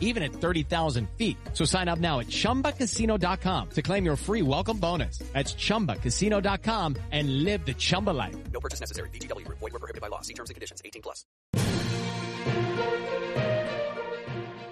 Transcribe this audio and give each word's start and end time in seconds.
even 0.00 0.24
at 0.24 0.32
30,000 0.32 1.08
feet. 1.16 1.36
So 1.52 1.64
sign 1.64 1.86
up 1.86 2.00
now 2.00 2.18
at 2.18 2.26
ChumbaCasino.com 2.26 3.70
to 3.70 3.82
claim 3.82 4.04
your 4.04 4.16
free 4.16 4.42
welcome 4.42 4.78
bonus. 4.78 5.18
That's 5.32 5.54
ChumbaCasino.com 5.54 6.96
and 7.12 7.44
live 7.44 7.64
the 7.64 7.74
Chumba 7.74 8.10
life. 8.10 8.34
No 8.52 8.60
purchase 8.60 8.80
necessary. 8.80 9.10
VGW 9.10 9.44
Group. 9.44 9.58
Void 9.58 9.72
were 9.74 9.78
prohibited 9.78 10.00
by 10.00 10.08
law. 10.08 10.22
See 10.22 10.34
terms 10.34 10.50
and 10.50 10.54
conditions. 10.54 10.82
18 10.84 11.02
plus. 11.02 11.24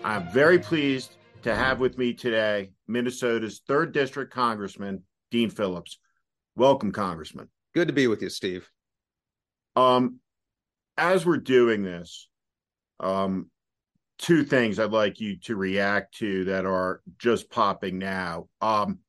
I'm 0.05 0.29
very 0.29 0.59
pleased 0.59 1.17
to 1.45 1.55
have 1.55 1.81
with 1.81 1.97
me 1.97 2.13
today 2.13 2.71
Minnesota's 2.87 3.63
third 3.67 3.93
district 3.93 4.33
congressman, 4.33 5.05
Dean 5.31 5.51
Phillips. 5.51 5.99
Welcome, 6.57 6.93
Congressman. 6.93 7.49
Good 7.75 7.89
to 7.89 7.95
be 7.95 8.07
with 8.07 8.23
you, 8.23 8.29
Steve. 8.29 8.71
Um, 9.77 10.21
as 10.97 11.27
we're 11.27 11.39
doing 11.39 11.83
this, 11.83 12.29
um, 13.01 13.51
two 14.19 14.45
things 14.45 14.79
I'd 14.79 14.91
like 14.91 15.21
you 15.21 15.39
to 15.41 15.57
react 15.57 16.17
to 16.19 16.45
that 16.45 16.67
are 16.67 17.01
just 17.19 17.51
popping 17.51 17.99
now. 17.99 18.49
Um, 18.61 19.01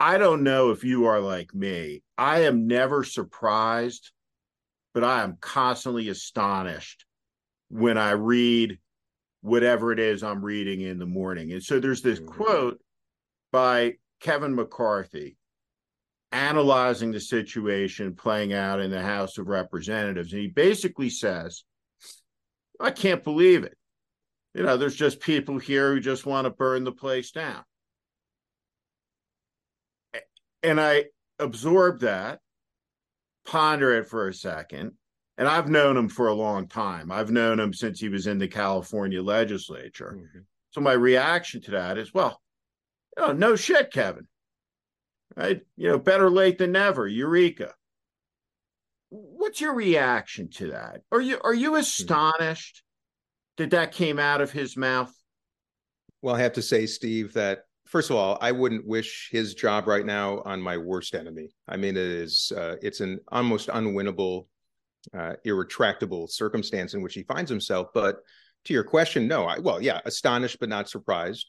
I 0.00 0.18
don't 0.18 0.42
know 0.42 0.70
if 0.70 0.84
you 0.84 1.06
are 1.06 1.20
like 1.20 1.54
me. 1.54 2.02
I 2.16 2.40
am 2.42 2.66
never 2.66 3.04
surprised, 3.04 4.12
but 4.94 5.04
I 5.04 5.22
am 5.22 5.38
constantly 5.40 6.08
astonished 6.08 7.04
when 7.68 7.98
I 7.98 8.12
read 8.12 8.78
whatever 9.40 9.92
it 9.92 9.98
is 9.98 10.22
I'm 10.22 10.44
reading 10.44 10.80
in 10.80 10.98
the 10.98 11.06
morning. 11.06 11.52
And 11.52 11.62
so 11.62 11.80
there's 11.80 12.02
this 12.02 12.20
mm-hmm. 12.20 12.28
quote 12.28 12.80
by 13.52 13.94
Kevin 14.20 14.54
McCarthy 14.54 15.36
analyzing 16.32 17.10
the 17.10 17.20
situation 17.20 18.14
playing 18.14 18.52
out 18.52 18.80
in 18.80 18.90
the 18.90 19.02
House 19.02 19.38
of 19.38 19.48
Representatives. 19.48 20.32
And 20.32 20.42
he 20.42 20.48
basically 20.48 21.10
says, 21.10 21.64
I 22.80 22.90
can't 22.90 23.24
believe 23.24 23.64
it. 23.64 23.77
You 24.58 24.64
know, 24.64 24.76
there's 24.76 24.96
just 24.96 25.20
people 25.20 25.58
here 25.58 25.94
who 25.94 26.00
just 26.00 26.26
want 26.26 26.46
to 26.46 26.50
burn 26.50 26.82
the 26.82 26.92
place 26.92 27.30
down. 27.30 27.62
And 30.62 30.80
I 30.80 31.04
absorb 31.38 32.00
that, 32.00 32.40
ponder 33.46 33.96
it 33.96 34.08
for 34.08 34.26
a 34.26 34.34
second. 34.34 34.92
And 35.36 35.46
I've 35.46 35.68
known 35.68 35.96
him 35.96 36.08
for 36.08 36.26
a 36.26 36.34
long 36.34 36.66
time. 36.66 37.12
I've 37.12 37.30
known 37.30 37.60
him 37.60 37.72
since 37.72 38.00
he 38.00 38.08
was 38.08 38.26
in 38.26 38.38
the 38.38 38.48
California 38.48 39.22
legislature. 39.22 40.16
Mm-hmm. 40.18 40.40
So 40.70 40.80
my 40.80 40.92
reaction 40.92 41.60
to 41.62 41.70
that 41.70 41.96
is, 41.96 42.12
well, 42.12 42.40
you 43.16 43.28
know, 43.28 43.32
no 43.32 43.54
shit, 43.54 43.92
Kevin 43.92 44.26
right? 45.38 45.60
You 45.76 45.88
know, 45.88 45.98
better 45.98 46.30
late 46.30 46.58
than 46.58 46.72
never. 46.72 47.06
Eureka. 47.06 47.74
What's 49.10 49.60
your 49.60 49.74
reaction 49.74 50.50
to 50.56 50.72
that? 50.72 51.02
Are 51.12 51.20
you 51.20 51.40
are 51.42 51.54
you 51.54 51.76
astonished 51.76 52.82
that 53.58 53.70
that 53.70 53.92
came 53.92 54.18
out 54.18 54.40
of 54.40 54.50
his 54.50 54.76
mouth? 54.76 55.12
Well, 56.22 56.34
I 56.34 56.40
have 56.40 56.54
to 56.54 56.62
say, 56.62 56.86
Steve, 56.86 57.32
that 57.34 57.60
first 57.86 58.10
of 58.10 58.16
all, 58.16 58.38
I 58.40 58.50
wouldn't 58.52 58.86
wish 58.86 59.28
his 59.30 59.54
job 59.54 59.86
right 59.86 60.04
now 60.04 60.42
on 60.44 60.60
my 60.60 60.76
worst 60.76 61.14
enemy. 61.14 61.50
I 61.68 61.76
mean, 61.76 61.96
it 61.96 62.02
is 62.02 62.52
uh, 62.56 62.76
it's 62.82 63.00
an 63.00 63.20
almost 63.28 63.68
unwinnable, 63.68 64.46
uh, 65.16 65.34
irretractable 65.44 66.28
circumstance 66.28 66.94
in 66.94 67.02
which 67.02 67.14
he 67.14 67.22
finds 67.22 67.50
himself. 67.50 67.88
But 67.94 68.16
to 68.64 68.72
your 68.72 68.84
question, 68.84 69.28
no. 69.28 69.44
I, 69.44 69.58
well, 69.58 69.80
yeah, 69.80 70.00
astonished 70.04 70.58
but 70.58 70.68
not 70.68 70.88
surprised. 70.88 71.46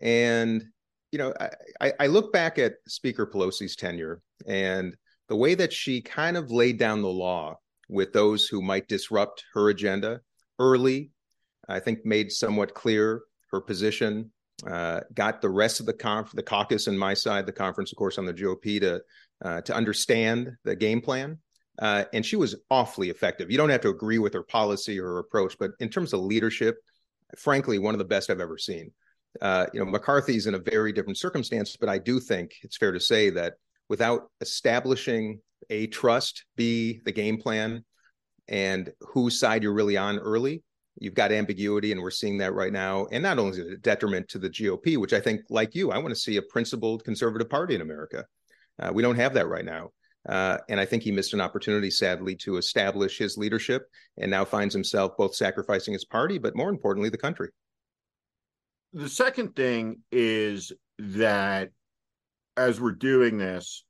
And 0.00 0.64
you 1.12 1.18
know, 1.18 1.32
I, 1.80 1.92
I 2.00 2.06
look 2.06 2.32
back 2.32 2.58
at 2.58 2.74
Speaker 2.86 3.26
Pelosi's 3.26 3.76
tenure 3.76 4.20
and 4.46 4.94
the 5.28 5.36
way 5.36 5.54
that 5.54 5.72
she 5.72 6.00
kind 6.00 6.36
of 6.36 6.50
laid 6.50 6.78
down 6.78 7.02
the 7.02 7.08
law 7.08 7.56
with 7.88 8.12
those 8.12 8.46
who 8.46 8.60
might 8.60 8.88
disrupt 8.88 9.44
her 9.54 9.70
agenda 9.70 10.20
early, 10.58 11.10
I 11.68 11.80
think 11.80 12.04
made 12.04 12.32
somewhat 12.32 12.74
clear 12.74 13.22
her 13.52 13.60
position. 13.60 14.30
Uh, 14.66 15.00
got 15.14 15.40
the 15.40 15.48
rest 15.48 15.78
of 15.78 15.86
the 15.86 15.92
conf- 15.92 16.32
the 16.32 16.42
caucus 16.42 16.88
and 16.88 16.98
my 16.98 17.14
side, 17.14 17.46
the 17.46 17.52
conference, 17.52 17.92
of 17.92 17.98
course, 17.98 18.18
on 18.18 18.26
the 18.26 18.34
GOP 18.34 18.80
to 18.80 19.00
uh, 19.44 19.60
to 19.62 19.74
understand 19.74 20.52
the 20.64 20.74
game 20.74 21.00
plan. 21.00 21.38
Uh, 21.78 22.04
and 22.12 22.26
she 22.26 22.34
was 22.34 22.56
awfully 22.70 23.08
effective. 23.08 23.52
You 23.52 23.56
don't 23.56 23.68
have 23.68 23.82
to 23.82 23.88
agree 23.88 24.18
with 24.18 24.34
her 24.34 24.42
policy 24.42 24.98
or 24.98 25.04
her 25.04 25.18
approach, 25.20 25.56
but 25.60 25.70
in 25.78 25.88
terms 25.88 26.12
of 26.12 26.18
leadership, 26.18 26.76
frankly, 27.36 27.78
one 27.78 27.94
of 27.94 27.98
the 27.98 28.04
best 28.04 28.30
I've 28.30 28.40
ever 28.40 28.58
seen 28.58 28.90
uh, 29.40 29.66
you 29.72 29.80
know, 29.80 29.86
McCarthy's 29.86 30.46
in 30.46 30.54
a 30.54 30.58
very 30.58 30.92
different 30.92 31.18
circumstance, 31.18 31.76
but 31.76 31.88
I 31.88 31.98
do 31.98 32.20
think 32.20 32.54
it's 32.62 32.76
fair 32.76 32.92
to 32.92 33.00
say 33.00 33.30
that 33.30 33.54
without 33.88 34.30
establishing 34.40 35.40
a 35.70 35.86
trust, 35.88 36.44
B, 36.56 37.00
the 37.04 37.12
game 37.12 37.38
plan, 37.38 37.84
and 38.48 38.92
whose 39.00 39.38
side 39.38 39.62
you're 39.62 39.72
really 39.72 39.96
on 39.96 40.18
early, 40.18 40.62
you've 41.00 41.14
got 41.14 41.32
ambiguity, 41.32 41.92
and 41.92 42.00
we're 42.00 42.10
seeing 42.10 42.38
that 42.38 42.54
right 42.54 42.72
now. 42.72 43.06
And 43.12 43.22
not 43.22 43.38
only 43.38 43.52
is 43.52 43.58
it 43.58 43.72
a 43.72 43.76
detriment 43.76 44.28
to 44.28 44.38
the 44.38 44.50
GOP, 44.50 44.96
which 44.96 45.12
I 45.12 45.20
think, 45.20 45.42
like 45.50 45.74
you, 45.74 45.90
I 45.90 45.98
want 45.98 46.10
to 46.10 46.20
see 46.20 46.36
a 46.36 46.42
principled 46.42 47.04
conservative 47.04 47.48
party 47.48 47.74
in 47.74 47.80
America. 47.80 48.24
Uh, 48.80 48.90
we 48.92 49.02
don't 49.02 49.16
have 49.16 49.34
that 49.34 49.48
right 49.48 49.64
now. 49.64 49.90
Uh, 50.28 50.58
and 50.68 50.78
I 50.78 50.84
think 50.84 51.02
he 51.02 51.12
missed 51.12 51.32
an 51.32 51.40
opportunity, 51.40 51.90
sadly, 51.90 52.36
to 52.36 52.56
establish 52.56 53.18
his 53.18 53.36
leadership 53.36 53.86
and 54.18 54.30
now 54.30 54.44
finds 54.44 54.74
himself 54.74 55.12
both 55.16 55.34
sacrificing 55.34 55.94
his 55.94 56.04
party, 56.04 56.38
but 56.38 56.56
more 56.56 56.68
importantly, 56.68 57.08
the 57.08 57.18
country 57.18 57.48
the 58.92 59.08
second 59.08 59.54
thing 59.54 60.00
is 60.10 60.72
that 60.98 61.70
as 62.56 62.80
we're 62.80 62.92
doing 62.92 63.38
this, 63.38 63.84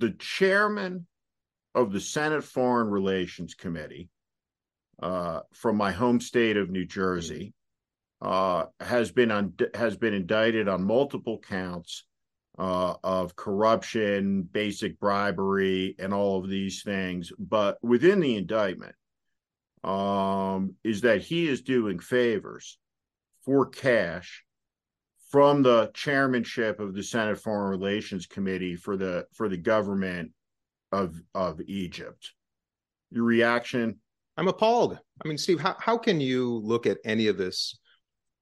the 0.00 0.12
chairman 0.18 1.06
of 1.74 1.92
the 1.92 2.00
Senate 2.00 2.44
Foreign 2.44 2.88
Relations 2.88 3.54
Committee 3.54 4.08
uh, 5.02 5.40
from 5.52 5.76
my 5.76 5.90
home 5.90 6.20
state 6.20 6.56
of 6.56 6.70
New 6.70 6.86
Jersey 6.86 7.52
uh, 8.22 8.66
has 8.80 9.10
been 9.10 9.30
on, 9.30 9.54
has 9.74 9.96
been 9.96 10.14
indicted 10.14 10.68
on 10.68 10.84
multiple 10.84 11.40
counts 11.40 12.04
uh, 12.58 12.94
of 13.02 13.34
corruption, 13.34 14.42
basic 14.42 15.00
bribery, 15.00 15.96
and 15.98 16.14
all 16.14 16.38
of 16.38 16.48
these 16.48 16.82
things. 16.82 17.32
But 17.38 17.78
within 17.82 18.20
the 18.20 18.36
indictment 18.36 18.94
um, 19.82 20.76
is 20.84 21.00
that 21.00 21.22
he 21.22 21.48
is 21.48 21.62
doing 21.62 21.98
favors 21.98 22.78
for 23.44 23.66
cash 23.66 24.44
from 25.30 25.62
the 25.62 25.90
chairmanship 25.94 26.78
of 26.78 26.94
the 26.94 27.02
Senate 27.02 27.40
Foreign 27.40 27.70
Relations 27.70 28.26
Committee 28.26 28.76
for 28.76 28.96
the 28.96 29.26
for 29.32 29.48
the 29.48 29.56
government 29.56 30.30
of 30.92 31.20
of 31.34 31.60
Egypt. 31.62 32.32
Your 33.10 33.24
reaction? 33.24 33.98
I'm 34.36 34.48
appalled. 34.48 34.98
I 35.24 35.28
mean, 35.28 35.38
Steve, 35.38 35.60
how 35.60 35.76
how 35.78 35.98
can 35.98 36.20
you 36.20 36.60
look 36.64 36.86
at 36.86 36.98
any 37.04 37.26
of 37.28 37.36
this 37.36 37.78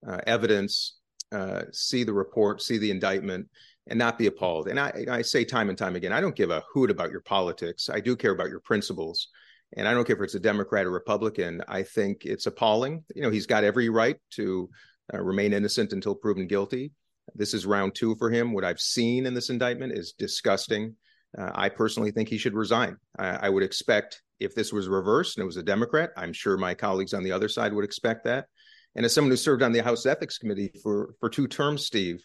uh, 0.07 0.19
evidence, 0.25 0.97
uh, 1.31 1.63
see 1.71 2.03
the 2.03 2.13
report, 2.13 2.61
see 2.61 2.77
the 2.77 2.91
indictment, 2.91 3.47
and 3.87 3.99
not 3.99 4.17
be 4.17 4.27
appalled? 4.27 4.67
And 4.67 4.79
I, 4.79 5.05
I 5.09 5.21
say 5.21 5.43
time 5.43 5.69
and 5.69 5.77
time 5.77 5.95
again, 5.95 6.13
I 6.13 6.21
don't 6.21 6.35
give 6.35 6.49
a 6.49 6.63
hoot 6.73 6.91
about 6.91 7.11
your 7.11 7.21
politics. 7.21 7.89
I 7.89 7.99
do 7.99 8.15
care 8.15 8.31
about 8.31 8.49
your 8.49 8.61
principles. 8.61 9.27
And 9.77 9.87
I 9.87 9.93
don't 9.93 10.05
care 10.05 10.17
if 10.17 10.21
it's 10.21 10.35
a 10.35 10.39
Democrat 10.39 10.85
or 10.85 10.91
Republican. 10.91 11.61
I 11.67 11.83
think 11.83 12.25
it's 12.25 12.45
appalling. 12.45 13.05
You 13.15 13.21
know, 13.21 13.29
he's 13.29 13.45
got 13.45 13.63
every 13.63 13.87
right 13.87 14.17
to 14.31 14.69
uh, 15.13 15.21
remain 15.21 15.53
innocent 15.53 15.93
until 15.93 16.15
proven 16.15 16.47
guilty. 16.47 16.91
This 17.35 17.53
is 17.53 17.65
round 17.65 17.95
two 17.95 18.15
for 18.15 18.29
him. 18.29 18.53
What 18.53 18.65
I've 18.65 18.81
seen 18.81 19.25
in 19.25 19.33
this 19.33 19.49
indictment 19.49 19.93
is 19.93 20.13
disgusting. 20.17 20.95
Uh, 21.37 21.51
I 21.55 21.69
personally 21.69 22.11
think 22.11 22.27
he 22.27 22.37
should 22.37 22.53
resign. 22.53 22.97
I, 23.17 23.47
I, 23.47 23.49
would 23.49 23.63
expect 23.63 24.21
if 24.41 24.55
this 24.55 24.73
was 24.73 24.87
reversed 24.87 25.37
and 25.37 25.43
it 25.43 25.45
was 25.45 25.57
a 25.57 25.63
Democrat, 25.63 26.11
I'm 26.17 26.33
sure 26.33 26.57
my 26.57 26.73
colleagues 26.73 27.13
on 27.13 27.23
the 27.23 27.31
other 27.31 27.47
side 27.47 27.73
would 27.73 27.85
expect 27.85 28.25
that. 28.25 28.47
And 28.95 29.05
as 29.05 29.13
someone 29.13 29.31
who 29.31 29.37
served 29.37 29.63
on 29.63 29.71
the 29.71 29.83
House 29.83 30.05
Ethics 30.05 30.37
Committee 30.37 30.71
for 30.83 31.15
for 31.19 31.29
two 31.29 31.47
terms, 31.47 31.85
Steve, 31.85 32.23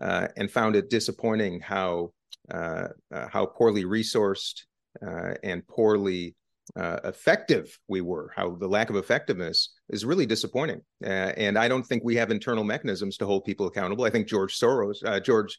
uh, 0.00 0.28
and 0.36 0.50
found 0.50 0.76
it 0.76 0.88
disappointing 0.88 1.60
how 1.60 2.12
uh, 2.52 2.88
uh 3.12 3.28
how 3.28 3.46
poorly 3.46 3.84
resourced 3.84 4.62
uh, 5.06 5.34
and 5.42 5.66
poorly 5.66 6.34
uh, 6.74 6.98
effective 7.04 7.78
we 7.86 8.00
were, 8.00 8.32
how 8.34 8.56
the 8.56 8.66
lack 8.66 8.90
of 8.90 8.96
effectiveness 8.96 9.74
is 9.90 10.04
really 10.04 10.26
disappointing. 10.26 10.80
Uh, 11.04 11.32
and 11.36 11.58
I 11.58 11.68
don't 11.68 11.84
think 11.84 12.02
we 12.02 12.16
have 12.16 12.30
internal 12.30 12.64
mechanisms 12.64 13.18
to 13.18 13.26
hold 13.26 13.44
people 13.44 13.66
accountable. 13.66 14.04
I 14.04 14.10
think 14.10 14.26
George 14.26 14.58
Soros, 14.58 15.02
George, 15.22 15.58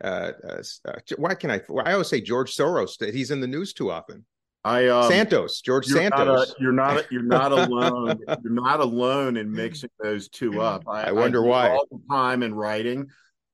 why 0.00 1.34
can 1.34 1.50
I? 1.50 1.60
I 1.84 1.92
always 1.92 2.08
say 2.08 2.20
George 2.20 2.54
Soros. 2.54 3.02
He's 3.12 3.30
in 3.30 3.40
the 3.40 3.46
news 3.46 3.72
too 3.72 3.90
often. 3.90 4.26
I 4.64 4.88
um, 4.88 5.10
Santos, 5.10 5.60
George 5.60 5.88
you're 5.88 5.98
Santos. 5.98 6.26
Not 6.26 6.48
a, 6.48 6.54
you're 6.58 6.72
not. 6.72 7.04
You're 7.12 7.22
not 7.22 7.52
alone. 7.52 8.18
you're 8.42 8.52
not 8.52 8.80
alone 8.80 9.36
in 9.36 9.52
mixing 9.52 9.90
those 10.02 10.28
two 10.28 10.60
up. 10.60 10.84
I, 10.88 11.04
I 11.04 11.12
wonder 11.12 11.44
I 11.44 11.48
why. 11.48 11.70
All 11.70 11.86
the 11.90 12.00
time 12.10 12.42
in 12.42 12.54
writing, 12.54 13.06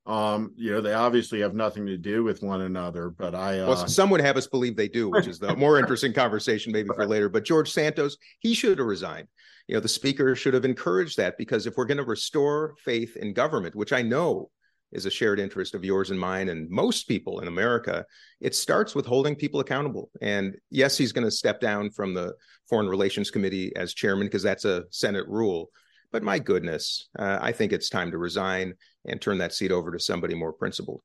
Um, 0.05 0.53
you 0.55 0.71
know, 0.71 0.81
they 0.81 0.93
obviously 0.93 1.41
have 1.41 1.53
nothing 1.53 1.85
to 1.85 1.97
do 1.97 2.23
with 2.23 2.41
one 2.41 2.61
another, 2.61 3.09
but 3.09 3.35
I 3.35 3.59
uh... 3.59 3.67
well, 3.67 3.87
some 3.87 4.09
would 4.09 4.21
have 4.21 4.37
us 4.37 4.47
believe 4.47 4.75
they 4.75 4.87
do, 4.87 5.09
which 5.09 5.27
is 5.27 5.37
the 5.37 5.55
more 5.57 5.77
interesting 5.77 6.13
conversation 6.13 6.71
maybe 6.71 6.89
for 6.95 7.05
later. 7.05 7.29
But 7.29 7.43
George 7.43 7.71
Santos, 7.71 8.17
he 8.39 8.53
should 8.53 8.77
have 8.79 8.87
resigned. 8.87 9.27
You 9.67 9.75
know, 9.75 9.81
the 9.81 9.89
speaker 9.89 10.35
should 10.35 10.53
have 10.53 10.65
encouraged 10.65 11.17
that 11.17 11.37
because 11.37 11.67
if 11.67 11.75
we're 11.77 11.85
going 11.85 11.97
to 11.97 12.03
restore 12.03 12.75
faith 12.83 13.15
in 13.17 13.33
government, 13.33 13.75
which 13.75 13.93
I 13.93 14.01
know 14.01 14.49
is 14.91 15.05
a 15.05 15.11
shared 15.11 15.39
interest 15.39 15.75
of 15.75 15.83
yours 15.83 16.11
and 16.11 16.19
mine 16.19 16.49
and 16.49 16.69
most 16.69 17.07
people 17.07 17.39
in 17.39 17.47
America, 17.47 18.05
it 18.39 18.55
starts 18.55 18.95
with 18.95 19.05
holding 19.05 19.35
people 19.35 19.59
accountable. 19.59 20.09
And 20.21 20.55
yes, 20.69 20.97
he's 20.97 21.11
going 21.11 21.25
to 21.25 21.31
step 21.31 21.59
down 21.59 21.91
from 21.91 22.13
the 22.13 22.33
Foreign 22.69 22.87
Relations 22.87 23.31
Committee 23.31 23.75
as 23.75 23.93
chairman 23.93 24.27
because 24.27 24.43
that's 24.43 24.65
a 24.65 24.83
Senate 24.91 25.27
rule. 25.27 25.69
But 26.11 26.23
my 26.23 26.39
goodness, 26.39 27.07
uh, 27.17 27.39
I 27.41 27.51
think 27.51 27.71
it's 27.71 27.89
time 27.89 28.11
to 28.11 28.17
resign 28.17 28.73
and 29.05 29.21
turn 29.21 29.37
that 29.37 29.53
seat 29.53 29.71
over 29.71 29.91
to 29.91 29.99
somebody 29.99 30.35
more 30.35 30.53
principled. 30.53 31.01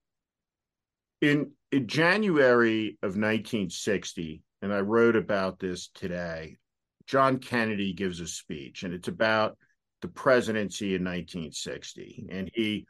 In, 1.21 1.53
in 1.73 1.87
January 1.87 2.99
of 3.03 3.17
1960, 3.17 4.43
and 4.62 4.73
I 4.73 4.81
wrote 4.81 5.17
about 5.17 5.59
this 5.59 5.89
today, 5.94 6.56
John 7.06 7.39
Kennedy 7.39 7.93
gives 7.93 8.21
a 8.21 8.27
speech, 8.27 8.82
and 8.82 8.93
it's 8.93 9.09
about 9.09 9.56
the 10.03 10.09
presidency 10.09 10.94
in 10.94 11.05
1960. 11.05 12.27
And 12.31 12.50
he 12.53 12.87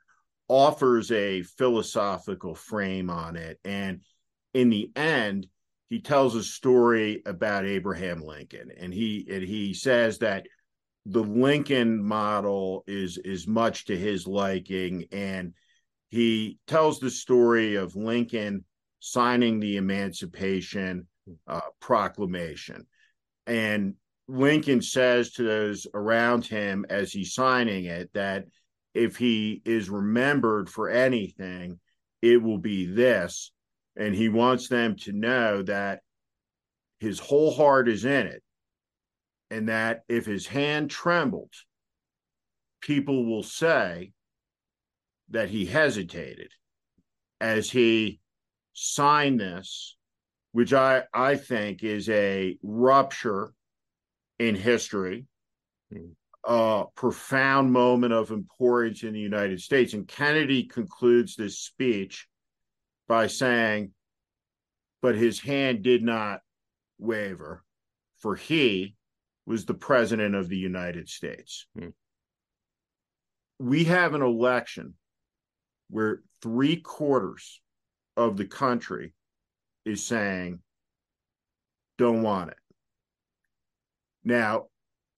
offers 0.48 1.10
a 1.10 1.42
philosophical 1.42 2.54
frame 2.54 3.10
on 3.10 3.36
it. 3.36 3.58
And 3.64 4.00
in 4.54 4.70
the 4.70 4.90
end, 4.96 5.46
he 5.88 6.00
tells 6.00 6.34
a 6.34 6.42
story 6.42 7.22
about 7.26 7.64
Abraham 7.64 8.20
Lincoln. 8.22 8.70
And 8.76 8.92
he 8.92 9.26
and 9.30 9.42
he 9.42 9.74
says 9.74 10.18
that 10.18 10.46
the 11.06 11.22
Lincoln 11.22 12.02
model 12.02 12.82
is 12.86 13.18
is 13.18 13.46
much 13.46 13.86
to 13.86 13.96
his 13.96 14.26
liking, 14.26 15.06
and 15.12 15.54
he 16.08 16.58
tells 16.66 16.98
the 16.98 17.10
story 17.10 17.76
of 17.76 17.94
Lincoln 17.94 18.64
signing 18.98 19.60
the 19.60 19.76
Emancipation 19.76 21.06
uh, 21.46 21.60
Proclamation, 21.80 22.86
and 23.46 23.94
Lincoln 24.26 24.82
says 24.82 25.30
to 25.34 25.44
those 25.44 25.86
around 25.94 26.44
him 26.44 26.84
as 26.90 27.12
he's 27.12 27.34
signing 27.34 27.84
it 27.84 28.12
that 28.14 28.46
if 28.96 29.16
he 29.16 29.60
is 29.64 29.90
remembered 29.90 30.70
for 30.70 30.88
anything, 30.88 31.78
it 32.22 32.42
will 32.42 32.58
be 32.58 32.86
this, 32.86 33.52
and 33.94 34.14
he 34.14 34.28
wants 34.28 34.68
them 34.68 34.96
to 34.96 35.12
know 35.12 35.62
that 35.62 36.00
his 36.98 37.18
whole 37.18 37.54
heart 37.54 37.88
is 37.88 38.04
in 38.04 38.26
it. 38.26 38.42
And 39.50 39.68
that 39.68 40.02
if 40.08 40.26
his 40.26 40.46
hand 40.46 40.90
trembled, 40.90 41.52
people 42.80 43.26
will 43.26 43.44
say 43.44 44.12
that 45.30 45.50
he 45.50 45.66
hesitated 45.66 46.50
as 47.40 47.70
he 47.70 48.18
signed 48.72 49.38
this, 49.38 49.96
which 50.52 50.72
I, 50.72 51.04
I 51.12 51.36
think 51.36 51.84
is 51.84 52.08
a 52.08 52.58
rupture 52.62 53.52
in 54.38 54.54
history, 54.56 55.26
mm. 55.92 56.12
A 56.46 56.84
profound 56.94 57.72
moment 57.72 58.12
of 58.12 58.30
importance 58.30 59.02
in 59.02 59.12
the 59.12 59.20
United 59.20 59.60
States. 59.60 59.94
And 59.94 60.06
Kennedy 60.06 60.62
concludes 60.62 61.34
this 61.34 61.58
speech 61.58 62.28
by 63.08 63.26
saying, 63.26 63.90
but 65.02 65.16
his 65.16 65.40
hand 65.40 65.82
did 65.82 66.02
not 66.02 66.40
waver, 66.98 67.64
for 68.18 68.36
he, 68.36 68.94
was 69.44 69.64
the 69.64 69.74
president 69.74 70.34
of 70.34 70.48
the 70.48 70.56
United 70.56 71.08
States. 71.08 71.66
Hmm. 71.78 71.88
We 73.58 73.84
have 73.84 74.14
an 74.14 74.22
election 74.22 74.94
where 75.88 76.22
three 76.42 76.76
quarters 76.76 77.60
of 78.16 78.36
the 78.36 78.44
country 78.44 79.14
is 79.84 80.04
saying, 80.04 80.60
don't 81.96 82.22
want 82.22 82.50
it. 82.50 82.56
Now, 84.24 84.66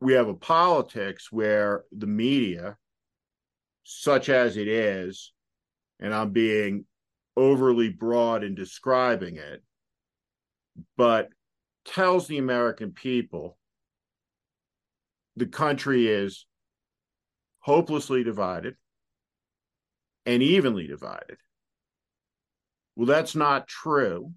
we 0.01 0.13
have 0.13 0.29
a 0.29 0.35
politics 0.35 1.33
where 1.33 1.85
the 1.91 2.07
media, 2.07 2.77
such 3.85 4.29
as 4.29 4.57
it 4.57 4.69
is, 4.69 5.33
and 6.01 6.15
I'm 6.15 6.31
being 6.31 6.85
overly 7.37 7.89
broad 7.89 8.45
in 8.45 8.55
describing 8.55 9.37
it, 9.37 9.63
but 10.97 11.29
tells 11.85 12.27
the 12.27 12.39
American 12.39 12.93
people 12.93 13.59
the 15.37 15.47
country 15.47 16.07
is 16.09 16.47
hopelessly 17.61 18.25
divided 18.25 18.75
and 20.27 20.43
evenly 20.43 20.87
divided. 20.87 21.39
Well, 22.97 23.07
that's 23.07 23.35
not 23.35 23.69
true. 23.69 24.33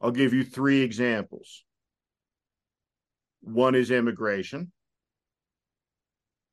I'll 0.00 0.10
give 0.10 0.32
you 0.32 0.44
three 0.44 0.82
examples. 0.82 1.64
One 3.40 3.74
is 3.74 3.90
immigration, 3.90 4.72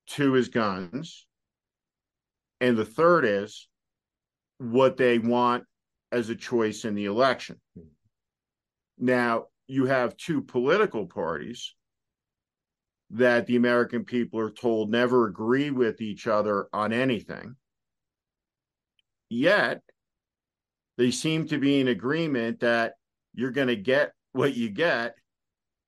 two 0.07 0.35
is 0.35 0.49
guns, 0.49 1.25
and 2.61 2.77
the 2.77 2.85
third 2.85 3.25
is 3.25 3.67
what 4.59 4.97
they 4.97 5.19
want 5.19 5.65
as 6.11 6.29
a 6.29 6.35
choice 6.35 6.85
in 6.85 6.95
the 6.95 7.05
election. 7.05 7.59
Now, 8.97 9.45
you 9.67 9.85
have 9.85 10.15
two 10.15 10.41
political 10.41 11.07
parties 11.07 11.75
that 13.11 13.45
the 13.45 13.55
American 13.55 14.05
people 14.05 14.39
are 14.39 14.51
told 14.51 14.89
never 14.89 15.27
agree 15.27 15.71
with 15.71 16.01
each 16.01 16.27
other 16.27 16.67
on 16.71 16.93
anything. 16.93 17.55
Yet, 19.29 19.81
they 20.97 21.11
seem 21.11 21.47
to 21.47 21.57
be 21.57 21.79
in 21.79 21.87
agreement 21.87 22.61
that 22.61 22.93
you're 23.33 23.51
going 23.51 23.67
to 23.67 23.75
get 23.75 24.13
what 24.31 24.55
you 24.55 24.69
get 24.69 25.15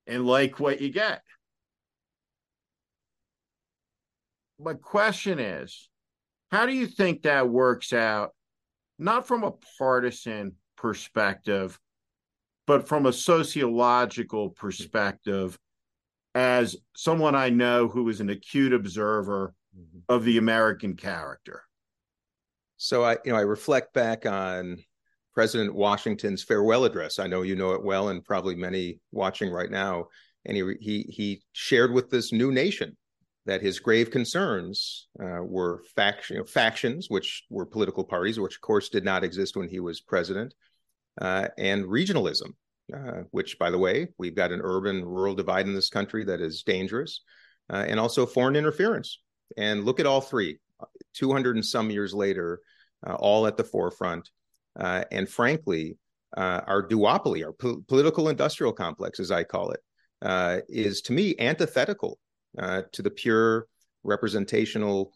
and 0.07 0.25
like 0.25 0.59
what 0.59 0.81
you 0.81 0.89
get. 0.89 1.21
My 4.59 4.73
question 4.73 5.39
is 5.39 5.89
how 6.51 6.65
do 6.65 6.73
you 6.73 6.87
think 6.87 7.23
that 7.23 7.49
works 7.49 7.93
out, 7.93 8.31
not 8.97 9.27
from 9.27 9.43
a 9.43 9.53
partisan 9.77 10.53
perspective, 10.77 11.79
but 12.65 12.87
from 12.87 13.05
a 13.05 13.13
sociological 13.13 14.49
perspective 14.49 15.59
as 16.35 16.75
someone 16.95 17.35
I 17.35 17.49
know 17.49 17.87
who 17.87 18.07
is 18.09 18.21
an 18.21 18.29
acute 18.29 18.73
observer 18.73 19.53
mm-hmm. 19.77 19.99
of 20.09 20.23
the 20.23 20.37
American 20.37 20.95
character. 20.95 21.63
So 22.77 23.03
I, 23.03 23.17
you 23.25 23.31
know, 23.31 23.37
I 23.37 23.41
reflect 23.41 23.93
back 23.93 24.25
on 24.25 24.77
President 25.37 25.75
Washington's 25.75 26.41
farewell 26.41 26.83
address. 26.83 27.19
I 27.19 27.27
know 27.27 27.43
you 27.43 27.55
know 27.55 27.73
it 27.73 27.83
well, 27.83 28.09
and 28.09 28.25
probably 28.25 28.55
many 28.55 28.99
watching 29.11 29.51
right 29.51 29.69
now. 29.69 30.07
And 30.45 30.57
he 30.57 30.63
he 30.79 31.01
he 31.03 31.43
shared 31.51 31.93
with 31.93 32.09
this 32.09 32.33
new 32.33 32.51
nation 32.51 32.97
that 33.45 33.61
his 33.61 33.79
grave 33.79 34.09
concerns 34.09 35.09
uh, 35.23 35.43
were 35.43 35.83
faction, 35.95 36.43
factions, 36.43 37.11
which 37.11 37.43
were 37.51 37.67
political 37.67 38.03
parties, 38.03 38.39
which 38.39 38.55
of 38.55 38.61
course 38.61 38.89
did 38.89 39.05
not 39.05 39.23
exist 39.23 39.55
when 39.55 39.69
he 39.69 39.79
was 39.79 40.01
president, 40.01 40.55
uh, 41.21 41.49
and 41.59 41.85
regionalism, 41.85 42.55
uh, 42.91 43.21
which, 43.29 43.59
by 43.59 43.69
the 43.69 43.77
way, 43.77 44.07
we've 44.17 44.35
got 44.35 44.51
an 44.51 44.61
urban 44.63 45.05
rural 45.05 45.35
divide 45.35 45.67
in 45.67 45.75
this 45.75 45.91
country 45.91 46.23
that 46.25 46.41
is 46.41 46.63
dangerous, 46.63 47.21
uh, 47.71 47.85
and 47.87 47.99
also 47.99 48.25
foreign 48.25 48.55
interference. 48.55 49.21
And 49.55 49.85
look 49.85 49.99
at 49.99 50.07
all 50.07 50.21
three 50.21 50.57
200 51.13 51.57
and 51.57 51.63
some 51.65 51.91
years 51.91 52.11
later, 52.11 52.59
uh, 53.05 53.13
all 53.13 53.45
at 53.45 53.55
the 53.55 53.63
forefront. 53.63 54.31
Uh, 54.79 55.03
and 55.11 55.27
frankly, 55.27 55.97
uh, 56.35 56.61
our 56.67 56.87
duopoly, 56.87 57.45
our 57.45 57.53
po- 57.53 57.83
political 57.87 58.29
industrial 58.29 58.73
complex, 58.73 59.19
as 59.19 59.31
I 59.31 59.43
call 59.43 59.71
it, 59.71 59.79
is 60.69 61.01
to 61.03 61.13
me 61.13 61.35
antithetical 61.39 62.19
to 62.57 63.01
the 63.01 63.11
pure 63.11 63.67
representational 64.03 65.11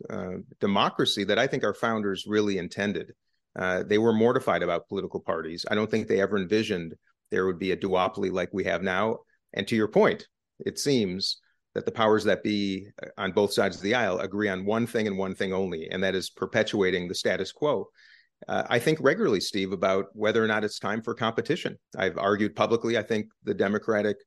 democracy 0.60 1.24
that 1.24 1.40
I 1.40 1.48
think 1.48 1.64
our 1.64 1.74
founders 1.74 2.26
really 2.28 2.58
intended. 2.58 3.14
they 3.56 3.98
were 3.98 4.14
mortified 4.14 4.64
about 4.64 4.88
political 4.88 5.20
parties. 5.20 5.66
I 5.70 5.76
don't 5.76 5.90
think 5.90 6.08
they 6.08 6.22
ever 6.22 6.38
envisioned 6.38 6.96
there 7.32 7.46
would 7.46 7.60
be 7.60 7.72
a 7.72 7.78
duopoly 7.78 8.32
like 8.32 8.50
we 8.52 8.66
have 8.66 8.84
now. 8.84 9.20
And 9.54 9.68
to 9.68 9.76
your 9.76 9.88
point, 9.88 10.28
it 10.60 10.78
seems 10.78 11.38
that 11.74 11.86
the 11.86 11.92
powers 11.92 12.26
that 12.26 12.44
be 12.44 12.88
uh, 13.02 13.08
on 13.18 13.32
both 13.32 13.54
sides 13.54 13.78
of 13.78 13.82
the 13.82 13.96
aisle 13.96 14.20
agree 14.20 14.50
on 14.50 14.66
one 14.66 14.86
thing 14.86 15.08
and 15.08 15.18
one 15.18 15.34
thing 15.34 15.54
only, 15.54 15.90
and 15.90 16.04
that 16.04 16.16
is 16.16 16.30
perpetuating 16.30 17.08
the 17.08 17.16
status 17.16 17.52
quo. 17.52 17.88
Uh, 18.48 18.64
I 18.70 18.80
think 18.80 19.00
regularly, 19.02 19.40
Steve, 19.40 19.72
about 19.72 20.08
whether 20.14 20.44
or 20.44 20.48
not 20.48 20.64
it's 20.64 20.80
time 20.80 21.02
for 21.02 21.14
competition. 21.14 21.78
I've 21.98 22.18
argued 22.18 22.56
publicly, 22.56 22.98
I 22.98 23.04
think 23.04 23.28
the 23.44 23.54
Democratic 23.54 24.18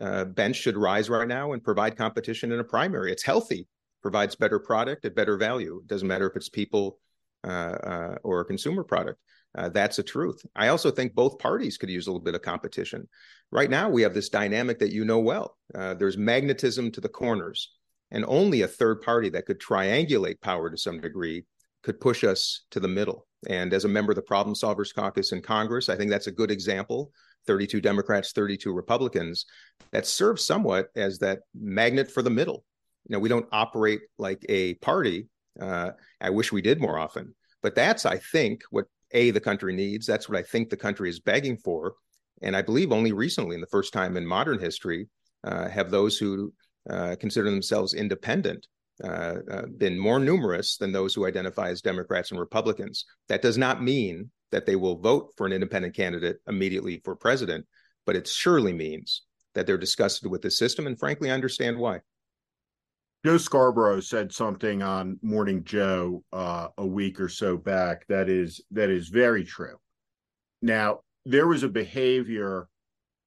uh, 0.00 0.24
bench 0.24 0.56
should 0.56 0.76
rise 0.76 1.08
right 1.08 1.28
now 1.28 1.52
and 1.52 1.62
provide 1.62 1.96
competition 1.96 2.52
in 2.52 2.60
a 2.60 2.64
primary. 2.64 3.12
It's 3.12 3.22
healthy, 3.22 3.66
provides 4.02 4.34
better 4.34 4.58
product 4.58 5.04
at 5.04 5.14
better 5.14 5.36
value. 5.36 5.80
It 5.82 5.88
doesn't 5.88 6.08
matter 6.08 6.28
if 6.28 6.36
it's 6.36 6.48
people 6.48 6.98
uh, 7.42 7.48
uh 7.82 8.14
or 8.22 8.40
a 8.40 8.44
consumer 8.44 8.84
product. 8.84 9.18
Uh, 9.56 9.68
that's 9.68 9.98
a 9.98 10.02
truth. 10.02 10.44
I 10.54 10.68
also 10.68 10.90
think 10.90 11.14
both 11.14 11.38
parties 11.38 11.76
could 11.76 11.90
use 11.90 12.06
a 12.06 12.10
little 12.10 12.24
bit 12.24 12.34
of 12.34 12.42
competition. 12.42 13.08
Right 13.50 13.70
now, 13.70 13.88
we 13.88 14.02
have 14.02 14.14
this 14.14 14.28
dynamic 14.28 14.78
that 14.78 14.92
you 14.92 15.04
know 15.04 15.18
well. 15.18 15.56
Uh, 15.74 15.94
there's 15.94 16.16
magnetism 16.16 16.92
to 16.92 17.00
the 17.00 17.08
corners, 17.08 17.72
and 18.12 18.24
only 18.28 18.62
a 18.62 18.68
third 18.68 19.02
party 19.02 19.28
that 19.30 19.46
could 19.46 19.60
triangulate 19.60 20.40
power 20.40 20.70
to 20.70 20.76
some 20.76 21.00
degree 21.00 21.44
could 21.82 22.00
push 22.00 22.24
us 22.24 22.64
to 22.70 22.80
the 22.80 22.88
middle. 22.88 23.26
And 23.48 23.72
as 23.72 23.84
a 23.84 23.88
member 23.88 24.12
of 24.12 24.16
the 24.16 24.22
Problem 24.22 24.54
Solvers 24.54 24.94
Caucus 24.94 25.32
in 25.32 25.40
Congress, 25.40 25.88
I 25.88 25.96
think 25.96 26.10
that's 26.10 26.26
a 26.26 26.32
good 26.32 26.50
example 26.50 27.12
32 27.46 27.80
Democrats, 27.80 28.32
32 28.32 28.72
Republicans 28.72 29.46
that 29.92 30.06
serves 30.06 30.44
somewhat 30.44 30.88
as 30.94 31.18
that 31.18 31.40
magnet 31.54 32.10
for 32.10 32.22
the 32.22 32.30
middle. 32.30 32.64
You 33.08 33.14
know, 33.14 33.18
we 33.18 33.30
don't 33.30 33.48
operate 33.50 34.02
like 34.18 34.44
a 34.48 34.74
party. 34.74 35.28
Uh, 35.58 35.92
I 36.20 36.30
wish 36.30 36.52
we 36.52 36.60
did 36.60 36.80
more 36.80 36.98
often, 36.98 37.34
but 37.62 37.74
that's, 37.74 38.04
I 38.04 38.18
think, 38.18 38.60
what 38.70 38.84
A, 39.12 39.30
the 39.30 39.40
country 39.40 39.74
needs. 39.74 40.06
That's 40.06 40.28
what 40.28 40.38
I 40.38 40.42
think 40.42 40.68
the 40.68 40.76
country 40.76 41.08
is 41.08 41.18
begging 41.18 41.56
for. 41.56 41.94
And 42.42 42.54
I 42.54 42.62
believe 42.62 42.92
only 42.92 43.12
recently, 43.12 43.54
in 43.54 43.60
the 43.60 43.66
first 43.68 43.92
time 43.92 44.16
in 44.16 44.26
modern 44.26 44.58
history, 44.58 45.08
uh, 45.44 45.68
have 45.68 45.90
those 45.90 46.18
who 46.18 46.52
uh, 46.88 47.16
consider 47.18 47.50
themselves 47.50 47.94
independent 47.94 48.66
uh, 49.02 49.36
uh, 49.50 49.66
been 49.66 49.98
more 49.98 50.18
numerous 50.18 50.76
than 50.76 50.92
those 50.92 51.14
who 51.14 51.26
identify 51.26 51.68
as 51.68 51.82
Democrats 51.82 52.30
and 52.30 52.40
Republicans. 52.40 53.04
That 53.28 53.42
does 53.42 53.58
not 53.58 53.82
mean 53.82 54.30
that 54.52 54.66
they 54.66 54.76
will 54.76 54.98
vote 54.98 55.32
for 55.36 55.46
an 55.46 55.52
independent 55.52 55.94
candidate 55.94 56.38
immediately 56.48 57.00
for 57.04 57.14
president, 57.14 57.66
but 58.06 58.16
it 58.16 58.26
surely 58.26 58.72
means 58.72 59.22
that 59.54 59.66
they're 59.66 59.78
disgusted 59.78 60.30
with 60.30 60.42
the 60.42 60.50
system 60.50 60.86
and 60.86 60.98
frankly 60.98 61.30
I 61.30 61.34
understand 61.34 61.78
why. 61.78 62.00
Joe 63.24 63.36
Scarborough 63.36 64.00
said 64.00 64.32
something 64.32 64.82
on 64.82 65.18
Morning 65.22 65.62
Joe 65.64 66.24
uh, 66.32 66.68
a 66.78 66.86
week 66.86 67.20
or 67.20 67.28
so 67.28 67.56
back 67.56 68.06
that 68.08 68.30
is 68.30 68.62
that 68.70 68.88
is 68.88 69.08
very 69.08 69.44
true. 69.44 69.76
Now 70.62 71.00
there 71.26 71.46
was 71.46 71.62
a 71.62 71.68
behavior 71.68 72.66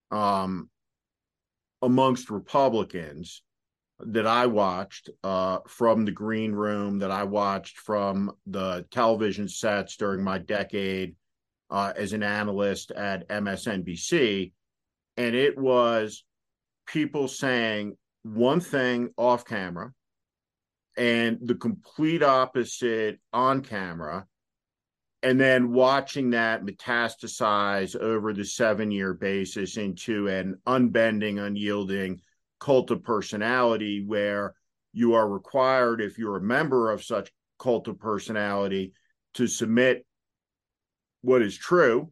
um, 0.10 0.70
amongst 1.82 2.32
Republicans 2.32 3.44
that 4.08 4.28
I 4.28 4.46
watched 4.48 5.10
uh, 5.24 5.60
from 5.68 6.06
the 6.06 6.12
green 6.12 6.54
room, 6.54 7.00
that 7.00 7.12
I 7.12 7.24
watched 7.24 7.78
from 7.78 8.32
the 8.46 8.86
television 8.92 9.48
sets 9.48 9.98
during 9.98 10.24
my 10.24 10.38
decade 10.38 11.16
uh, 11.70 11.94
as 11.96 12.14
an 12.14 12.24
analyst 12.24 12.92
at 12.92 13.28
MSNBC. 13.30 14.52
And 15.18 15.36
it 15.36 15.58
was 15.58 16.24
people 16.86 17.28
saying 17.28 17.98
one 18.24 18.60
thing 18.60 19.10
off 19.18 19.46
camera 19.46 19.92
and 20.98 21.40
the 21.42 21.56
complete 21.56 22.24
opposite 22.24 23.20
on 23.32 23.62
camera. 23.62 24.26
And 25.22 25.40
then 25.40 25.72
watching 25.72 26.32
that 26.32 26.64
metastasize 26.64 27.96
over 27.96 28.34
the 28.34 28.44
seven 28.44 28.92
year 28.92 29.14
basis 29.14 29.78
into 29.78 30.28
an 30.28 30.60
unbending, 30.68 31.40
unyielding, 31.40 32.22
cult 32.64 32.92
of 32.92 33.04
personality 33.04 34.02
where 34.06 34.54
you 34.94 35.16
are 35.16 35.28
required, 35.28 36.00
if 36.00 36.18
you're 36.18 36.38
a 36.38 36.42
member 36.42 36.92
of 36.92 37.04
such 37.04 37.30
cult 37.60 37.90
of 37.90 38.00
personality, 38.00 38.94
to 39.34 39.48
submit 39.48 40.06
what 41.24 41.42
is 41.42 41.58
true, 41.58 42.10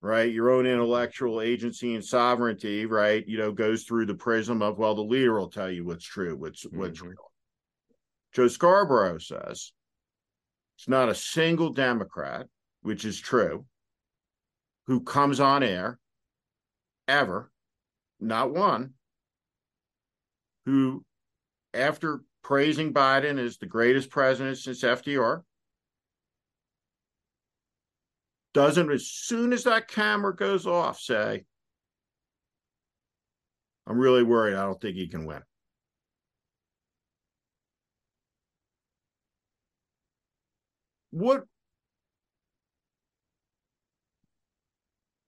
right? 0.00 0.32
Your 0.32 0.50
own 0.50 0.64
intellectual 0.64 1.42
agency 1.42 1.94
and 1.94 2.02
sovereignty, 2.02 2.86
right? 2.86 3.22
You 3.26 3.36
know, 3.36 3.52
goes 3.52 3.82
through 3.82 4.06
the 4.06 4.14
prism 4.14 4.62
of, 4.62 4.78
well, 4.78 4.94
the 4.94 5.02
leader 5.02 5.38
will 5.38 5.50
tell 5.50 5.70
you 5.70 5.84
what's 5.84 6.06
true, 6.06 6.36
what's 6.36 6.64
mm-hmm. 6.64 6.78
what's 6.78 7.02
real. 7.02 7.30
Joe 8.32 8.48
Scarborough 8.48 9.18
says 9.18 9.72
it's 10.78 10.88
not 10.88 11.10
a 11.10 11.14
single 11.14 11.70
Democrat, 11.70 12.46
which 12.80 13.04
is 13.04 13.20
true, 13.20 13.66
who 14.86 15.00
comes 15.00 15.38
on 15.38 15.62
air 15.62 15.98
ever, 17.06 17.50
not 18.20 18.54
one, 18.54 18.94
who, 20.66 21.04
after 21.74 22.22
praising 22.42 22.92
Biden 22.92 23.38
as 23.38 23.58
the 23.58 23.66
greatest 23.66 24.10
president 24.10 24.58
since 24.58 24.82
FDR, 24.82 25.42
doesn't, 28.54 28.90
as 28.90 29.06
soon 29.06 29.52
as 29.52 29.64
that 29.64 29.88
camera 29.88 30.34
goes 30.34 30.66
off, 30.66 31.00
say, 31.00 31.44
I'm 33.86 33.98
really 33.98 34.22
worried. 34.22 34.54
I 34.54 34.64
don't 34.64 34.80
think 34.80 34.96
he 34.96 35.08
can 35.08 35.24
win. 35.24 35.42
What 41.10 41.44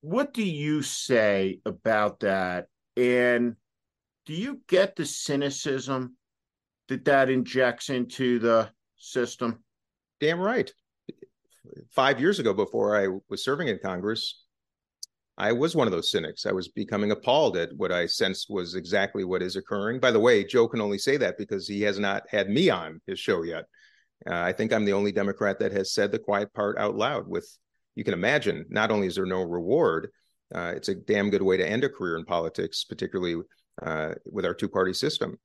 what 0.00 0.34
do 0.34 0.42
you 0.42 0.82
say 0.82 1.60
about 1.64 2.20
that? 2.20 2.66
And 2.96 3.56
do 4.26 4.32
you 4.32 4.60
get 4.68 4.96
the 4.96 5.04
cynicism 5.06 6.16
that 6.88 7.04
that 7.04 7.30
injects 7.30 7.90
into 7.90 8.38
the 8.38 8.70
system? 8.96 9.62
Damn 10.20 10.40
right. 10.40 10.72
Five 11.90 12.20
years 12.20 12.38
ago, 12.38 12.54
before 12.54 12.96
I 12.96 13.08
was 13.28 13.44
serving 13.44 13.68
in 13.68 13.78
Congress, 13.82 14.44
I 15.36 15.52
was 15.52 15.74
one 15.74 15.88
of 15.88 15.92
those 15.92 16.10
cynics. 16.10 16.46
I 16.46 16.52
was 16.52 16.68
becoming 16.68 17.10
appalled 17.10 17.56
at 17.56 17.70
what 17.76 17.90
I 17.90 18.06
sensed 18.06 18.46
was 18.48 18.76
exactly 18.76 19.24
what 19.24 19.42
is 19.42 19.56
occurring. 19.56 19.98
By 19.98 20.12
the 20.12 20.20
way, 20.20 20.44
Joe 20.44 20.68
can 20.68 20.80
only 20.80 20.98
say 20.98 21.16
that 21.16 21.36
because 21.38 21.66
he 21.66 21.82
has 21.82 21.98
not 21.98 22.22
had 22.28 22.48
me 22.48 22.70
on 22.70 23.00
his 23.06 23.18
show 23.18 23.42
yet. 23.42 23.64
Uh, 24.28 24.40
I 24.40 24.52
think 24.52 24.72
I'm 24.72 24.84
the 24.84 24.92
only 24.92 25.10
Democrat 25.10 25.58
that 25.58 25.72
has 25.72 25.92
said 25.92 26.12
the 26.12 26.18
quiet 26.18 26.52
part 26.54 26.78
out 26.78 26.94
loud. 26.94 27.26
With 27.26 27.48
you 27.96 28.04
can 28.04 28.14
imagine, 28.14 28.64
not 28.68 28.90
only 28.90 29.08
is 29.08 29.16
there 29.16 29.26
no 29.26 29.42
reward, 29.42 30.10
uh, 30.54 30.72
it's 30.76 30.88
a 30.88 30.94
damn 30.94 31.30
good 31.30 31.42
way 31.42 31.56
to 31.56 31.68
end 31.68 31.84
a 31.84 31.88
career 31.88 32.16
in 32.16 32.24
politics, 32.24 32.84
particularly 32.84 33.42
uh, 33.82 34.14
with 34.30 34.44
our 34.44 34.54
two 34.54 34.68
party 34.68 34.92
system. 34.92 35.38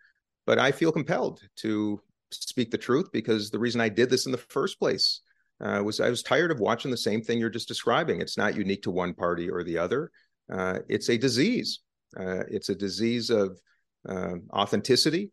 But 0.45 0.59
I 0.59 0.71
feel 0.71 0.91
compelled 0.91 1.41
to 1.57 2.01
speak 2.31 2.71
the 2.71 2.77
truth 2.77 3.09
because 3.11 3.49
the 3.49 3.59
reason 3.59 3.81
I 3.81 3.89
did 3.89 4.09
this 4.09 4.25
in 4.25 4.31
the 4.31 4.37
first 4.37 4.79
place 4.79 5.21
uh, 5.61 5.81
was 5.83 5.99
I 5.99 6.09
was 6.09 6.23
tired 6.23 6.51
of 6.51 6.59
watching 6.59 6.91
the 6.91 6.97
same 6.97 7.21
thing 7.21 7.39
you're 7.39 7.49
just 7.49 7.67
describing. 7.67 8.21
It's 8.21 8.37
not 8.37 8.55
unique 8.55 8.83
to 8.83 8.91
one 8.91 9.13
party 9.13 9.49
or 9.49 9.63
the 9.63 9.77
other. 9.77 10.11
Uh, 10.51 10.79
it's 10.87 11.09
a 11.09 11.17
disease. 11.17 11.79
Uh, 12.17 12.43
it's 12.49 12.69
a 12.69 12.75
disease 12.75 13.29
of 13.29 13.59
um, 14.07 14.43
authenticity, 14.53 15.31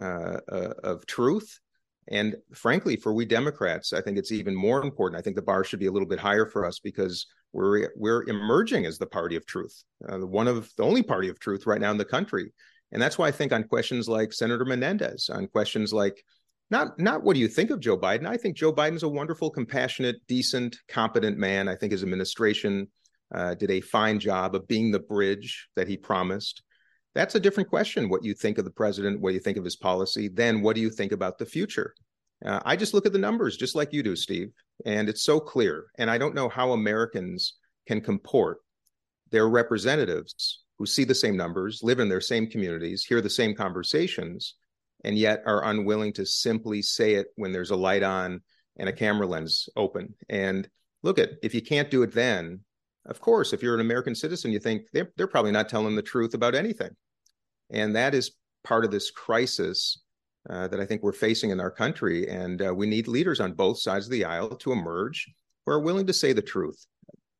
uh, 0.00 0.38
uh, 0.50 0.72
of 0.84 1.06
truth, 1.06 1.60
and 2.08 2.36
frankly, 2.54 2.96
for 2.96 3.12
we 3.12 3.24
Democrats, 3.24 3.92
I 3.92 4.00
think 4.00 4.16
it's 4.16 4.32
even 4.32 4.54
more 4.54 4.82
important. 4.82 5.18
I 5.18 5.22
think 5.22 5.36
the 5.36 5.42
bar 5.42 5.64
should 5.64 5.80
be 5.80 5.86
a 5.86 5.92
little 5.92 6.08
bit 6.08 6.20
higher 6.20 6.46
for 6.46 6.64
us 6.64 6.78
because 6.78 7.26
we're 7.52 7.90
we're 7.96 8.24
emerging 8.28 8.86
as 8.86 8.98
the 8.98 9.06
party 9.06 9.36
of 9.36 9.46
truth, 9.46 9.82
uh, 10.08 10.18
one 10.18 10.46
of 10.46 10.70
the 10.76 10.84
only 10.84 11.02
party 11.02 11.28
of 11.28 11.40
truth 11.40 11.66
right 11.66 11.80
now 11.80 11.90
in 11.90 11.98
the 11.98 12.04
country. 12.04 12.52
And 12.92 13.02
that's 13.02 13.18
why 13.18 13.28
I 13.28 13.32
think 13.32 13.52
on 13.52 13.64
questions 13.64 14.08
like 14.08 14.32
Senator 14.32 14.64
Menendez, 14.64 15.28
on 15.30 15.48
questions 15.48 15.92
like 15.92 16.22
not 16.70 16.98
not 16.98 17.24
what 17.24 17.34
do 17.34 17.40
you 17.40 17.48
think 17.48 17.70
of 17.70 17.80
Joe 17.80 17.98
Biden? 17.98 18.26
I 18.26 18.36
think 18.36 18.56
Joe 18.56 18.72
Biden's 18.72 19.02
a 19.02 19.08
wonderful, 19.08 19.50
compassionate, 19.50 20.16
decent, 20.28 20.78
competent 20.88 21.38
man. 21.38 21.68
I 21.68 21.74
think 21.74 21.92
his 21.92 22.02
administration 22.02 22.88
uh, 23.34 23.54
did 23.54 23.70
a 23.72 23.80
fine 23.80 24.20
job 24.20 24.54
of 24.54 24.68
being 24.68 24.92
the 24.92 25.00
bridge 25.00 25.68
that 25.74 25.88
he 25.88 25.96
promised 25.96 26.62
that's 27.16 27.34
a 27.34 27.40
different 27.40 27.68
question 27.68 28.08
what 28.08 28.24
you 28.24 28.34
think 28.34 28.58
of 28.58 28.64
the 28.64 28.70
president 28.70 29.20
what 29.20 29.34
you 29.34 29.40
think 29.40 29.56
of 29.56 29.64
his 29.64 29.76
policy 29.76 30.28
then 30.28 30.60
what 30.60 30.76
do 30.76 30.82
you 30.82 30.90
think 30.90 31.12
about 31.12 31.38
the 31.38 31.46
future? 31.46 31.94
Uh, 32.44 32.60
i 32.64 32.76
just 32.76 32.92
look 32.92 33.06
at 33.06 33.12
the 33.12 33.18
numbers 33.18 33.56
just 33.56 33.74
like 33.74 33.92
you 33.92 34.02
do 34.02 34.14
steve 34.14 34.52
and 34.84 35.08
it's 35.08 35.22
so 35.22 35.40
clear 35.40 35.86
and 35.98 36.10
i 36.10 36.18
don't 36.18 36.34
know 36.34 36.48
how 36.48 36.72
americans 36.72 37.54
can 37.86 38.00
comport 38.00 38.58
their 39.30 39.48
representatives 39.48 40.62
who 40.78 40.84
see 40.84 41.04
the 41.04 41.14
same 41.14 41.36
numbers 41.36 41.80
live 41.82 41.98
in 41.98 42.08
their 42.08 42.20
same 42.20 42.46
communities 42.46 43.04
hear 43.04 43.22
the 43.22 43.30
same 43.30 43.54
conversations 43.54 44.54
and 45.04 45.16
yet 45.16 45.42
are 45.46 45.64
unwilling 45.64 46.12
to 46.12 46.26
simply 46.26 46.82
say 46.82 47.14
it 47.14 47.28
when 47.36 47.52
there's 47.52 47.70
a 47.70 47.76
light 47.76 48.02
on 48.02 48.40
and 48.78 48.88
a 48.88 48.92
camera 48.92 49.26
lens 49.26 49.68
open. 49.76 50.14
And 50.28 50.68
look 51.02 51.18
at 51.18 51.30
if 51.42 51.54
you 51.54 51.62
can't 51.62 51.90
do 51.90 52.02
it 52.02 52.12
then 52.12 52.60
of 53.04 53.20
course 53.20 53.52
if 53.52 53.62
you're 53.62 53.74
an 53.74 53.80
american 53.80 54.14
citizen 54.14 54.50
you 54.50 54.58
think 54.58 54.82
they're, 54.92 55.12
they're 55.16 55.28
probably 55.28 55.52
not 55.52 55.68
telling 55.68 55.94
the 55.94 56.02
truth 56.02 56.34
about 56.34 56.56
anything 56.56 56.90
and 57.70 57.96
that 57.96 58.14
is 58.14 58.32
part 58.64 58.84
of 58.84 58.90
this 58.90 59.10
crisis 59.10 60.02
uh, 60.48 60.68
that 60.68 60.80
I 60.80 60.86
think 60.86 61.02
we're 61.02 61.12
facing 61.12 61.50
in 61.50 61.60
our 61.60 61.70
country. 61.70 62.28
And 62.28 62.62
uh, 62.62 62.74
we 62.74 62.86
need 62.86 63.08
leaders 63.08 63.40
on 63.40 63.52
both 63.52 63.80
sides 63.80 64.06
of 64.06 64.12
the 64.12 64.24
aisle 64.24 64.56
to 64.56 64.72
emerge 64.72 65.28
who 65.64 65.72
are 65.72 65.80
willing 65.80 66.06
to 66.06 66.12
say 66.12 66.32
the 66.32 66.42
truth. 66.42 66.86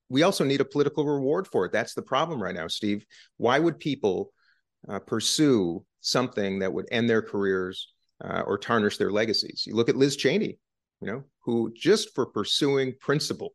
We 0.09 0.23
also 0.23 0.45
need 0.45 0.61
a 0.61 0.65
political 0.65 1.05
reward 1.05 1.49
for 1.49 1.67
it. 1.67 1.73
That's 1.73 1.95
the 1.95 2.03
problem 2.03 2.43
right 2.43 2.55
now, 2.55 2.69
Steve. 2.69 3.05
Why 3.37 3.59
would 3.59 3.79
people 3.79 4.33
uh, 4.89 5.01
pursue 5.01 5.85
something 6.01 6.61
that 6.61 6.73
would 6.73 6.87
end 6.91 7.11
their 7.11 7.23
careers 7.23 7.93
uh, 8.25 8.43
or 8.47 8.59
tarnish 8.59 8.99
their 8.99 9.11
legacies? 9.11 9.65
You 9.67 9.75
look 9.75 9.89
at 9.89 9.97
Liz 9.97 10.17
Cheney, 10.17 10.59
you 11.01 11.09
know, 11.09 11.25
who 11.41 11.73
just 11.75 12.15
for 12.15 12.27
pursuing 12.27 12.95
principle 13.01 13.55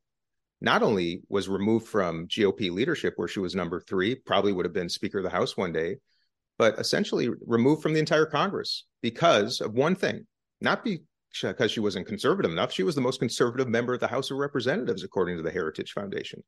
not 0.61 0.83
only 0.83 1.23
was 1.27 1.49
removed 1.49 1.87
from 1.87 2.27
GOP 2.27 2.69
leadership, 2.69 3.13
where 3.15 3.27
she 3.27 3.39
was 3.39 3.55
number 3.55 3.81
three, 3.81 4.15
probably 4.15 4.53
would 4.53 4.65
have 4.65 4.73
been 4.73 4.89
Speaker 4.89 5.17
of 5.17 5.23
the 5.23 5.29
House 5.29 5.57
one 5.57 5.73
day, 5.73 5.97
but 6.61 6.77
essentially 6.77 7.27
removed 7.47 7.81
from 7.81 7.91
the 7.91 7.99
entire 7.99 8.27
Congress 8.27 8.85
because 9.01 9.61
of 9.61 9.73
one 9.73 9.95
thing, 9.95 10.27
not 10.61 10.83
because 10.83 11.71
she 11.71 11.79
wasn't 11.79 12.05
conservative 12.05 12.51
enough. 12.51 12.71
She 12.71 12.83
was 12.83 12.93
the 12.93 13.01
most 13.01 13.17
conservative 13.17 13.67
member 13.67 13.95
of 13.95 13.99
the 13.99 14.05
House 14.05 14.29
of 14.29 14.37
Representatives, 14.37 15.03
according 15.03 15.37
to 15.37 15.41
the 15.41 15.49
Heritage 15.49 15.93
Foundation. 15.93 16.43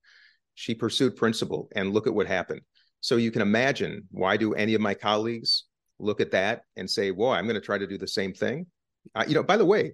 She 0.54 0.76
pursued 0.76 1.16
principle, 1.16 1.68
and 1.76 1.96
look 1.96 2.06
at 2.06 2.14
what 2.14 2.28
happened. 2.28 2.62
So 3.02 3.16
you 3.16 3.32
can 3.32 3.42
imagine 3.42 4.08
why 4.12 4.38
do 4.38 4.54
any 4.54 4.76
of 4.76 4.82
my 4.82 4.94
colleagues 4.94 5.64
look 5.98 6.22
at 6.22 6.30
that 6.30 6.62
and 6.76 6.88
say, 6.88 7.10
"Well, 7.10 7.32
I'm 7.32 7.46
going 7.46 7.60
to 7.60 7.66
try 7.66 7.80
to 7.80 7.88
do 7.88 7.98
the 7.98 8.08
same 8.08 8.34
thing"? 8.34 8.68
Uh, 9.16 9.26
you 9.28 9.34
know, 9.34 9.42
by 9.42 9.58
the 9.58 9.66
way, 9.66 9.94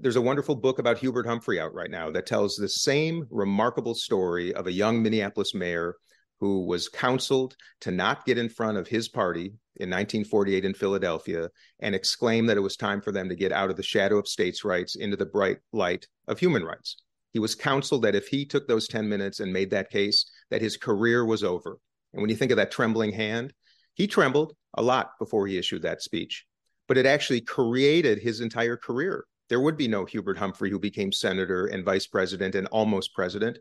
there's 0.00 0.16
a 0.16 0.20
wonderful 0.20 0.56
book 0.56 0.80
about 0.80 0.98
Hubert 0.98 1.26
Humphrey 1.26 1.60
out 1.60 1.74
right 1.74 1.92
now 1.92 2.10
that 2.10 2.26
tells 2.26 2.56
the 2.56 2.68
same 2.68 3.24
remarkable 3.30 3.94
story 3.94 4.52
of 4.52 4.66
a 4.66 4.72
young 4.72 5.00
Minneapolis 5.00 5.54
mayor 5.54 5.94
who 6.40 6.64
was 6.66 6.88
counseled 6.88 7.56
to 7.80 7.90
not 7.90 8.24
get 8.24 8.38
in 8.38 8.48
front 8.48 8.78
of 8.78 8.88
his 8.88 9.08
party 9.08 9.54
in 9.76 9.90
1948 9.90 10.64
in 10.64 10.74
Philadelphia 10.74 11.48
and 11.80 11.94
exclaim 11.94 12.46
that 12.46 12.56
it 12.56 12.60
was 12.60 12.76
time 12.76 13.00
for 13.00 13.12
them 13.12 13.28
to 13.28 13.36
get 13.36 13.52
out 13.52 13.70
of 13.70 13.76
the 13.76 13.82
shadow 13.82 14.18
of 14.18 14.28
states' 14.28 14.64
rights 14.64 14.96
into 14.96 15.16
the 15.16 15.26
bright 15.26 15.58
light 15.72 16.06
of 16.26 16.38
human 16.38 16.64
rights. 16.64 16.96
He 17.32 17.38
was 17.38 17.54
counseled 17.54 18.02
that 18.02 18.14
if 18.14 18.28
he 18.28 18.44
took 18.44 18.66
those 18.66 18.88
10 18.88 19.08
minutes 19.08 19.40
and 19.40 19.52
made 19.52 19.70
that 19.70 19.90
case, 19.90 20.30
that 20.50 20.62
his 20.62 20.76
career 20.76 21.24
was 21.24 21.44
over. 21.44 21.78
And 22.12 22.22
when 22.22 22.30
you 22.30 22.36
think 22.36 22.50
of 22.50 22.56
that 22.56 22.70
trembling 22.70 23.12
hand, 23.12 23.52
he 23.94 24.06
trembled 24.06 24.54
a 24.74 24.82
lot 24.82 25.10
before 25.18 25.46
he 25.46 25.58
issued 25.58 25.82
that 25.82 26.02
speech, 26.02 26.46
but 26.86 26.96
it 26.96 27.06
actually 27.06 27.40
created 27.40 28.18
his 28.18 28.40
entire 28.40 28.76
career. 28.76 29.24
There 29.48 29.60
would 29.60 29.76
be 29.76 29.88
no 29.88 30.04
Hubert 30.04 30.38
Humphrey 30.38 30.70
who 30.70 30.78
became 30.78 31.10
senator 31.10 31.66
and 31.66 31.84
vice 31.84 32.06
president 32.06 32.54
and 32.54 32.66
almost 32.68 33.14
president 33.14 33.58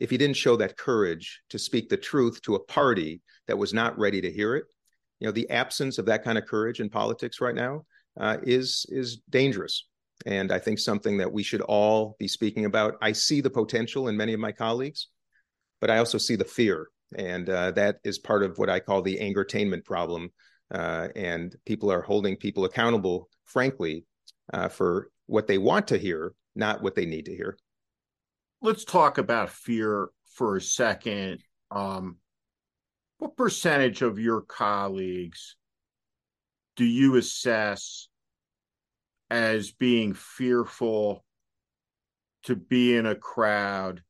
if 0.00 0.10
he 0.10 0.16
didn't 0.16 0.36
show 0.36 0.56
that 0.56 0.78
courage 0.78 1.42
to 1.50 1.58
speak 1.58 1.88
the 1.88 1.96
truth 1.96 2.40
to 2.42 2.54
a 2.54 2.64
party 2.64 3.20
that 3.46 3.58
was 3.58 3.74
not 3.74 3.98
ready 3.98 4.20
to 4.22 4.32
hear 4.32 4.56
it. 4.56 4.64
You 5.20 5.28
know, 5.28 5.32
the 5.32 5.48
absence 5.50 5.98
of 5.98 6.06
that 6.06 6.24
kind 6.24 6.38
of 6.38 6.46
courage 6.46 6.80
in 6.80 6.88
politics 6.88 7.40
right 7.40 7.54
now 7.54 7.84
uh, 8.18 8.38
is 8.42 8.86
is 8.88 9.18
dangerous, 9.28 9.86
and 10.24 10.50
I 10.50 10.58
think 10.58 10.78
something 10.78 11.18
that 11.18 11.30
we 11.30 11.42
should 11.42 11.60
all 11.60 12.16
be 12.18 12.26
speaking 12.26 12.64
about. 12.64 12.94
I 13.02 13.12
see 13.12 13.42
the 13.42 13.50
potential 13.50 14.08
in 14.08 14.16
many 14.16 14.32
of 14.32 14.40
my 14.40 14.52
colleagues, 14.52 15.08
but 15.80 15.90
I 15.90 15.98
also 15.98 16.16
see 16.16 16.36
the 16.36 16.44
fear, 16.44 16.88
and 17.14 17.48
uh, 17.50 17.72
that 17.72 17.98
is 18.02 18.18
part 18.18 18.42
of 18.42 18.56
what 18.58 18.70
I 18.70 18.80
call 18.80 19.02
the 19.02 19.18
angertainment 19.18 19.84
problem. 19.84 20.30
Uh, 20.72 21.08
and 21.16 21.54
people 21.66 21.90
are 21.90 22.00
holding 22.00 22.36
people 22.36 22.64
accountable, 22.64 23.28
frankly, 23.44 24.06
uh, 24.52 24.68
for 24.68 25.10
what 25.26 25.48
they 25.48 25.58
want 25.58 25.88
to 25.88 25.98
hear, 25.98 26.32
not 26.54 26.80
what 26.80 26.94
they 26.94 27.06
need 27.06 27.26
to 27.26 27.34
hear 27.34 27.58
let's 28.62 28.84
talk 28.84 29.18
about 29.18 29.50
fear 29.50 30.10
for 30.34 30.56
a 30.56 30.60
second. 30.60 31.42
Um, 31.70 32.16
what 33.18 33.36
percentage 33.36 34.02
of 34.02 34.18
your 34.18 34.40
colleagues 34.42 35.56
do 36.76 36.84
you 36.84 37.16
assess 37.16 38.08
as 39.30 39.70
being 39.70 40.14
fearful 40.14 41.24
to 42.44 42.56
be 42.56 42.96
in 42.96 43.06
a 43.06 43.14
crowd 43.14 44.02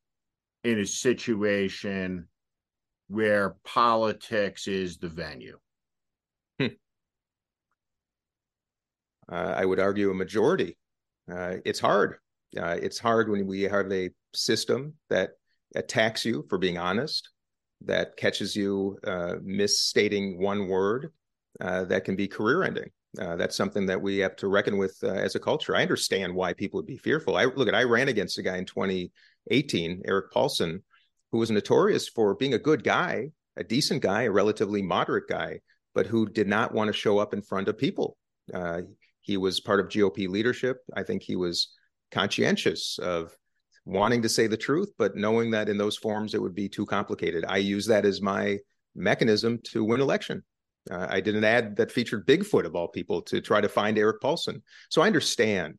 in 0.62 0.78
a 0.78 0.87
situation 0.87 2.28
where 3.09 3.57
politics 3.64 4.69
is 4.69 4.99
the 4.99 5.09
venue? 5.09 5.59
Hmm. 6.59 6.66
Uh, 9.28 9.54
I 9.57 9.64
would 9.64 9.80
argue 9.80 10.11
a 10.11 10.14
majority. 10.14 10.76
Uh, 11.30 11.57
it's 11.64 11.80
hard. 11.80 12.16
Uh, 12.59 12.76
it's 12.80 12.99
hard 12.99 13.28
when 13.28 13.47
we 13.47 13.62
have 13.62 13.90
a 13.92 14.11
system 14.35 14.95
that 15.09 15.30
attacks 15.75 16.25
you 16.25 16.45
for 16.49 16.59
being 16.59 16.78
honest, 16.78 17.28
that 17.83 18.16
catches 18.16 18.54
you 18.57 18.99
uh, 19.07 19.35
misstating 19.42 20.40
one 20.40 20.69
word, 20.69 21.12
uh, 21.61 21.85
that 21.85 22.04
can 22.04 22.16
be 22.16 22.28
career 22.28 22.62
ending. 22.62 22.90
Uh, 23.21 23.37
that's 23.37 23.57
something 23.57 23.87
that 23.87 24.00
we 24.00 24.19
have 24.19 24.37
to 24.37 24.49
reckon 24.49 24.78
with 24.78 24.97
uh, 25.02 25.09
as 25.09 25.35
a 25.35 25.40
culture. 25.40 25.75
I 25.75 25.83
understand 25.83 26.35
why 26.35 26.52
people 26.52 26.78
would 26.78 26.87
be 26.87 26.97
fearful. 26.97 27.37
I 27.37 27.45
look 27.45 27.66
at 27.66 27.75
I 27.75 27.83
ran 27.83 28.09
against 28.09 28.38
a 28.38 28.42
guy 28.42 28.57
in 28.57 28.66
2018, 28.66 30.02
Erik 30.04 30.30
Paulsen, 30.33 30.83
who 31.33 31.38
was 31.38 31.50
notorious 31.50 32.09
for 32.09 32.35
being 32.35 32.54
a 32.54 32.59
good 32.59 32.85
guy, 32.85 33.30
a 33.57 33.64
decent 33.64 34.02
guy, 34.02 34.23
a 34.23 34.30
relatively 34.30 34.80
moderate 34.80 35.28
guy, 35.28 35.61
but 35.95 36.07
who 36.07 36.28
did 36.28 36.47
not 36.47 36.73
want 36.73 36.88
to 36.88 36.92
show 36.92 37.19
up 37.19 37.35
in 37.35 37.42
front 37.42 37.66
of 37.66 37.76
people. 37.76 38.16
Uh, 38.54 38.83
he 39.23 39.37
was 39.37 39.61
part 39.61 39.80
of 39.80 39.88
GOP 39.88 40.28
leadership. 40.28 40.78
I 40.95 41.02
think 41.02 41.23
he 41.23 41.37
was 41.37 41.69
conscientious 42.10 42.98
of 42.98 43.34
wanting 43.84 44.22
to 44.22 44.28
say 44.28 44.46
the 44.46 44.56
truth, 44.56 44.90
but 44.98 45.16
knowing 45.16 45.50
that 45.50 45.68
in 45.68 45.78
those 45.78 45.96
forms 45.96 46.34
it 46.34 46.42
would 46.42 46.54
be 46.54 46.68
too 46.68 46.86
complicated. 46.86 47.44
I 47.48 47.58
use 47.58 47.86
that 47.86 48.04
as 48.04 48.20
my 48.20 48.58
mechanism 48.94 49.58
to 49.72 49.84
win 49.84 50.00
election. 50.00 50.42
Uh, 50.90 51.06
I 51.08 51.20
did 51.20 51.36
an 51.36 51.44
ad 51.44 51.76
that 51.76 51.92
featured 51.92 52.26
Bigfoot 52.26 52.64
of 52.64 52.74
all 52.74 52.88
people 52.88 53.22
to 53.22 53.40
try 53.40 53.60
to 53.60 53.68
find 53.68 53.98
Erik 53.98 54.20
Paulsen. 54.20 54.62
So 54.88 55.02
I 55.02 55.06
understand. 55.06 55.74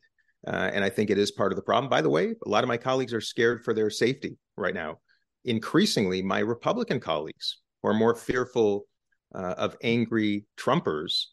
Uh, 0.48 0.72
and 0.74 0.84
I 0.84 0.90
think 0.90 1.10
it 1.10 1.20
is 1.20 1.32
part 1.32 1.52
of 1.52 1.56
the 1.56 1.62
problem. 1.62 1.90
By 1.90 2.02
the 2.02 2.10
way, 2.10 2.34
a 2.46 2.50
lot 2.50 2.64
of 2.64 2.68
my 2.68 2.78
colleagues 2.78 3.14
are 3.14 3.22
scared 3.22 3.64
for 3.64 3.74
their 3.74 3.90
safety 3.90 4.38
right 4.58 4.74
now. 4.74 5.00
Increasingly, 5.46 6.22
my 6.22 6.40
Republican 6.40 7.00
colleagues 7.00 7.60
are 7.84 7.94
more 7.94 8.16
fearful 8.16 8.86
uh, 9.34 9.56
of 9.58 9.78
angry 9.84 10.46
Trumpers 10.58 11.26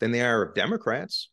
than 0.00 0.12
they 0.12 0.22
are 0.22 0.42
of 0.42 0.54
Democrats. 0.54 1.30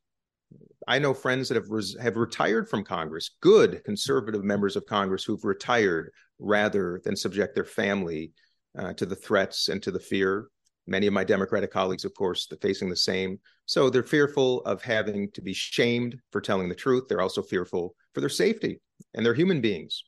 I 0.88 1.00
know 1.00 1.14
friends 1.14 1.50
that 1.50 1.56
have 1.56 1.70
res- 1.70 1.98
have 2.00 2.16
retired 2.16 2.70
from 2.70 2.84
Congress, 2.84 3.32
good 3.42 3.84
conservative 3.84 4.44
members 4.44 4.76
of 4.76 4.86
Congress 4.86 5.24
who've 5.24 5.44
retired 5.44 6.12
rather 6.40 7.02
than 7.04 7.16
subject 7.16 7.56
their 7.56 7.66
family 7.66 8.32
uh, 8.78 8.94
to 8.94 9.06
the 9.06 9.16
threats 9.16 9.70
and 9.70 9.82
to 9.84 9.92
the 9.92 10.00
fear. 10.00 10.48
Many 10.88 11.08
of 11.08 11.14
my 11.14 11.24
Democratic 11.24 11.72
colleagues, 11.72 12.06
of 12.06 12.14
course, 12.14 12.48
are 12.52 12.58
facing 12.58 12.90
the 12.90 12.96
same. 12.96 13.40
So 13.66 13.90
they're 13.90 14.04
fearful 14.04 14.62
of 14.66 14.84
having 14.84 15.32
to 15.32 15.42
be 15.42 15.54
shamed 15.54 16.18
for 16.32 16.40
telling 16.42 16.70
the 16.70 16.76
truth. 16.76 17.06
They're 17.10 17.22
also 17.22 17.42
fearful 17.42 17.96
for 18.14 18.20
their 18.20 18.30
safety, 18.30 18.80
and 19.16 19.26
they're 19.26 19.34
human 19.34 19.62
beings. 19.62 20.04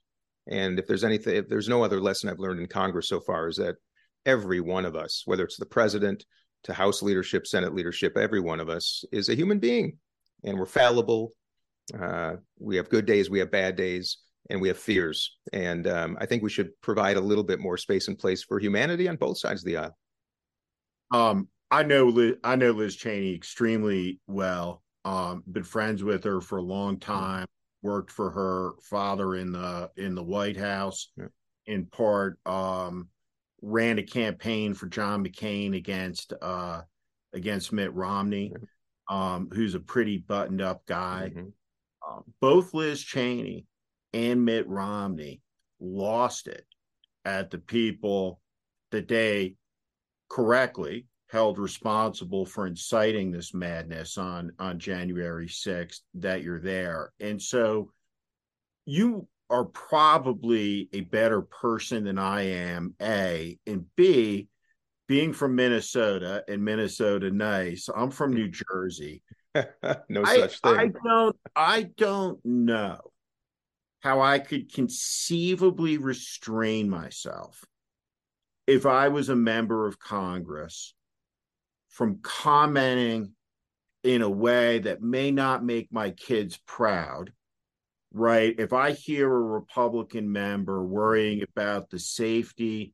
And 0.47 0.77
if 0.77 0.85
there's 0.85 1.03
anything, 1.03 1.35
if 1.35 1.49
there's 1.49 1.67
no 1.67 1.83
other 1.83 1.99
lesson 1.99 2.29
I've 2.29 2.39
learned 2.39 2.59
in 2.59 2.67
Congress 2.67 3.09
so 3.09 3.19
far, 3.19 3.47
is 3.47 3.57
that 3.57 3.77
every 4.27 4.59
one 4.59 4.85
of 4.85 4.95
us, 4.95 5.23
whether 5.25 5.43
it's 5.43 5.57
the 5.57 5.65
president 5.65 6.23
to 6.65 6.73
House 6.73 7.01
leadership, 7.01 7.47
Senate 7.47 7.73
leadership, 7.73 8.15
every 8.15 8.39
one 8.39 8.59
of 8.59 8.69
us 8.69 9.03
is 9.11 9.29
a 9.29 9.35
human 9.35 9.57
being 9.57 9.97
and 10.43 10.57
we're 10.57 10.65
fallible. 10.65 11.31
Uh, 11.97 12.35
we 12.59 12.75
have 12.75 12.89
good 12.89 13.05
days, 13.05 13.29
we 13.29 13.39
have 13.39 13.51
bad 13.51 13.75
days, 13.75 14.17
and 14.49 14.61
we 14.61 14.67
have 14.67 14.77
fears. 14.77 15.37
And 15.53 15.87
um, 15.87 16.17
I 16.19 16.25
think 16.25 16.43
we 16.43 16.49
should 16.49 16.69
provide 16.81 17.17
a 17.17 17.21
little 17.21 17.43
bit 17.43 17.59
more 17.59 17.77
space 17.77 18.07
and 18.07 18.17
place 18.17 18.43
for 18.43 18.59
humanity 18.59 19.07
on 19.07 19.15
both 19.15 19.37
sides 19.37 19.61
of 19.61 19.65
the 19.65 19.77
aisle. 19.77 19.97
Um, 21.11 21.47
I 21.71 21.83
know 21.83 22.05
Liz, 22.05 22.35
I 22.43 22.55
know 22.55 22.71
Liz 22.71 22.95
Cheney 22.95 23.33
extremely 23.33 24.19
well. 24.27 24.83
Um, 25.05 25.43
been 25.49 25.63
friends 25.63 26.03
with 26.03 26.23
her 26.25 26.41
for 26.41 26.57
a 26.57 26.63
long 26.63 26.99
time. 26.99 27.45
Worked 27.81 28.11
for 28.11 28.31
her 28.31 28.71
father 28.81 29.35
in 29.35 29.51
the 29.51 29.89
in 29.95 30.15
the 30.15 30.23
White 30.23 30.57
House, 30.57 31.11
yeah. 31.15 31.27
in 31.67 31.85
part. 31.85 32.39
Um, 32.45 33.07
ran 33.61 33.99
a 33.99 34.03
campaign 34.03 34.73
for 34.73 34.87
John 34.87 35.23
McCain 35.23 35.75
against 35.75 36.33
uh, 36.41 36.81
against 37.33 37.71
Mitt 37.71 37.93
Romney. 37.93 38.51
Yeah 38.51 38.65
um, 39.09 39.49
who's 39.51 39.75
a 39.75 39.79
pretty 39.79 40.17
buttoned 40.17 40.61
up 40.61 40.85
guy. 40.85 41.31
Mm-hmm. 41.33 41.47
Uh, 42.07 42.21
both 42.39 42.73
Liz 42.73 43.01
Cheney 43.01 43.65
and 44.13 44.45
Mitt 44.45 44.67
Romney 44.67 45.41
lost 45.79 46.47
it 46.47 46.65
at 47.25 47.51
the 47.51 47.57
people 47.57 48.39
that 48.91 49.07
they 49.07 49.55
correctly 50.29 51.05
held 51.29 51.59
responsible 51.59 52.45
for 52.45 52.67
inciting 52.67 53.31
this 53.31 53.53
madness 53.53 54.17
on 54.17 54.51
on 54.59 54.79
January 54.79 55.47
6th 55.47 55.99
that 56.15 56.41
you're 56.41 56.61
there. 56.61 57.11
And 57.19 57.41
so 57.41 57.91
you 58.85 59.27
are 59.49 59.65
probably 59.65 60.89
a 60.93 61.01
better 61.01 61.41
person 61.41 62.05
than 62.05 62.17
I 62.17 62.41
am, 62.43 62.95
A, 63.01 63.59
and 63.65 63.85
B, 63.95 64.47
being 65.07 65.33
from 65.33 65.55
Minnesota 65.55 66.43
and 66.47 66.63
Minnesota 66.63 67.31
nice, 67.31 67.89
I'm 67.93 68.11
from 68.11 68.33
New 68.33 68.49
Jersey. 68.49 69.23
no 69.55 70.23
I, 70.23 70.37
such 70.37 70.59
thing. 70.59 70.77
I 70.77 70.91
don't 71.03 71.35
I 71.55 71.83
don't 71.97 72.39
know 72.45 72.99
how 74.01 74.21
I 74.21 74.39
could 74.39 74.71
conceivably 74.71 75.97
restrain 75.97 76.89
myself 76.89 77.65
if 78.67 78.85
I 78.85 79.07
was 79.07 79.29
a 79.29 79.35
member 79.35 79.87
of 79.87 79.99
Congress 79.99 80.93
from 81.89 82.19
commenting 82.21 83.31
in 84.03 84.21
a 84.21 84.29
way 84.29 84.79
that 84.79 85.01
may 85.01 85.31
not 85.31 85.65
make 85.65 85.91
my 85.91 86.11
kids 86.11 86.59
proud 86.67 87.31
right 88.13 88.55
if 88.57 88.71
i 88.71 88.91
hear 88.91 89.29
a 89.29 89.41
republican 89.41 90.31
member 90.31 90.81
worrying 90.83 91.43
about 91.43 91.89
the 91.89 91.99
safety 91.99 92.93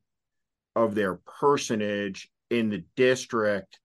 of 0.75 0.95
their 0.95 1.15
personage 1.15 2.29
in 2.49 2.69
the 2.69 2.83
district 2.95 3.79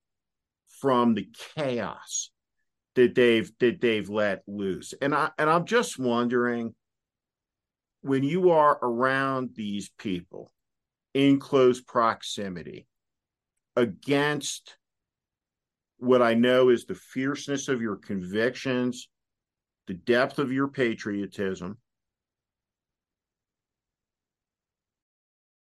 from 0.80 1.14
the 1.14 1.28
chaos 1.54 2.30
that 2.94 3.14
they've 3.14 3.50
that 3.60 3.80
they've 3.80 4.08
let 4.08 4.42
loose. 4.46 4.94
And 5.00 5.14
I 5.14 5.30
and 5.38 5.48
I'm 5.48 5.64
just 5.64 5.98
wondering 5.98 6.74
when 8.02 8.22
you 8.22 8.50
are 8.50 8.78
around 8.82 9.50
these 9.54 9.90
people 9.98 10.52
in 11.14 11.38
close 11.38 11.80
proximity 11.80 12.86
against 13.76 14.76
what 15.98 16.22
I 16.22 16.34
know 16.34 16.68
is 16.68 16.84
the 16.84 16.94
fierceness 16.94 17.68
of 17.68 17.80
your 17.80 17.96
convictions, 17.96 19.08
the 19.86 19.94
depth 19.94 20.38
of 20.38 20.52
your 20.52 20.68
patriotism, 20.68 21.78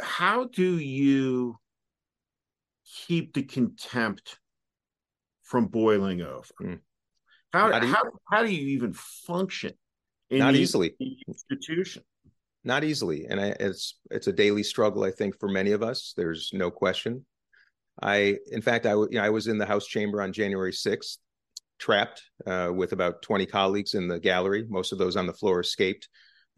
How 0.00 0.44
do 0.44 0.78
you 0.78 1.58
keep 3.06 3.34
the 3.34 3.42
contempt 3.42 4.38
from 5.42 5.66
boiling 5.66 6.20
over? 6.22 6.54
Mm. 6.62 6.80
How, 7.52 7.68
e- 7.70 7.86
how 7.86 8.02
how 8.30 8.42
do 8.42 8.52
you 8.54 8.76
even 8.76 8.92
function 8.92 9.72
in 10.30 10.40
Not 10.40 10.52
the 10.54 10.60
easily. 10.60 10.94
institution? 11.26 12.02
not 12.64 12.82
easily 12.82 13.24
and 13.30 13.40
I, 13.40 13.54
it's 13.60 13.98
it's 14.10 14.26
a 14.26 14.32
daily 14.32 14.64
struggle 14.64 15.04
i 15.04 15.12
think 15.12 15.38
for 15.38 15.48
many 15.48 15.70
of 15.70 15.82
us 15.82 16.12
there's 16.16 16.50
no 16.52 16.72
question 16.72 17.24
i 18.02 18.36
in 18.50 18.60
fact 18.60 18.84
i, 18.84 18.92
you 18.94 19.08
know, 19.12 19.22
I 19.22 19.30
was 19.30 19.46
in 19.46 19.58
the 19.58 19.64
house 19.64 19.86
chamber 19.86 20.20
on 20.20 20.32
january 20.32 20.72
6th 20.72 21.18
trapped 21.78 22.20
uh, 22.46 22.70
with 22.74 22.92
about 22.92 23.22
20 23.22 23.46
colleagues 23.46 23.94
in 23.94 24.08
the 24.08 24.18
gallery 24.18 24.66
most 24.68 24.90
of 24.92 24.98
those 24.98 25.16
on 25.16 25.26
the 25.26 25.32
floor 25.32 25.60
escaped 25.60 26.08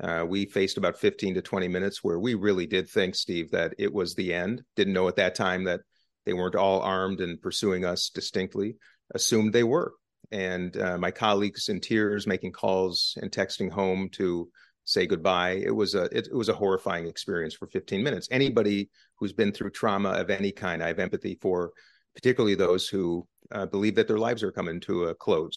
uh, 0.02 0.24
we 0.26 0.46
faced 0.46 0.78
about 0.78 0.98
15 0.98 1.34
to 1.34 1.42
20 1.42 1.68
minutes 1.68 2.02
where 2.02 2.18
we 2.18 2.34
really 2.34 2.66
did 2.66 2.88
think 2.88 3.14
steve 3.14 3.50
that 3.50 3.74
it 3.78 3.92
was 3.92 4.14
the 4.14 4.32
end 4.32 4.62
didn't 4.76 4.94
know 4.94 5.08
at 5.08 5.16
that 5.16 5.34
time 5.34 5.64
that 5.64 5.80
they 6.26 6.32
weren't 6.32 6.54
all 6.54 6.80
armed 6.80 7.20
and 7.20 7.40
pursuing 7.40 7.84
us 7.84 8.10
distinctly 8.14 8.76
assumed 9.14 9.52
they 9.52 9.64
were 9.64 9.92
and 10.32 10.76
uh, 10.76 10.96
my 10.96 11.10
colleagues 11.10 11.68
in 11.68 11.80
tears 11.80 12.26
making 12.26 12.52
calls 12.52 13.16
and 13.20 13.30
texting 13.30 13.70
home 13.70 14.08
to 14.12 14.48
say 14.84 15.06
goodbye. 15.06 15.52
It 15.52 15.74
was 15.74 15.94
a 15.94 16.04
it, 16.04 16.28
it, 16.28 16.34
was 16.34 16.48
a 16.48 16.54
horrifying 16.54 17.06
experience 17.06 17.54
for 17.54 17.66
15 17.66 18.02
minutes. 18.02 18.28
Anybody 18.30 18.90
who's 19.16 19.32
been 19.32 19.52
through 19.52 19.70
trauma 19.70 20.10
of 20.10 20.30
any 20.30 20.52
kind, 20.52 20.82
I 20.82 20.88
have 20.88 20.98
empathy 20.98 21.38
for, 21.40 21.72
particularly 22.14 22.54
those 22.54 22.88
who 22.88 23.26
uh, 23.52 23.66
believe 23.66 23.94
that 23.96 24.08
their 24.08 24.18
lives 24.18 24.42
are 24.42 24.52
coming 24.52 24.80
to 24.80 25.04
a 25.04 25.14
close. 25.14 25.56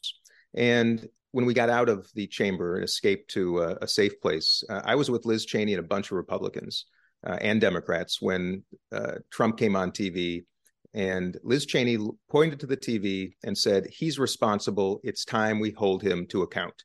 And 0.53 1.07
when 1.33 1.45
we 1.45 1.53
got 1.53 1.69
out 1.69 1.89
of 1.89 2.07
the 2.13 2.27
chamber 2.27 2.75
and 2.75 2.83
escaped 2.83 3.31
to 3.31 3.59
a, 3.59 3.77
a 3.81 3.87
safe 3.87 4.21
place, 4.21 4.63
uh, 4.69 4.81
I 4.85 4.93
was 4.93 5.09
with 5.09 5.25
Liz 5.25 5.45
Cheney 5.45 5.73
and 5.73 5.83
a 5.83 5.87
bunch 5.87 6.11
of 6.11 6.17
Republicans 6.17 6.85
uh, 7.25 7.37
and 7.41 7.59
Democrats 7.59 8.21
when 8.21 8.63
uh, 8.91 9.15
Trump 9.31 9.57
came 9.57 9.75
on 9.75 9.91
TV. 9.91 10.45
And 10.93 11.35
Liz 11.43 11.65
Cheney 11.65 11.97
pointed 12.29 12.59
to 12.59 12.67
the 12.67 12.77
TV 12.77 13.33
and 13.43 13.57
said, 13.57 13.87
He's 13.87 14.19
responsible. 14.19 15.01
It's 15.03 15.25
time 15.25 15.59
we 15.59 15.71
hold 15.71 16.03
him 16.03 16.27
to 16.27 16.43
account. 16.43 16.83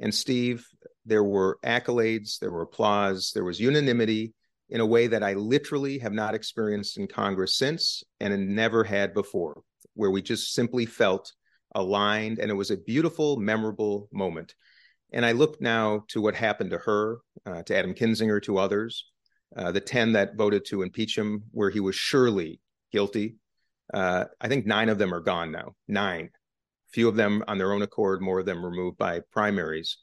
And 0.00 0.14
Steve, 0.14 0.64
there 1.04 1.24
were 1.24 1.58
accolades, 1.64 2.38
there 2.38 2.52
were 2.52 2.62
applause, 2.62 3.32
there 3.34 3.44
was 3.44 3.58
unanimity 3.58 4.32
in 4.70 4.80
a 4.80 4.86
way 4.86 5.08
that 5.08 5.24
I 5.24 5.32
literally 5.32 5.98
have 5.98 6.12
not 6.12 6.36
experienced 6.36 6.98
in 6.98 7.08
Congress 7.08 7.58
since 7.58 8.04
and 8.20 8.54
never 8.54 8.84
had 8.84 9.12
before, 9.12 9.62
where 9.94 10.12
we 10.12 10.22
just 10.22 10.54
simply 10.54 10.86
felt 10.86 11.32
aligned. 11.78 12.38
And 12.38 12.50
it 12.50 12.54
was 12.54 12.70
a 12.70 12.76
beautiful, 12.76 13.36
memorable 13.36 14.08
moment. 14.12 14.54
And 15.12 15.24
I 15.24 15.32
look 15.32 15.60
now 15.60 16.04
to 16.08 16.20
what 16.20 16.34
happened 16.34 16.70
to 16.70 16.78
her, 16.78 17.18
uh, 17.46 17.62
to 17.62 17.76
Adam 17.76 17.94
Kinzinger, 17.94 18.42
to 18.42 18.58
others, 18.58 19.06
uh, 19.56 19.72
the 19.72 19.80
10 19.80 20.12
that 20.12 20.36
voted 20.36 20.66
to 20.66 20.82
impeach 20.82 21.16
him, 21.16 21.44
where 21.52 21.70
he 21.70 21.80
was 21.80 21.96
surely 21.96 22.60
guilty. 22.92 23.36
Uh, 23.92 24.26
I 24.38 24.48
think 24.48 24.66
nine 24.66 24.90
of 24.90 24.98
them 24.98 25.14
are 25.14 25.20
gone 25.20 25.50
now. 25.50 25.74
Nine 25.86 26.30
few 26.90 27.08
of 27.08 27.16
them 27.16 27.44
on 27.46 27.58
their 27.58 27.72
own 27.72 27.82
accord, 27.82 28.22
more 28.22 28.40
of 28.40 28.46
them 28.46 28.64
removed 28.64 28.98
by 28.98 29.20
primaries. 29.32 29.98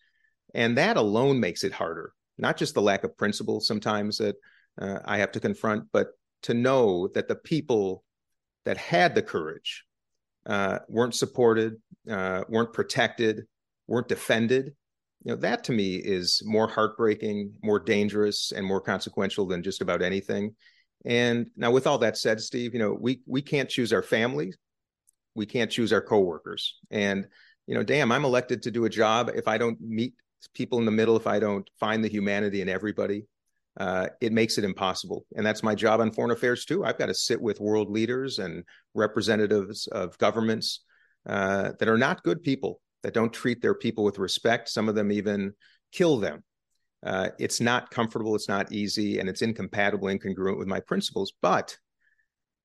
And 0.53 0.77
that 0.77 0.97
alone 0.97 1.39
makes 1.39 1.63
it 1.63 1.73
harder, 1.73 2.13
not 2.38 2.57
just 2.57 2.73
the 2.73 2.81
lack 2.81 3.03
of 3.03 3.17
principle 3.17 3.59
sometimes 3.59 4.17
that 4.19 4.35
uh, 4.79 4.99
I 5.05 5.17
have 5.17 5.31
to 5.33 5.39
confront, 5.39 5.85
but 5.91 6.09
to 6.43 6.53
know 6.53 7.07
that 7.09 7.27
the 7.27 7.35
people 7.35 8.03
that 8.65 8.77
had 8.77 9.15
the 9.15 9.21
courage 9.21 9.85
uh, 10.45 10.79
weren't 10.89 11.15
supported, 11.15 11.75
uh, 12.10 12.43
weren't 12.49 12.73
protected, 12.73 13.45
weren't 13.88 14.08
defended. 14.08 14.75
You 15.23 15.31
know, 15.31 15.38
that 15.38 15.63
to 15.65 15.71
me 15.71 15.95
is 15.95 16.41
more 16.45 16.67
heartbreaking, 16.67 17.53
more 17.63 17.79
dangerous, 17.79 18.51
and 18.51 18.65
more 18.65 18.81
consequential 18.81 19.47
than 19.47 19.63
just 19.63 19.81
about 19.81 20.01
anything. 20.01 20.55
And 21.03 21.47
now, 21.55 21.71
with 21.71 21.88
all 21.88 21.97
that 21.99 22.17
said, 22.17 22.41
Steve, 22.41 22.73
you 22.73 22.79
know, 22.79 22.97
we 22.99 23.21
we 23.25 23.41
can't 23.41 23.69
choose 23.69 23.91
our 23.91 24.03
families, 24.03 24.58
we 25.36 25.45
can't 25.45 25.69
choose 25.69 25.93
our 25.93 26.01
coworkers 26.01 26.75
and 26.89 27.27
you 27.67 27.75
know 27.75 27.84
damn 27.84 28.12
i'm 28.12 28.25
elected 28.25 28.63
to 28.63 28.71
do 28.71 28.86
a 28.86 28.89
job 28.89 29.29
if 29.36 29.47
i 29.47 29.58
don't 29.58 29.79
meet 29.81 30.13
people 30.53 30.79
in 30.79 30.86
the 30.86 30.91
middle 30.91 31.15
if 31.15 31.27
i 31.27 31.39
don't 31.39 31.69
find 31.79 32.03
the 32.03 32.10
humanity 32.10 32.62
in 32.62 32.69
everybody 32.69 33.25
uh, 33.77 34.07
it 34.21 34.31
makes 34.31 34.57
it 34.57 34.63
impossible. 34.63 35.25
And 35.35 35.45
that's 35.45 35.63
my 35.63 35.75
job 35.75 35.99
on 35.99 36.11
foreign 36.11 36.31
affairs 36.31 36.65
too. 36.65 36.85
I've 36.85 36.97
got 36.97 37.07
to 37.07 37.13
sit 37.13 37.41
with 37.41 37.59
world 37.59 37.89
leaders 37.89 38.39
and 38.39 38.63
representatives 38.93 39.88
of 39.88 40.17
governments 40.17 40.83
uh, 41.27 41.71
that 41.79 41.89
are 41.89 41.97
not 41.97 42.23
good 42.23 42.41
people 42.41 42.79
that 43.03 43.13
don't 43.13 43.33
treat 43.33 43.61
their 43.61 43.75
people 43.75 44.03
with 44.03 44.17
respect. 44.17 44.69
Some 44.69 44.88
of 44.88 44.95
them 44.95 45.11
even 45.11 45.53
kill 45.91 46.17
them. 46.17 46.43
Uh, 47.05 47.29
it's 47.38 47.61
not 47.61 47.91
comfortable 47.91 48.33
it's 48.33 48.49
not 48.49 48.71
easy 48.71 49.19
and 49.19 49.29
it's 49.29 49.43
incompatible 49.43 50.07
incongruent 50.07 50.57
with 50.57 50.67
my 50.67 50.79
principles. 50.79 51.33
But 51.41 51.77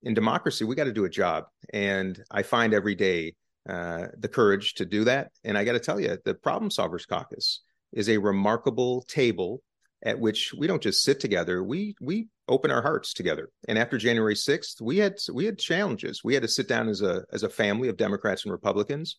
in 0.02 0.14
democracy, 0.14 0.64
we 0.64 0.76
got 0.76 0.84
to 0.84 0.92
do 0.92 1.04
a 1.04 1.10
job. 1.10 1.44
And 1.74 2.18
I 2.30 2.42
find 2.42 2.72
every 2.72 2.94
day 2.94 3.34
uh, 3.68 4.06
the 4.18 4.28
courage 4.28 4.74
to 4.74 4.86
do 4.86 5.04
that. 5.04 5.30
And 5.44 5.58
I 5.58 5.64
got 5.64 5.72
to 5.72 5.80
tell 5.80 6.00
you, 6.00 6.16
the 6.24 6.34
Problem 6.34 6.70
Solvers 6.70 7.06
Caucus 7.06 7.60
is 7.92 8.08
a 8.08 8.16
remarkable 8.16 9.02
table 9.02 9.62
at 10.02 10.18
which 10.18 10.52
we 10.56 10.66
don't 10.66 10.82
just 10.82 11.02
sit 11.02 11.20
together; 11.20 11.62
we 11.62 11.94
we 12.00 12.28
open 12.48 12.70
our 12.70 12.82
hearts 12.82 13.12
together. 13.12 13.50
And 13.68 13.78
after 13.78 13.98
January 13.98 14.36
sixth, 14.36 14.80
we 14.80 14.98
had 14.98 15.18
we 15.32 15.44
had 15.44 15.58
challenges. 15.58 16.22
We 16.24 16.34
had 16.34 16.42
to 16.42 16.48
sit 16.48 16.68
down 16.68 16.88
as 16.88 17.02
a 17.02 17.24
as 17.32 17.42
a 17.42 17.48
family 17.48 17.88
of 17.88 17.96
Democrats 17.96 18.44
and 18.44 18.52
Republicans, 18.52 19.16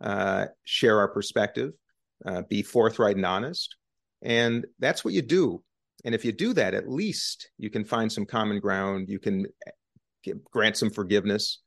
uh, 0.00 0.46
share 0.64 0.98
our 0.98 1.08
perspective, 1.08 1.72
uh, 2.24 2.42
be 2.48 2.62
forthright 2.62 3.16
and 3.16 3.26
honest, 3.26 3.76
and 4.22 4.66
that's 4.78 5.04
what 5.04 5.14
you 5.14 5.22
do. 5.22 5.62
And 6.04 6.14
if 6.14 6.24
you 6.24 6.32
do 6.32 6.52
that, 6.54 6.74
at 6.74 6.88
least 6.88 7.50
you 7.56 7.70
can 7.70 7.84
find 7.84 8.12
some 8.12 8.26
common 8.26 8.60
ground. 8.60 9.08
You 9.08 9.18
can 9.18 9.46
grant 10.50 10.76
some 10.76 10.90
forgiveness. 10.90 11.60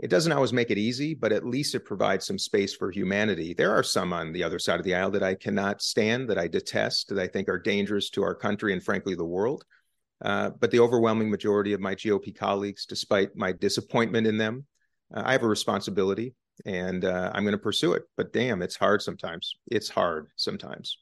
It 0.00 0.10
doesn't 0.10 0.32
always 0.32 0.52
make 0.52 0.70
it 0.70 0.78
easy, 0.78 1.14
but 1.14 1.32
at 1.32 1.46
least 1.46 1.74
it 1.74 1.84
provides 1.84 2.26
some 2.26 2.38
space 2.38 2.74
for 2.74 2.90
humanity. 2.90 3.54
There 3.54 3.70
are 3.70 3.82
some 3.82 4.12
on 4.12 4.32
the 4.32 4.42
other 4.42 4.58
side 4.58 4.80
of 4.80 4.84
the 4.84 4.94
aisle 4.94 5.12
that 5.12 5.22
I 5.22 5.34
cannot 5.34 5.82
stand, 5.82 6.28
that 6.30 6.38
I 6.38 6.48
detest, 6.48 7.08
that 7.08 7.18
I 7.18 7.28
think 7.28 7.48
are 7.48 7.58
dangerous 7.58 8.10
to 8.10 8.22
our 8.22 8.34
country 8.34 8.72
and 8.72 8.82
frankly 8.82 9.14
the 9.14 9.24
world. 9.24 9.64
Uh, 10.24 10.50
but 10.50 10.70
the 10.70 10.80
overwhelming 10.80 11.30
majority 11.30 11.72
of 11.72 11.80
my 11.80 11.94
GOP 11.94 12.34
colleagues, 12.36 12.86
despite 12.86 13.36
my 13.36 13.52
disappointment 13.52 14.26
in 14.26 14.36
them, 14.36 14.64
uh, 15.14 15.22
I 15.24 15.32
have 15.32 15.42
a 15.44 15.48
responsibility 15.48 16.34
and 16.64 17.04
uh, 17.04 17.30
I'm 17.32 17.44
going 17.44 17.52
to 17.52 17.58
pursue 17.58 17.92
it. 17.92 18.02
But 18.16 18.32
damn, 18.32 18.62
it's 18.62 18.76
hard 18.76 19.02
sometimes. 19.02 19.56
It's 19.70 19.88
hard 19.88 20.28
sometimes 20.36 20.98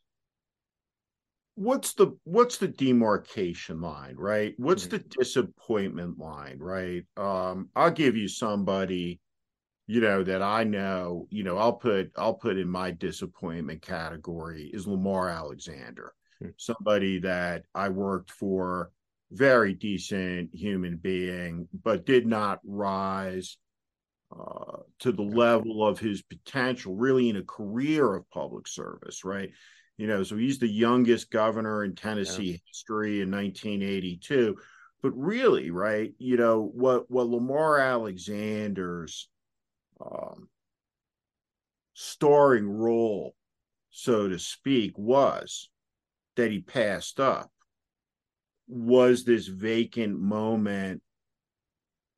what's 1.55 1.95
the 1.95 2.17
what's 2.25 2.59
the 2.59 2.69
demarcation 2.69 3.81
line 3.81 4.17
right? 4.17 4.55
What's 4.57 4.87
Mm-hmm. 4.87 4.97
the 4.97 4.99
disappointment 5.19 6.19
line 6.19 6.59
right? 6.59 7.05
Um 7.17 7.69
i'll 7.77 7.91
give 7.91 8.17
you 8.17 8.29
somebody 8.29 9.21
you 9.89 10.01
know 10.01 10.23
that 10.23 10.43
i 10.43 10.63
know 10.65 11.27
you 11.31 11.43
know 11.43 11.59
i'll 11.59 11.73
put 11.75 12.13
i'll 12.17 12.35
put 12.35 12.57
in 12.57 12.69
my 12.69 12.91
disappointment 12.93 13.83
category 13.83 14.71
is 14.73 14.87
lamar 14.87 15.29
alexander. 15.29 16.15
Hmm. 16.41 16.51
somebody 16.57 17.19
that 17.19 17.65
i 17.75 17.89
worked 17.89 18.31
for 18.31 18.91
very 19.33 19.75
decent 19.75 20.55
human 20.55 20.97
being 20.97 21.67
but 21.83 22.07
did 22.07 22.27
not 22.27 22.61
rise 22.65 23.57
uh, 24.39 24.79
to 25.01 25.11
the 25.13 25.23
level 25.23 25.87
of 25.87 25.99
his 25.99 26.23
potential 26.23 26.95
really 26.95 27.29
in 27.29 27.37
a 27.37 27.43
career 27.45 28.15
of 28.15 28.31
public 28.31 28.69
service 28.69 29.25
right 29.25 29.51
you 29.97 30.07
know, 30.07 30.23
so 30.23 30.37
he's 30.37 30.59
the 30.59 30.69
youngest 30.69 31.31
governor 31.31 31.85
in 31.85 31.95
Tennessee 31.95 32.63
history 32.67 33.21
in 33.21 33.31
1982. 33.31 34.57
But 35.03 35.13
really, 35.17 35.71
right, 35.71 36.13
you 36.19 36.37
know, 36.37 36.71
what 36.75 37.11
what 37.11 37.29
Lamar 37.29 37.79
Alexander's 37.79 39.29
um, 40.01 40.49
starring 41.95 42.69
role, 42.69 43.35
so 43.91 44.29
to 44.29 44.39
speak, 44.39 44.97
was 44.97 45.69
that 46.37 46.51
he 46.51 46.61
passed 46.61 47.21
up 47.21 47.51
was 48.69 49.25
this 49.25 49.47
vacant 49.49 50.19
moment 50.19 51.03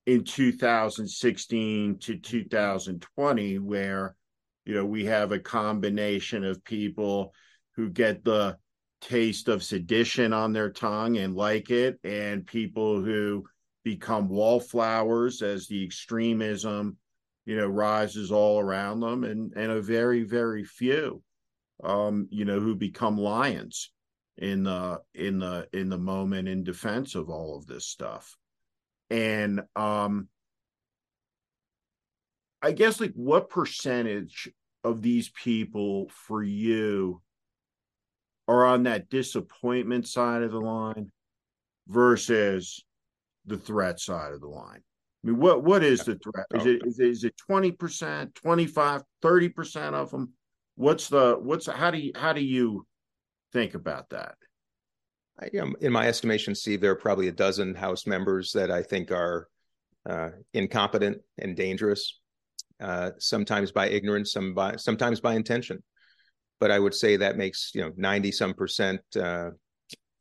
in 0.07 0.23
2016 0.23 1.99
to 1.99 2.17
2020 2.17 3.59
where 3.59 4.15
you 4.65 4.75
know 4.75 4.85
we 4.85 5.07
have 5.07 5.33
a 5.33 5.39
combination 5.39 6.45
of 6.45 6.63
people 6.65 7.33
who 7.77 7.91
get 7.91 8.25
the 8.25 8.57
taste 9.01 9.49
of 9.49 9.63
sedition 9.63 10.33
on 10.33 10.53
their 10.53 10.71
tongue 10.71 11.19
and 11.19 11.35
like 11.35 11.71
it, 11.71 11.99
and 12.05 12.47
people 12.47 13.01
who 13.03 13.45
become 13.85 14.29
wallflowers 14.29 15.43
as 15.43 15.67
the 15.67 15.85
extremism 15.85 16.97
you 17.47 17.57
know, 17.57 17.67
rises 17.67 18.33
all 18.33 18.59
around 18.59 19.01
them, 19.01 19.25
and 19.25 19.53
and 19.55 19.71
a 19.71 19.81
very 19.81 20.23
very 20.23 20.65
few, 20.65 21.23
um, 21.83 22.27
you 22.31 22.45
know, 22.45 22.59
who 22.61 22.75
become 22.75 23.19
lions 23.19 23.93
in 24.39 24.65
the 24.65 25.01
in 25.15 25.39
the 25.39 25.69
in 25.73 25.89
the 25.89 25.99
moment 25.99 26.49
in 26.49 26.65
defense 26.65 27.15
of 27.15 27.29
all 27.29 27.57
of 27.57 27.67
this 27.67 27.87
stuff, 27.87 28.37
and 29.11 29.61
um, 29.77 30.29
I 32.63 32.73
guess 32.73 32.99
like 32.99 33.13
what 33.15 33.51
percentage 33.51 34.49
of 34.83 35.03
these 35.03 35.29
people 35.31 36.11
for 36.11 36.43
you 36.43 37.21
on 38.75 38.83
that 38.83 39.09
disappointment 39.09 40.07
side 40.07 40.43
of 40.43 40.51
the 40.51 40.61
line 40.61 41.11
versus 41.87 42.85
the 43.47 43.57
threat 43.57 44.01
side 44.01 44.33
of 44.33 44.41
the 44.41 44.49
line? 44.49 44.83
I 45.23 45.29
mean, 45.29 45.39
what 45.39 45.63
what 45.63 45.85
is 45.85 46.01
the 46.01 46.17
threat? 46.17 46.47
Is 46.55 46.67
it 46.67 46.83
is 46.85 46.99
it, 46.99 47.09
is 47.09 47.25
it 47.25 47.35
20%, 47.49 48.35
25, 48.35 49.03
30% 49.23 49.95
of 49.95 50.11
them? 50.11 50.33
What's 50.75 51.09
the 51.09 51.39
what's 51.41 51.67
how 51.67 51.91
do 51.93 51.99
you 51.99 52.13
how 52.17 52.33
do 52.33 52.43
you 52.43 52.85
think 53.53 53.75
about 53.75 54.11
that? 54.11 54.35
I, 55.41 55.49
in 55.81 55.93
my 55.93 56.07
estimation, 56.09 56.55
Steve, 56.55 56.81
there 56.81 56.91
are 56.91 56.97
probably 56.97 57.29
a 57.29 57.33
dozen 57.33 57.75
House 57.75 58.07
members 58.07 58.53
that 58.53 58.71
I 58.71 58.83
think 58.83 59.11
are 59.11 59.49
uh, 60.09 60.31
incompetent 60.53 61.19
and 61.39 61.57
dangerous, 61.57 62.21
uh, 62.81 63.13
sometimes 63.19 63.73
by 63.73 63.89
ignorance, 63.89 64.33
some 64.33 64.53
by 64.53 64.77
sometimes 64.77 65.21
by 65.21 65.35
intention. 65.35 65.83
But 66.61 66.71
I 66.71 66.79
would 66.79 66.95
say 66.95 67.17
that 67.17 67.37
makes 67.37 67.73
you 67.75 67.83
know 67.83 67.93
ninety 67.97 68.33
some 68.33 68.55
percent 68.55 69.01
uh, 69.17 69.51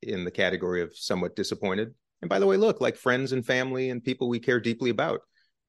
in 0.01 0.23
the 0.23 0.31
category 0.31 0.81
of 0.81 0.95
somewhat 0.95 1.35
disappointed. 1.35 1.93
And 2.21 2.29
by 2.29 2.39
the 2.39 2.47
way, 2.47 2.57
look, 2.57 2.81
like 2.81 2.95
friends 2.95 3.31
and 3.33 3.45
family 3.45 3.89
and 3.89 4.03
people 4.03 4.29
we 4.29 4.39
care 4.39 4.59
deeply 4.59 4.89
about, 4.89 5.21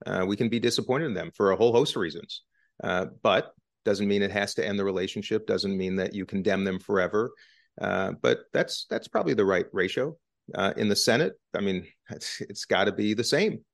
uh, 0.07 0.24
we 0.27 0.37
can 0.37 0.48
be 0.48 0.61
disappointed 0.61 1.07
in 1.07 1.14
them 1.14 1.31
for 1.35 1.50
a 1.50 1.57
whole 1.57 1.72
host 1.72 1.96
of 1.96 2.03
reasons. 2.03 2.42
Uh, 2.83 3.07
but 3.22 3.53
doesn't 3.85 4.09
mean 4.09 4.22
it 4.22 4.31
has 4.31 4.55
to 4.55 4.66
end 4.66 4.79
the 4.79 4.85
relationship. 4.85 5.46
Doesn't 5.46 5.77
mean 5.77 5.96
that 5.96 6.14
you 6.14 6.24
condemn 6.24 6.64
them 6.64 6.79
forever. 6.79 7.33
Uh, 7.81 8.12
but 8.22 8.44
that's 8.53 8.87
that's 8.88 9.09
probably 9.09 9.35
the 9.35 9.44
right 9.44 9.66
ratio. 9.72 10.16
Uh, 10.55 10.72
in 10.77 10.88
the 10.88 10.96
Senate, 10.96 11.35
I 11.57 11.61
mean, 11.61 11.87
it's, 12.11 12.40
it's 12.40 12.64
got 12.64 12.85
to 12.85 12.92
be 12.92 13.14
the 13.14 13.24
same. 13.24 13.64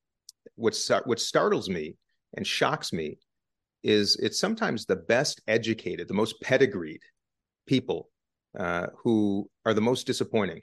What 0.56 0.78
what 1.04 1.20
startles 1.20 1.68
me 1.68 1.96
and 2.36 2.46
shocks 2.46 2.92
me 2.92 3.18
is 3.82 4.16
it's 4.16 4.38
sometimes 4.38 4.84
the 4.84 4.96
best 4.96 5.40
educated, 5.48 6.08
the 6.08 6.14
most 6.14 6.40
pedigreed 6.40 7.00
people 7.66 8.10
uh, 8.58 8.88
who 9.02 9.48
are 9.64 9.74
the 9.74 9.80
most 9.80 10.06
disappointing, 10.06 10.60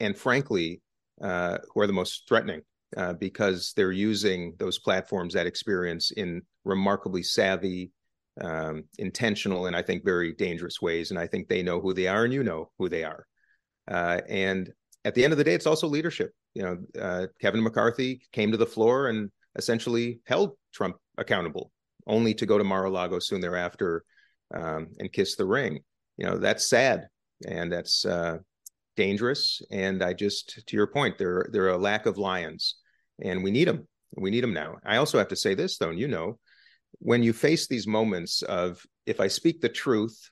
and 0.00 0.16
frankly, 0.16 0.80
uh, 1.22 1.58
who 1.72 1.80
are 1.80 1.86
the 1.86 1.92
most 1.92 2.24
threatening 2.28 2.62
uh, 2.96 3.12
because 3.14 3.72
they're 3.76 3.92
using 3.92 4.54
those 4.58 4.78
platforms, 4.78 5.34
that 5.34 5.46
experience 5.46 6.10
in 6.12 6.42
remarkably 6.64 7.22
savvy, 7.22 7.90
um, 8.40 8.84
intentional, 8.98 9.66
and 9.66 9.76
I 9.76 9.82
think 9.82 10.04
very 10.04 10.32
dangerous 10.32 10.80
ways. 10.80 11.10
And 11.10 11.18
I 11.18 11.26
think 11.26 11.48
they 11.48 11.62
know 11.62 11.80
who 11.80 11.92
they 11.92 12.06
are, 12.06 12.24
and 12.24 12.32
you 12.32 12.42
know 12.42 12.70
who 12.78 12.88
they 12.88 13.04
are. 13.04 13.26
Uh, 13.90 14.20
and 14.28 14.70
at 15.04 15.14
the 15.14 15.24
end 15.24 15.32
of 15.32 15.38
the 15.38 15.44
day, 15.44 15.54
it's 15.54 15.66
also 15.66 15.86
leadership. 15.86 16.32
You 16.54 16.62
know, 16.62 16.78
uh, 17.00 17.26
Kevin 17.40 17.62
McCarthy 17.62 18.22
came 18.32 18.52
to 18.52 18.56
the 18.56 18.66
floor 18.66 19.08
and 19.08 19.30
essentially 19.56 20.20
held 20.24 20.52
Trump 20.72 20.96
accountable, 21.16 21.72
only 22.08 22.34
to 22.34 22.46
go 22.46 22.58
to 22.58 22.64
Mar-a-Lago 22.64 23.18
soon 23.18 23.40
thereafter 23.40 24.04
um, 24.54 24.88
and 24.98 25.12
kiss 25.12 25.36
the 25.36 25.46
ring. 25.46 25.80
You 26.16 26.26
know, 26.26 26.38
that's 26.38 26.66
sad, 26.66 27.06
and 27.46 27.70
that's 27.70 28.04
uh, 28.04 28.38
dangerous. 28.96 29.62
And 29.70 30.02
I 30.02 30.14
just, 30.14 30.66
to 30.66 30.76
your 30.76 30.88
point, 30.88 31.18
there 31.18 31.46
there 31.52 31.64
are 31.64 31.70
a 31.70 31.78
lack 31.78 32.06
of 32.06 32.18
lions, 32.18 32.76
and 33.22 33.44
we 33.44 33.50
need 33.50 33.68
them. 33.68 33.86
We 34.16 34.30
need 34.30 34.42
them 34.42 34.54
now. 34.54 34.78
I 34.84 34.96
also 34.96 35.18
have 35.18 35.28
to 35.28 35.36
say 35.36 35.54
this, 35.54 35.78
though, 35.78 35.90
and 35.90 35.98
you 35.98 36.08
know, 36.08 36.38
when 36.98 37.22
you 37.22 37.32
face 37.32 37.68
these 37.68 37.86
moments 37.86 38.42
of 38.42 38.82
if 39.06 39.20
I 39.20 39.28
speak 39.28 39.60
the 39.60 39.68
truth, 39.68 40.30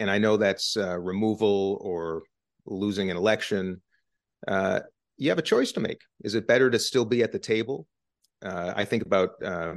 and 0.00 0.10
I 0.10 0.18
know 0.18 0.36
that's 0.36 0.76
uh, 0.76 0.98
removal 0.98 1.78
or 1.82 2.22
losing 2.66 3.10
an 3.10 3.16
election, 3.16 3.82
uh, 4.48 4.80
you 5.16 5.28
have 5.28 5.38
a 5.38 5.42
choice 5.42 5.72
to 5.72 5.80
make. 5.80 6.00
Is 6.24 6.34
it 6.34 6.46
better 6.46 6.70
to 6.70 6.78
still 6.78 7.04
be 7.04 7.22
at 7.22 7.32
the 7.32 7.38
table? 7.38 7.86
Uh, 8.42 8.72
I 8.74 8.86
think 8.86 9.02
about 9.04 9.30
uh, 9.44 9.74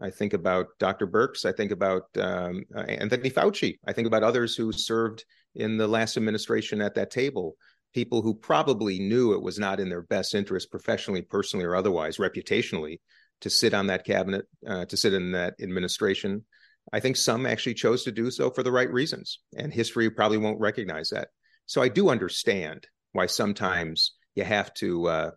I 0.00 0.10
think 0.10 0.34
about 0.34 0.66
Dr. 0.78 1.06
Birx. 1.06 1.44
I 1.44 1.52
think 1.52 1.70
about 1.70 2.04
um, 2.18 2.64
Anthony 2.76 3.30
Fauci. 3.30 3.78
I 3.86 3.92
think 3.92 4.06
about 4.06 4.22
others 4.22 4.54
who 4.54 4.72
served 4.72 5.24
in 5.54 5.78
the 5.78 5.88
last 5.88 6.16
administration 6.16 6.82
at 6.82 6.94
that 6.96 7.10
table. 7.10 7.56
People 7.94 8.20
who 8.20 8.34
probably 8.34 8.98
knew 8.98 9.32
it 9.32 9.42
was 9.42 9.58
not 9.58 9.80
in 9.80 9.88
their 9.88 10.02
best 10.02 10.34
interest, 10.34 10.70
professionally, 10.70 11.22
personally, 11.22 11.64
or 11.64 11.74
otherwise, 11.74 12.18
reputationally, 12.18 13.00
to 13.40 13.48
sit 13.48 13.72
on 13.72 13.86
that 13.86 14.04
cabinet, 14.04 14.44
uh, 14.66 14.84
to 14.84 14.96
sit 14.96 15.14
in 15.14 15.32
that 15.32 15.54
administration. 15.62 16.44
I 16.92 17.00
think 17.00 17.16
some 17.16 17.46
actually 17.46 17.74
chose 17.74 18.04
to 18.04 18.12
do 18.12 18.30
so 18.30 18.50
for 18.50 18.62
the 18.62 18.72
right 18.72 18.90
reasons, 18.92 19.40
and 19.56 19.72
history 19.72 20.10
probably 20.10 20.38
won't 20.38 20.60
recognize 20.60 21.08
that. 21.10 21.28
So 21.64 21.82
I 21.82 21.88
do 21.88 22.10
understand 22.10 22.86
why 23.12 23.26
sometimes 23.26 24.12
you 24.34 24.44
have 24.44 24.72
to 24.74 25.08
uh, 25.08 25.30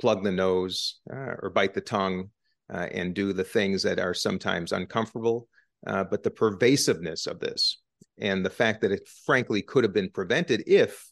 plug 0.00 0.22
the 0.22 0.32
nose 0.32 1.00
uh, 1.10 1.34
or 1.42 1.50
bite 1.50 1.74
the 1.74 1.80
tongue 1.80 2.30
uh, 2.72 2.86
and 2.92 3.14
do 3.14 3.32
the 3.32 3.44
things 3.44 3.82
that 3.82 3.98
are 3.98 4.14
sometimes 4.14 4.72
uncomfortable. 4.72 5.48
Uh, 5.86 6.04
but 6.04 6.22
the 6.22 6.30
pervasiveness 6.30 7.26
of 7.26 7.40
this 7.40 7.80
and 8.18 8.44
the 8.44 8.50
fact 8.50 8.80
that 8.80 8.92
it 8.92 9.08
frankly 9.26 9.62
could 9.62 9.84
have 9.84 9.92
been 9.92 10.10
prevented 10.10 10.62
if, 10.66 11.10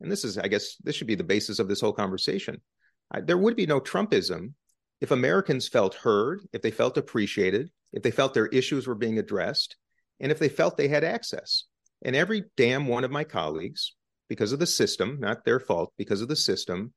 and 0.00 0.10
this 0.10 0.24
is, 0.24 0.38
I 0.38 0.48
guess, 0.48 0.76
this 0.82 0.96
should 0.96 1.06
be 1.06 1.14
the 1.14 1.24
basis 1.24 1.58
of 1.58 1.68
this 1.68 1.80
whole 1.80 1.92
conversation. 1.92 2.60
there 3.22 3.38
would 3.38 3.56
be 3.56 3.66
no 3.66 3.80
Trumpism 3.80 4.54
if 5.00 5.10
Americans 5.12 5.68
felt 5.68 5.94
heard, 5.94 6.40
if 6.52 6.62
they 6.62 6.70
felt 6.70 6.96
appreciated, 6.96 7.70
if 7.92 8.02
they 8.02 8.10
felt 8.10 8.34
their 8.34 8.46
issues 8.46 8.86
were 8.86 8.94
being 8.94 9.18
addressed, 9.18 9.76
and 10.20 10.32
if 10.32 10.38
they 10.38 10.48
felt 10.48 10.76
they 10.76 10.88
had 10.88 11.04
access. 11.04 11.64
And 12.04 12.16
every 12.16 12.44
damn 12.56 12.86
one 12.86 13.04
of 13.04 13.10
my 13.10 13.24
colleagues, 13.24 13.94
because 14.28 14.52
of 14.52 14.58
the 14.58 14.66
system, 14.66 15.18
not 15.20 15.44
their 15.44 15.60
fault, 15.60 15.92
because 15.96 16.20
of 16.20 16.28
the 16.28 16.36
system, 16.36 16.92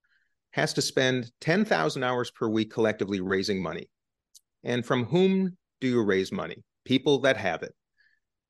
has 0.51 0.73
to 0.73 0.81
spend 0.81 1.31
10,000 1.41 2.03
hours 2.03 2.31
per 2.31 2.47
week 2.47 2.71
collectively 2.71 3.21
raising 3.21 3.61
money. 3.61 3.89
And 4.63 4.85
from 4.85 5.05
whom 5.05 5.57
do 5.79 5.87
you 5.87 6.03
raise 6.03 6.31
money? 6.31 6.63
People 6.85 7.19
that 7.21 7.37
have 7.37 7.63
it. 7.63 7.73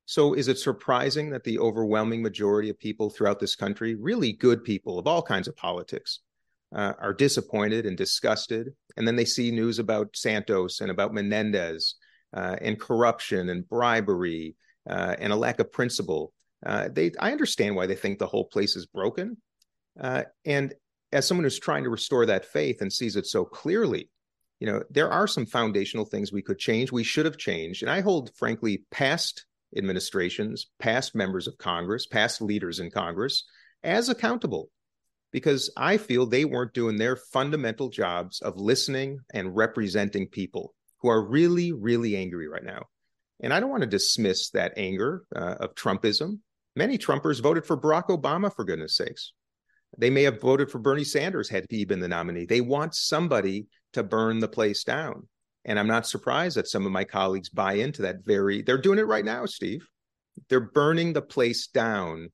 So, 0.06 0.34
is 0.34 0.48
it 0.48 0.58
surprising 0.58 1.30
that 1.30 1.44
the 1.44 1.60
overwhelming 1.60 2.22
majority 2.22 2.70
of 2.70 2.80
people 2.80 3.10
throughout 3.10 3.40
this 3.40 3.56
country, 3.56 3.96
really 3.96 4.34
good 4.34 4.64
people 4.64 5.00
of 5.00 5.08
all 5.08 5.22
kinds 5.22 5.48
of 5.48 5.56
politics, 5.56 6.20
uh, 6.76 6.94
are 7.00 7.14
disappointed 7.14 7.86
and 7.86 7.98
disgusted. 7.98 8.70
And 8.98 9.08
then 9.08 9.16
they 9.16 9.26
see 9.26 9.52
news 9.52 9.80
about 9.80 10.16
Santos 10.16 10.82
and 10.82 10.92
about 10.92 11.14
Menendez 11.14 11.96
uh, 12.36 12.56
and 12.62 12.80
corruption 12.80 13.50
and 13.50 13.68
bribery 13.68 14.56
uh, 14.90 15.16
and 15.20 15.34
a 15.34 15.36
lack 15.36 15.60
of 15.60 15.72
principle. 15.72 16.34
Uh, 16.66 16.90
they, 16.92 17.12
I 17.20 17.32
understand 17.32 17.76
why 17.76 17.88
they 17.88 17.96
think 17.96 18.20
the 18.20 18.28
whole 18.28 18.46
place 18.46 18.76
is 18.76 18.86
broken. 18.86 19.38
Uh, 20.00 20.24
and 20.46 20.74
as 21.12 21.28
someone 21.28 21.44
who's 21.44 21.60
trying 21.60 21.84
to 21.84 21.90
restore 21.90 22.26
that 22.26 22.46
faith 22.46 22.82
and 22.82 22.92
sees 22.92 23.16
it 23.16 23.26
so 23.26 23.44
clearly, 23.44 24.10
you 24.62 24.68
know, 24.68 24.84
there 24.92 25.12
are 25.12 25.26
some 25.26 25.48
foundational 25.48 26.06
things 26.06 26.32
we 26.32 26.44
could 26.44 26.60
change. 26.60 26.92
We 26.92 27.04
should 27.04 27.26
have 27.26 27.38
changed. 27.38 27.82
And 27.82 27.90
I 27.90 28.02
hold, 28.02 28.30
frankly, 28.36 28.84
past 28.92 29.48
administrations, 29.76 30.70
past 30.78 31.16
members 31.16 31.48
of 31.48 31.58
Congress, 31.58 32.06
past 32.06 32.44
leaders 32.44 32.80
in 32.80 32.92
Congress 32.92 33.44
as 33.84 34.08
accountable 34.08 34.70
because 35.32 35.72
I 35.76 35.98
feel 35.98 36.28
they 36.28 36.46
weren't 36.46 36.76
doing 36.76 36.98
their 36.98 37.16
fundamental 37.16 37.90
jobs 37.90 38.40
of 38.42 38.58
listening 38.58 39.22
and 39.34 39.56
representing 39.56 40.28
people 40.28 40.76
who 41.00 41.10
are 41.10 41.28
really, 41.28 41.72
really 41.72 42.16
angry 42.16 42.48
right 42.48 42.64
now. 42.64 42.84
And 43.40 43.52
I 43.52 43.60
don't 43.60 43.72
want 43.72 43.82
to 43.82 43.90
dismiss 43.90 44.52
that 44.52 44.74
anger 44.78 45.24
uh, 45.36 45.56
of 45.60 45.74
Trumpism. 45.74 46.38
Many 46.76 47.00
Trumpers 47.00 47.42
voted 47.42 47.66
for 47.66 47.82
Barack 47.82 48.10
Obama, 48.10 48.56
for 48.56 48.64
goodness 48.64 48.96
sakes. 48.96 49.34
They 49.98 50.12
may 50.12 50.22
have 50.24 50.40
voted 50.40 50.70
for 50.70 50.78
Bernie 50.78 51.04
Sanders 51.04 51.50
had 51.50 51.66
he 51.68 51.84
been 51.84 52.00
the 52.00 52.08
nominee. 52.08 52.46
They 52.46 52.62
want 52.62 52.94
somebody 52.94 53.66
to 53.94 54.04
burn 54.04 54.40
the 54.40 54.48
place 54.48 54.84
down. 54.84 55.28
And 55.66 55.78
I'm 55.78 55.88
not 55.88 56.08
surprised 56.08 56.58
that 56.58 56.68
some 56.68 56.86
of 56.86 56.92
my 56.92 57.04
colleagues 57.04 57.50
buy 57.50 57.74
into 57.74 58.04
that 58.04 58.26
very, 58.26 58.62
they're 58.62 58.78
doing 58.78 59.00
it 59.00 59.08
right 59.08 59.26
now, 59.26 59.46
Steve. 59.46 59.86
They're 60.50 60.60
burning 60.60 61.14
the 61.14 61.22
place 61.22 61.68
down 61.68 62.30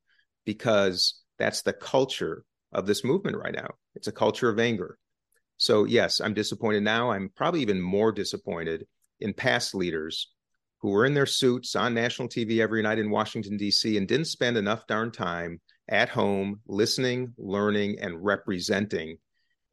because 0.46 1.22
that's 1.38 1.62
the 1.63 1.74
culture 1.74 2.43
of 2.72 2.86
this 2.86 3.04
movement 3.04 3.38
right 3.38 3.54
now. 3.54 3.70
It's 3.96 4.08
a 4.08 4.13
culture 4.13 4.50
of 4.50 4.60
anger. 4.60 4.98
So, 5.58 5.86
yes, 5.86 6.22
I'm 6.22 6.34
disappointed 6.34 6.84
now. 6.84 7.12
I'm 7.12 7.30
probably 7.36 7.62
even 7.62 7.82
more 7.82 8.12
disappointed 8.12 8.86
in 9.20 9.34
past 9.34 9.74
leaders 9.74 10.32
who 10.82 10.89
were 10.89 11.06
in 11.06 11.15
their 11.15 11.26
suits 11.26 11.76
on 11.76 11.96
national 11.96 12.30
TV 12.30 12.60
every 12.60 12.84
night 12.84 13.00
in 13.00 13.10
Washington, 13.10 13.58
D.C., 13.58 13.98
and 13.98 14.08
didn't 14.08 14.26
spend 14.26 14.58
enough 14.58 14.86
darn 14.86 15.12
time 15.12 15.60
at 15.89 16.10
home 16.10 16.60
listening, 16.67 17.34
learning, 17.38 17.98
and 18.00 18.24
representing. 18.24 19.17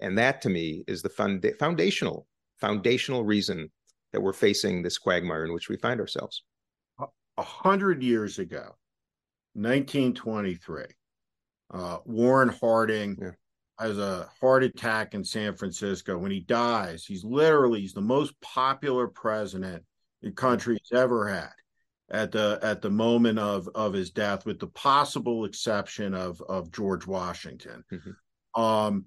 And 0.00 0.18
that 0.18 0.42
to 0.42 0.48
me 0.48 0.84
is 0.86 1.02
the 1.02 1.08
fund- 1.08 1.46
foundational, 1.58 2.26
foundational 2.60 3.24
reason 3.24 3.70
that 4.12 4.20
we're 4.20 4.32
facing 4.32 4.82
this 4.82 4.98
quagmire 4.98 5.44
in 5.44 5.52
which 5.52 5.68
we 5.68 5.76
find 5.76 6.00
ourselves. 6.00 6.42
A 7.36 7.42
hundred 7.42 8.02
years 8.02 8.38
ago, 8.38 8.76
1923, 9.54 10.84
uh, 11.72 11.98
Warren 12.04 12.48
Harding 12.48 13.18
yeah. 13.20 13.30
has 13.80 13.98
a 13.98 14.28
heart 14.40 14.62
attack 14.62 15.14
in 15.14 15.24
San 15.24 15.56
Francisco. 15.56 16.16
When 16.16 16.30
he 16.30 16.40
dies, 16.40 17.04
he's 17.04 17.24
literally 17.24 17.80
he's 17.80 17.92
the 17.92 18.00
most 18.00 18.40
popular 18.40 19.08
president 19.08 19.82
the 20.22 20.30
country's 20.30 20.88
ever 20.92 21.28
had 21.28 21.52
at 22.10 22.30
the 22.30 22.58
at 22.62 22.82
the 22.82 22.90
moment 22.90 23.38
of 23.38 23.68
of 23.74 23.92
his 23.92 24.10
death, 24.10 24.46
with 24.46 24.60
the 24.60 24.68
possible 24.68 25.44
exception 25.44 26.14
of 26.14 26.40
of 26.42 26.70
George 26.70 27.06
Washington. 27.06 27.84
Mm-hmm. 27.92 28.60
Um, 28.62 29.06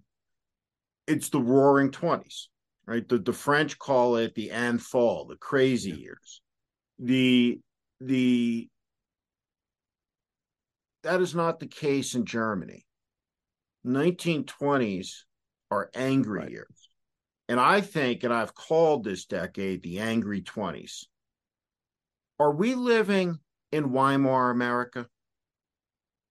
it's 1.07 1.29
the 1.29 1.39
Roaring 1.39 1.91
Twenties, 1.91 2.49
right? 2.85 3.07
The 3.07 3.17
the 3.17 3.33
French 3.33 3.79
call 3.79 4.17
it 4.17 4.35
the 4.35 4.49
Infall, 4.49 5.27
the 5.27 5.37
crazy 5.37 5.91
years. 5.91 6.41
The 6.99 7.59
the 7.99 8.69
that 11.03 11.21
is 11.21 11.33
not 11.33 11.59
the 11.59 11.67
case 11.67 12.15
in 12.15 12.25
Germany. 12.25 12.85
1920s 13.85 15.23
are 15.71 15.89
angry 15.95 16.39
right. 16.39 16.51
years. 16.51 16.89
And 17.47 17.59
I 17.59 17.79
think, 17.79 18.23
and 18.23 18.33
I've 18.33 18.53
called 18.53 19.05
this 19.05 19.25
decade 19.25 19.81
the 19.81 19.99
angry 19.99 20.41
20s. 20.41 21.05
Are 22.39 22.51
we 22.51 22.75
living 22.75 23.39
in 23.71 23.91
Weimar 23.91 24.49
America? 24.49 25.07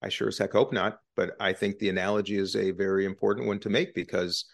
I 0.03 0.09
sure 0.09 0.27
as 0.27 0.37
heck 0.37 0.53
hope 0.53 0.71
not. 0.71 0.99
But 1.15 1.31
I 1.39 1.53
think 1.53 1.79
the 1.79 1.89
analogy 1.89 2.37
is 2.37 2.55
a 2.55 2.71
very 2.71 3.05
important 3.05 3.47
one 3.47 3.59
to 3.59 3.69
make 3.69 3.95
because 3.95 4.45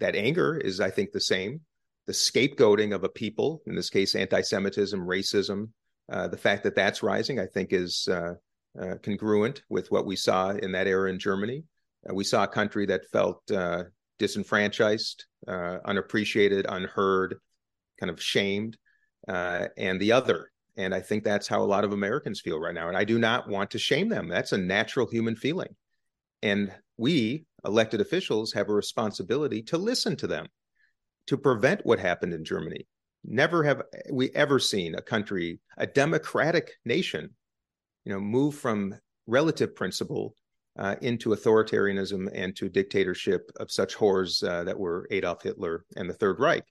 that 0.00 0.16
anger 0.16 0.56
is, 0.56 0.80
I 0.80 0.90
think, 0.90 1.12
the 1.12 1.20
same. 1.20 1.60
The 2.06 2.12
scapegoating 2.12 2.94
of 2.94 3.04
a 3.04 3.08
people, 3.08 3.60
in 3.66 3.74
this 3.74 3.90
case, 3.90 4.14
anti 4.14 4.40
Semitism, 4.40 4.98
racism, 4.98 5.68
uh, 6.10 6.28
the 6.28 6.38
fact 6.38 6.62
that 6.64 6.74
that's 6.74 7.02
rising, 7.02 7.38
I 7.38 7.46
think, 7.46 7.72
is 7.72 8.08
uh, 8.10 8.34
uh, 8.80 8.94
congruent 9.02 9.62
with 9.68 9.90
what 9.90 10.06
we 10.06 10.16
saw 10.16 10.50
in 10.50 10.72
that 10.72 10.86
era 10.86 11.10
in 11.10 11.18
Germany. 11.18 11.64
Uh, 12.08 12.14
we 12.14 12.24
saw 12.24 12.44
a 12.44 12.48
country 12.48 12.86
that 12.86 13.10
felt 13.10 13.42
uh, 13.50 13.84
disenfranchised, 14.18 15.24
uh, 15.46 15.78
unappreciated, 15.84 16.66
unheard, 16.68 17.36
kind 18.00 18.10
of 18.10 18.22
shamed, 18.22 18.78
and 19.26 20.00
the 20.00 20.12
other. 20.12 20.50
And 20.76 20.94
I 20.94 21.00
think 21.00 21.24
that's 21.24 21.48
how 21.48 21.60
a 21.60 21.66
lot 21.66 21.84
of 21.84 21.92
Americans 21.92 22.40
feel 22.40 22.60
right 22.60 22.74
now. 22.74 22.88
And 22.88 22.96
I 22.96 23.04
do 23.04 23.18
not 23.18 23.48
want 23.48 23.72
to 23.72 23.78
shame 23.78 24.08
them. 24.08 24.28
That's 24.28 24.52
a 24.52 24.58
natural 24.58 25.08
human 25.08 25.34
feeling. 25.34 25.74
And 26.42 26.72
we, 26.96 27.46
elected 27.64 28.00
officials, 28.00 28.52
have 28.52 28.68
a 28.68 28.74
responsibility 28.74 29.62
to 29.62 29.78
listen 29.78 30.16
to 30.16 30.26
them, 30.26 30.46
to 31.26 31.36
prevent 31.36 31.84
what 31.84 31.98
happened 31.98 32.32
in 32.32 32.44
Germany. 32.44 32.86
Never 33.24 33.64
have 33.64 33.82
we 34.10 34.30
ever 34.30 34.58
seen 34.58 34.94
a 34.94 35.02
country, 35.02 35.60
a 35.76 35.86
democratic 35.86 36.72
nation, 36.84 37.30
you 38.04 38.12
know, 38.12 38.20
move 38.20 38.54
from 38.54 38.94
relative 39.26 39.74
principle 39.74 40.34
uh, 40.78 40.94
into 41.02 41.30
authoritarianism 41.30 42.30
and 42.32 42.54
to 42.56 42.68
dictatorship 42.68 43.50
of 43.58 43.70
such 43.70 43.94
horrors 43.94 44.42
uh, 44.42 44.64
that 44.64 44.78
were 44.78 45.08
Adolf 45.10 45.42
Hitler 45.42 45.84
and 45.96 46.08
the 46.08 46.14
Third 46.14 46.38
Reich. 46.38 46.64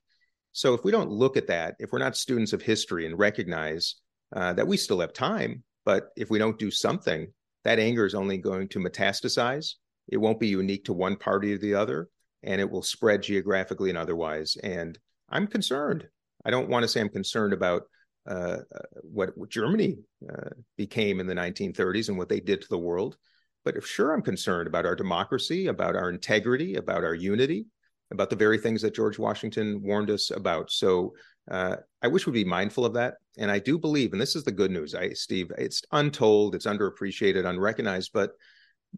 So 0.52 0.74
if 0.74 0.82
we 0.82 0.90
don't 0.90 1.10
look 1.10 1.36
at 1.36 1.46
that, 1.48 1.76
if 1.78 1.92
we're 1.92 1.98
not 1.98 2.16
students 2.16 2.52
of 2.52 2.62
history 2.62 3.06
and 3.06 3.18
recognize 3.18 3.96
uh, 4.34 4.54
that 4.54 4.66
we 4.66 4.76
still 4.76 5.00
have 5.00 5.12
time, 5.12 5.62
but 5.84 6.08
if 6.16 6.30
we 6.30 6.38
don't 6.38 6.58
do 6.58 6.70
something, 6.70 7.28
that 7.64 7.78
anger 7.78 8.06
is 8.06 8.14
only 8.14 8.38
going 8.38 8.68
to 8.68 8.78
metastasize. 8.78 9.74
It 10.08 10.16
won't 10.16 10.40
be 10.40 10.48
unique 10.48 10.84
to 10.86 10.92
one 10.92 11.16
party 11.16 11.54
or 11.54 11.58
the 11.58 11.74
other, 11.74 12.08
and 12.42 12.60
it 12.60 12.70
will 12.70 12.82
spread 12.82 13.22
geographically 13.22 13.90
and 13.90 13.98
otherwise. 13.98 14.56
And 14.62 14.98
I'm 15.28 15.46
concerned. 15.46 16.06
I 16.44 16.50
don't 16.50 16.68
want 16.68 16.84
to 16.84 16.88
say 16.88 17.00
I'm 17.00 17.08
concerned 17.08 17.52
about 17.52 17.82
uh, 18.26 18.58
what, 19.02 19.36
what, 19.36 19.48
Germany 19.48 19.96
uh, 20.30 20.50
became 20.76 21.18
in 21.18 21.26
the 21.26 21.34
1930s 21.34 22.08
and 22.08 22.18
what 22.18 22.28
they 22.28 22.40
did 22.40 22.60
to 22.60 22.68
the 22.68 22.78
world. 22.78 23.16
But 23.64 23.82
sure, 23.82 24.12
I'm 24.12 24.22
concerned 24.22 24.66
about 24.66 24.86
our 24.86 24.94
democracy, 24.94 25.66
about 25.66 25.96
our 25.96 26.10
integrity, 26.10 26.76
about 26.76 27.04
our 27.04 27.14
unity, 27.14 27.66
about 28.10 28.30
the 28.30 28.36
very 28.36 28.58
things 28.58 28.82
that 28.82 28.94
George 28.94 29.18
Washington 29.18 29.82
warned 29.82 30.10
us 30.10 30.30
about. 30.30 30.70
So 30.70 31.14
uh, 31.50 31.76
I 32.02 32.08
wish 32.08 32.26
we'd 32.26 32.32
be 32.32 32.44
mindful 32.44 32.84
of 32.84 32.94
that. 32.94 33.14
And 33.38 33.50
I 33.50 33.58
do 33.58 33.78
believe, 33.78 34.12
and 34.12 34.20
this 34.20 34.36
is 34.36 34.44
the 34.44 34.52
good 34.52 34.70
news, 34.70 34.94
I, 34.94 35.10
Steve, 35.10 35.50
it's 35.58 35.82
untold, 35.92 36.54
it's 36.54 36.66
underappreciated, 36.66 37.46
unrecognized, 37.46 38.10
but 38.12 38.32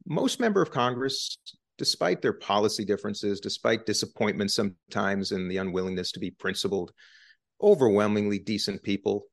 most 0.06 0.40
member 0.40 0.62
of 0.62 0.70
Congress, 0.70 1.38
despite 1.78 2.20
their 2.20 2.32
policy 2.32 2.84
differences, 2.84 3.40
despite 3.40 3.86
disappointment 3.86 4.50
sometimes 4.50 5.32
and 5.32 5.50
the 5.50 5.56
unwillingness 5.56 6.12
to 6.12 6.20
be 6.20 6.30
principled, 6.30 6.92
overwhelmingly 7.62 8.38
decent 8.38 8.82
people. 8.82 9.24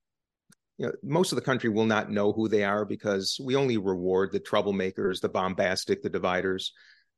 You 0.78 0.88
know, 0.88 0.92
most 1.04 1.32
of 1.32 1.36
the 1.36 1.42
country 1.42 1.70
will 1.70 1.86
not 1.86 2.12
know 2.12 2.32
who 2.32 2.48
they 2.48 2.64
are 2.64 2.86
because 2.86 3.40
we 3.44 3.56
only 3.56 3.78
reward 3.78 4.32
the 4.32 4.40
troublemakers, 4.40 5.20
the 5.20 5.30
bombastic, 5.30 6.04
the 6.04 6.10
dividers. 6.10 6.72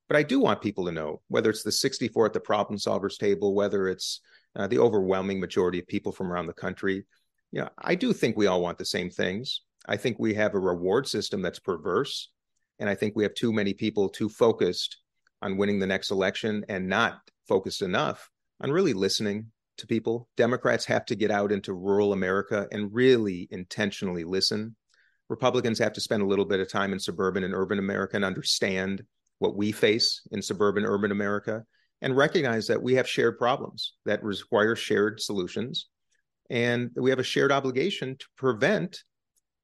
But 0.08 0.18
I 0.18 0.24
do 0.24 0.40
want 0.40 0.62
people 0.62 0.86
to 0.86 0.92
know 0.92 1.22
whether 1.28 1.50
it's 1.50 1.64
the 1.64 1.72
64 1.72 2.28
at 2.28 2.34
the 2.34 2.40
problem 2.40 2.80
solvers 2.80 3.18
table, 3.18 3.54
whether 3.54 3.88
it's 3.88 4.22
uh, 4.56 4.68
the 4.68 4.80
overwhelming 4.80 5.40
majority 5.40 5.80
of 5.80 5.88
people 5.88 6.12
from 6.12 6.32
around 6.32 6.48
the 6.48 6.54
country. 6.54 7.06
You 7.52 7.62
know, 7.62 7.70
I 7.78 7.96
do 7.96 8.14
think 8.14 8.36
we 8.36 8.48
all 8.48 8.62
want 8.62 8.78
the 8.78 8.86
same 8.86 9.10
things. 9.10 9.62
I 9.88 9.98
think 9.98 10.18
we 10.18 10.34
have 10.36 10.56
a 10.56 10.60
reward 10.60 11.08
system 11.08 11.42
that's 11.42 11.60
perverse. 11.60 12.32
And 12.80 12.90
I 12.90 12.96
think 12.96 13.16
we 13.16 13.24
have 13.24 13.34
too 13.34 13.52
many 13.52 13.74
people 13.74 14.10
too 14.10 14.30
focused 14.30 14.98
on 15.42 15.58
winning 15.58 15.80
the 15.80 15.88
next 15.88 16.12
election 16.12 16.66
and 16.70 16.88
not 16.88 17.20
focused 17.48 17.82
enough 17.82 18.30
on 18.62 18.72
really 18.72 18.94
listening 18.94 19.48
to 19.78 19.88
people. 19.88 20.28
Democrats 20.38 20.86
have 20.86 21.06
to 21.06 21.16
get 21.16 21.32
out 21.32 21.52
into 21.52 21.74
rural 21.74 22.14
America 22.14 22.68
and 22.72 22.94
really 22.94 23.48
intentionally 23.52 24.24
listen. 24.24 24.76
Republicans 25.30 25.80
have 25.80 25.94
to 25.94 26.02
spend 26.02 26.22
a 26.22 26.28
little 26.28 26.46
bit 26.46 26.60
of 26.60 26.70
time 26.70 26.94
in 26.94 27.00
suburban 27.00 27.44
and 27.44 27.54
urban 27.54 27.80
America 27.80 28.16
and 28.16 28.26
understand 28.26 29.04
what 29.40 29.56
we 29.56 29.72
face 29.72 30.22
in 30.32 30.42
suburban 30.42 30.86
urban 30.86 31.12
America 31.12 31.64
and 32.02 32.16
recognize 32.16 32.68
that 32.68 32.82
we 32.82 32.96
have 32.96 33.08
shared 33.08 33.38
problems 33.38 33.94
that 34.06 34.24
require 34.24 34.76
shared 34.76 35.20
solutions 35.20 35.88
and 36.50 36.90
we 36.96 37.10
have 37.10 37.20
a 37.20 37.24
shared 37.24 37.52
obligation 37.52 38.16
to 38.18 38.26
prevent 38.36 39.04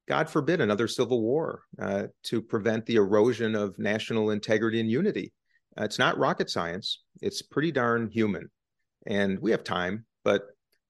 god 0.08 0.28
forbid 0.28 0.60
another 0.60 0.88
civil 0.88 1.22
war 1.22 1.62
uh, 1.80 2.04
to 2.22 2.40
prevent 2.40 2.84
the 2.86 2.96
erosion 2.96 3.54
of 3.54 3.78
national 3.78 4.30
integrity 4.30 4.80
and 4.80 4.90
unity 4.90 5.32
uh, 5.78 5.84
it's 5.84 5.98
not 5.98 6.18
rocket 6.18 6.50
science 6.50 7.02
it's 7.20 7.42
pretty 7.42 7.72
darn 7.72 8.08
human 8.08 8.48
and 9.06 9.38
we 9.38 9.52
have 9.52 9.64
time, 9.64 10.04
but 10.24 10.42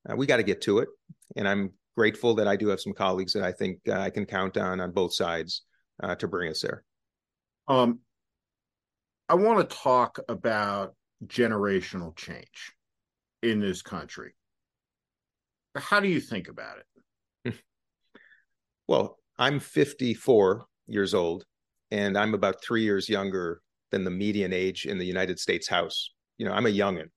uh, 0.08 0.16
we 0.16 0.26
got 0.26 0.38
to 0.38 0.42
get 0.42 0.62
to 0.62 0.78
it. 0.78 0.88
And 1.36 1.46
I'm 1.46 1.72
grateful 1.96 2.34
that 2.36 2.48
I 2.48 2.56
do 2.56 2.68
have 2.68 2.80
some 2.80 2.92
colleagues 2.92 3.32
that 3.34 3.42
I 3.42 3.52
think 3.52 3.80
uh, 3.88 3.98
I 3.98 4.10
can 4.10 4.26
count 4.26 4.56
on 4.56 4.80
on 4.80 4.92
both 4.92 5.14
sides 5.14 5.62
uh, 6.02 6.14
to 6.16 6.28
bring 6.28 6.50
us 6.50 6.62
there. 6.62 6.82
Um, 7.68 8.00
I 9.28 9.34
want 9.34 9.68
to 9.68 9.76
talk 9.76 10.18
about 10.28 10.94
generational 11.26 12.16
change 12.16 12.72
in 13.42 13.60
this 13.60 13.82
country. 13.82 14.34
How 15.74 16.00
do 16.00 16.08
you 16.08 16.20
think 16.20 16.48
about 16.48 16.78
it? 16.78 16.85
Well, 18.86 19.18
I'm 19.38 19.60
54 19.60 20.66
years 20.86 21.14
old, 21.14 21.44
and 21.90 22.16
I'm 22.16 22.34
about 22.34 22.62
three 22.62 22.82
years 22.82 23.08
younger 23.08 23.60
than 23.90 24.04
the 24.04 24.10
median 24.10 24.52
age 24.52 24.86
in 24.86 24.98
the 24.98 25.06
United 25.06 25.38
States 25.38 25.68
House. 25.68 26.10
You 26.38 26.46
know, 26.46 26.52
I'm 26.52 26.66
a 26.66 26.70
youngin'. 26.70 27.10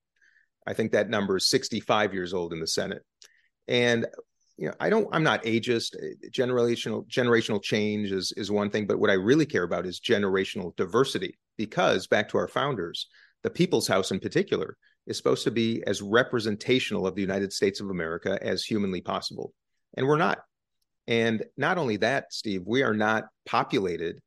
I 0.68 0.74
think 0.74 0.92
that 0.92 1.10
number 1.10 1.38
is 1.38 1.48
65 1.48 2.14
years 2.14 2.34
old 2.34 2.54
in 2.54 2.60
the 2.60 2.68
Senate. 2.68 3.04
And 3.68 4.06
you 4.58 4.68
know, 4.68 4.74
I 4.80 4.90
don't 4.90 5.08
I'm 5.14 5.24
not 5.24 5.44
ageist. 5.44 5.96
Generational 6.32 7.08
generational 7.08 7.64
change 7.64 8.12
is 8.12 8.34
is 8.36 8.52
one 8.52 8.70
thing, 8.70 8.86
but 8.88 9.00
what 9.00 9.10
I 9.10 9.14
really 9.14 9.46
care 9.46 9.64
about 9.64 9.86
is 9.86 10.02
generational 10.02 10.76
diversity 10.76 11.38
because 11.58 12.08
back 12.08 12.28
to 12.30 12.38
our 12.38 12.48
founders, 12.48 13.08
the 13.42 13.50
People's 13.50 13.88
House 13.88 14.12
in 14.12 14.20
particular 14.20 14.76
is 15.08 15.16
supposed 15.16 15.46
to 15.46 15.52
be 15.52 15.82
as 15.88 16.02
representational 16.02 17.08
of 17.08 17.16
the 17.16 17.22
United 17.22 17.54
States 17.54 17.80
of 17.80 17.90
America 17.90 18.38
as 18.42 18.64
humanly 18.64 19.02
possible. 19.02 19.54
And 19.96 20.06
we're 20.06 20.18
not. 20.18 20.40
And 21.08 21.44
not 21.58 21.78
only 21.78 21.98
that, 21.98 22.34
Steve, 22.34 22.64
we 22.66 22.84
are 22.84 22.94
not 22.94 23.26
populated 23.46 24.20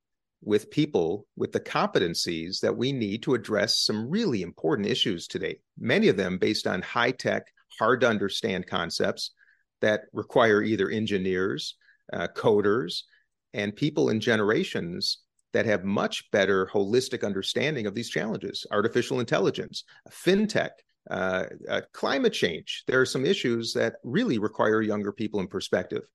with 0.43 0.71
people 0.71 1.27
with 1.37 1.53
the 1.53 1.61
competencies 1.61 2.61
that 2.61 2.77
we 2.77 2.93
need 2.93 3.23
to 3.23 3.35
address 3.35 3.79
some 3.79 4.11
really 4.11 4.43
important 4.43 4.89
issues 4.89 5.27
today, 5.27 5.61
many 5.79 6.09
of 6.09 6.17
them 6.17 6.39
based 6.39 6.67
on 6.67 6.83
high 6.83 7.13
tech, 7.13 7.45
hard 7.79 8.01
to 8.01 8.09
understand 8.09 8.67
concepts 8.67 9.31
that 9.81 10.03
require 10.13 10.63
either 10.63 10.91
engineers, 10.91 11.77
uh, 12.13 12.27
coders, 12.35 13.03
and 13.55 13.77
people 13.77 14.11
in 14.11 14.21
generations 14.21 15.19
that 15.53 15.67
have 15.67 15.85
much 15.85 16.31
better 16.31 16.67
holistic 16.67 17.25
understanding 17.25 17.87
of 17.87 17.95
these 17.95 18.09
challenges 18.09 18.67
artificial 18.71 19.21
intelligence, 19.21 19.85
fintech. 20.11 20.71
Uh, 21.11 21.47
uh, 21.69 21.81
climate 21.93 22.33
change. 22.33 22.85
There 22.87 23.01
are 23.01 23.05
some 23.05 23.27
issues 23.27 23.73
that 23.73 23.97
really 24.05 24.39
require 24.39 24.81
younger 24.83 25.11
people 25.11 25.41
in 25.41 25.49
perspective. 25.49 26.09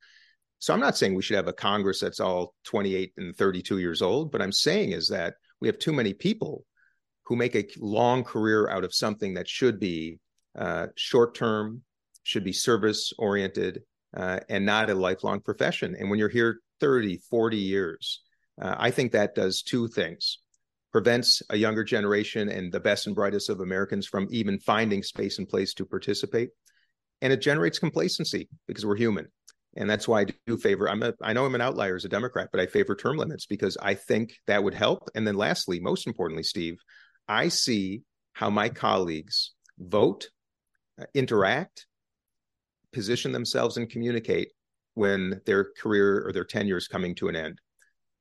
So 0.60 0.74
I'm 0.74 0.80
not 0.80 0.98
saying 0.98 1.14
we 1.14 1.22
should 1.22 1.36
have 1.36 1.48
a 1.48 1.54
Congress 1.54 2.00
that's 2.00 2.20
all 2.20 2.56
28 2.66 3.14
and 3.18 3.36
32 3.36 3.78
years 3.78 4.02
old, 4.02 4.32
but 4.32 4.42
I'm 4.42 4.52
saying 4.52 4.92
is 4.92 5.08
that 5.10 5.36
we 5.62 5.68
have 5.68 5.80
too 5.80 5.94
many 5.94 6.14
people 6.14 6.66
who 7.26 7.36
make 7.36 7.56
a 7.56 7.68
long 7.78 8.24
career 8.24 8.70
out 8.70 8.84
of 8.84 8.94
something 8.94 9.36
that 9.36 9.48
should 9.48 9.80
be 9.80 10.20
uh, 10.58 10.88
short 10.96 11.36
term, 11.36 11.84
should 12.24 12.44
be 12.44 12.54
service 12.54 13.14
oriented, 13.18 13.84
uh, 14.16 14.40
and 14.50 14.66
not 14.66 14.90
a 14.90 14.96
lifelong 14.96 15.42
profession. 15.42 15.96
And 15.98 16.10
when 16.10 16.18
you're 16.18 16.30
here 16.30 16.60
30, 16.80 17.18
40 17.30 17.58
years, 17.58 18.22
uh, 18.60 18.76
I 18.78 18.92
think 18.92 19.12
that 19.12 19.36
does 19.36 19.62
two 19.62 19.88
things 19.88 20.40
prevents 20.92 21.44
a 21.50 21.56
younger 21.56 21.84
generation 21.84 22.50
and 22.50 22.72
the 22.72 22.80
best 22.80 23.08
and 23.08 23.16
brightest 23.16 23.50
of 23.50 23.60
Americans 23.60 24.08
from 24.08 24.28
even 24.32 24.58
finding 24.60 25.04
space 25.04 25.38
and 25.38 25.48
place 25.48 25.74
to 25.76 25.86
participate. 25.86 26.50
And 27.22 27.34
it 27.34 27.42
generates 27.42 27.78
complacency 27.78 28.48
because 28.68 28.86
we're 28.86 28.96
human. 28.96 29.28
And 29.78 29.88
that's 29.88 30.08
why 30.08 30.22
I 30.22 30.26
do 30.48 30.58
favor. 30.58 30.90
I'm 30.90 31.04
a, 31.04 31.14
I 31.22 31.34
know 31.34 31.46
I'm 31.46 31.54
an 31.54 31.62
outlier 31.62 31.96
as 31.96 32.04
a 32.04 32.10
Democrat, 32.10 32.50
but 32.52 32.60
I 32.60 32.66
favor 32.66 32.96
term 32.96 33.16
limits 33.16 33.46
because 33.46 33.78
I 33.80 33.94
think 33.94 34.34
that 34.48 34.64
would 34.64 34.74
help. 34.74 35.08
And 35.14 35.26
then, 35.26 35.36
lastly, 35.36 35.80
most 35.80 36.08
importantly, 36.08 36.44
Steve, 36.44 36.80
I 37.28 37.48
see 37.50 38.02
how 38.34 38.50
my 38.50 38.70
colleagues 38.70 39.54
vote, 39.78 40.30
uh, 41.00 41.06
interact, 41.14 41.86
position 42.92 43.32
themselves, 43.32 43.78
and 43.78 43.88
communicate 43.88 44.50
when 44.96 45.42
their 45.46 45.68
career 45.80 46.26
or 46.26 46.32
their 46.32 46.44
tenure 46.44 46.78
is 46.78 46.88
coming 46.88 47.14
to 47.16 47.28
an 47.28 47.36
end. 47.36 47.62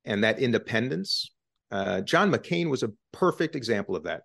And 0.05 0.23
that 0.25 0.39
independence, 0.39 1.33
uh, 1.71 2.03
John 2.03 2.31
McCain 2.31 2.69
was 2.69 2.83
a 2.83 2.93
perfect 3.13 3.57
example 3.57 3.97
of 3.97 4.03
that. 4.03 4.25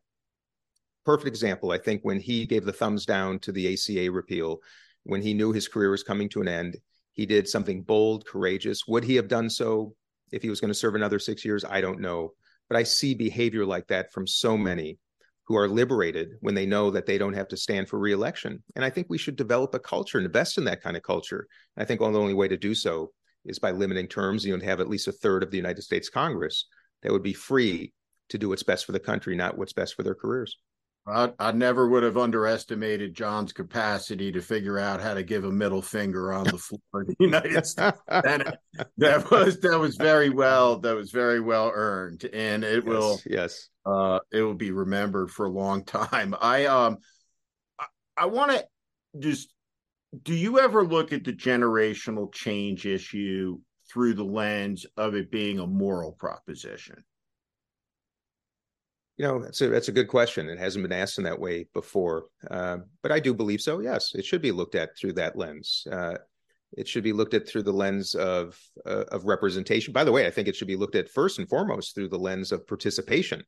Perfect 1.06 1.28
example, 1.28 1.72
I 1.72 1.78
think, 1.78 2.02
when 2.04 2.20
he 2.20 2.46
gave 2.46 2.66
the 2.66 2.74
thumbs 2.74 3.06
down 3.06 3.40
to 3.40 3.54
the 3.54 3.74
ACA 3.74 4.12
repeal, 4.12 4.60
when 5.04 5.22
he 5.22 5.34
knew 5.34 5.54
his 5.54 5.70
career 5.70 5.90
was 5.92 6.04
coming 6.04 6.28
to 6.30 6.42
an 6.42 6.50
end, 6.50 6.76
he 7.14 7.26
did 7.26 7.48
something 7.48 7.84
bold, 7.84 8.26
courageous. 8.26 8.88
Would 8.88 9.04
he 9.04 9.16
have 9.16 9.28
done 9.28 9.50
so 9.50 9.96
if 10.32 10.42
he 10.42 10.50
was 10.50 10.62
going 10.62 10.70
to 10.70 10.80
serve 10.80 10.96
another 10.96 11.20
six 11.20 11.44
years? 11.44 11.66
I 11.66 11.82
don't 11.82 12.00
know. 12.00 12.34
But 12.70 12.78
I 12.78 12.84
see 12.84 13.14
behavior 13.14 13.66
like 13.66 13.88
that 13.88 14.14
from 14.14 14.26
so 14.26 14.58
many 14.58 14.98
who 15.44 15.58
are 15.58 15.68
liberated 15.68 16.30
when 16.40 16.56
they 16.56 16.66
know 16.66 16.90
that 16.92 17.06
they 17.06 17.18
don't 17.18 17.34
have 17.34 17.50
to 17.50 17.58
stand 17.58 17.90
for 17.90 18.00
reelection. 18.00 18.64
And 18.76 18.86
I 18.86 18.90
think 18.90 19.08
we 19.10 19.18
should 19.18 19.36
develop 19.36 19.76
a 19.76 19.80
culture 19.80 20.18
and 20.18 20.26
invest 20.26 20.58
in 20.58 20.64
that 20.66 20.82
kind 20.82 20.96
of 20.96 21.04
culture. 21.04 21.48
I 21.76 21.84
think 21.84 22.00
the 22.00 22.06
only 22.06 22.34
way 22.34 22.48
to 22.48 22.56
do 22.56 22.74
so 22.74 23.12
is 23.44 23.60
by 23.60 23.72
limiting 23.72 24.08
terms, 24.08 24.46
you 24.46 24.56
know, 24.56 24.64
have 24.64 24.80
at 24.80 24.88
least 24.88 25.10
a 25.10 25.12
third 25.12 25.44
of 25.44 25.52
the 25.52 25.58
United 25.58 25.82
States 25.82 26.10
Congress 26.10 26.68
that 27.04 27.12
would 27.12 27.24
be 27.24 27.34
free 27.34 27.92
to 28.30 28.38
do 28.38 28.50
what's 28.50 28.64
best 28.64 28.86
for 28.86 28.94
the 28.94 29.00
country, 29.00 29.36
not 29.36 29.58
what's 29.58 29.74
best 29.74 29.96
for 29.96 30.04
their 30.04 30.16
careers. 30.16 30.58
I, 31.08 31.32
I, 31.40 31.52
never 31.52 31.88
would 31.88 32.04
have 32.04 32.18
underestimated 32.18 33.16
John's 33.16 33.54
capacity 33.54 34.32
to 34.34 34.42
figure 34.42 34.78
out 34.78 35.02
how 35.02 35.16
to 35.16 35.24
give 35.24 35.46
a 35.46 35.52
middle 35.52 35.82
finger 35.82 36.32
on 36.32 36.44
the 36.44 36.58
floor 36.60 36.80
of 36.94 37.08
the 37.08 37.16
United 37.20 37.66
States. 37.66 37.98
And 38.08 38.56
that 38.98 39.32
was 39.32 39.60
that 39.62 39.80
was 39.80 39.96
very 39.96 40.30
well 40.30 40.78
that 40.80 40.96
was 40.96 41.12
very 41.12 41.40
well 41.40 41.72
earned, 41.74 42.26
and 42.32 42.64
it 42.64 42.84
yes, 42.84 42.86
will 42.86 43.20
yes 43.26 43.70
uh, 43.86 44.20
it 44.32 44.44
will 44.44 44.54
be 44.54 44.72
remembered 44.72 45.32
for 45.32 45.48
a 45.48 45.52
long 45.52 45.84
time. 45.86 46.36
I 46.40 46.66
um 46.66 46.98
I, 47.80 47.86
I 48.18 48.26
want 48.28 48.52
to 48.52 48.66
just 49.18 49.50
do 50.24 50.36
you 50.36 50.60
ever 50.60 50.86
look 50.86 51.14
at 51.14 51.24
the 51.24 51.34
generational 51.34 52.32
change 52.32 52.86
issue 52.86 53.58
through 53.92 54.14
the 54.14 54.24
lens 54.24 54.86
of 54.98 55.16
it 55.16 55.32
being 55.32 55.58
a 55.60 55.66
moral 55.66 56.12
proposition? 56.12 57.04
You 59.18 59.28
know, 59.28 59.40
that's 59.40 59.62
a 59.62 59.68
that's 59.68 59.90
a 59.90 59.94
good 59.94 60.08
question. 60.08 60.50
It 60.50 60.58
hasn't 60.58 60.84
been 60.84 60.98
asked 60.98 61.18
in 61.18 61.26
that 61.26 61.40
way 61.40 61.66
before, 61.74 62.26
uh, 62.50 62.78
but 63.04 63.12
I 63.12 63.20
do 63.20 63.34
believe 63.34 63.62
so. 63.62 63.80
Yes, 63.80 64.16
it 64.16 64.26
should 64.26 64.42
be 64.42 64.52
looked 64.52 64.76
at 64.76 64.98
through 64.98 65.14
that 65.14 65.38
lens. 65.38 65.86
Uh, 65.92 66.16
it 66.78 66.88
should 66.88 67.04
be 67.04 67.14
looked 67.14 67.34
at 67.34 67.48
through 67.48 67.64
the 67.64 67.74
lens 67.74 68.16
of 68.16 68.58
uh, 68.86 69.06
of 69.12 69.26
representation. 69.26 69.94
By 69.94 70.04
the 70.04 70.12
way, 70.12 70.26
I 70.26 70.32
think 70.32 70.48
it 70.48 70.56
should 70.56 70.68
be 70.68 70.78
looked 70.78 70.96
at 70.96 71.10
first 71.10 71.40
and 71.40 71.48
foremost 71.50 71.94
through 71.94 72.10
the 72.10 72.18
lens 72.18 72.52
of 72.52 72.66
participation. 72.66 73.44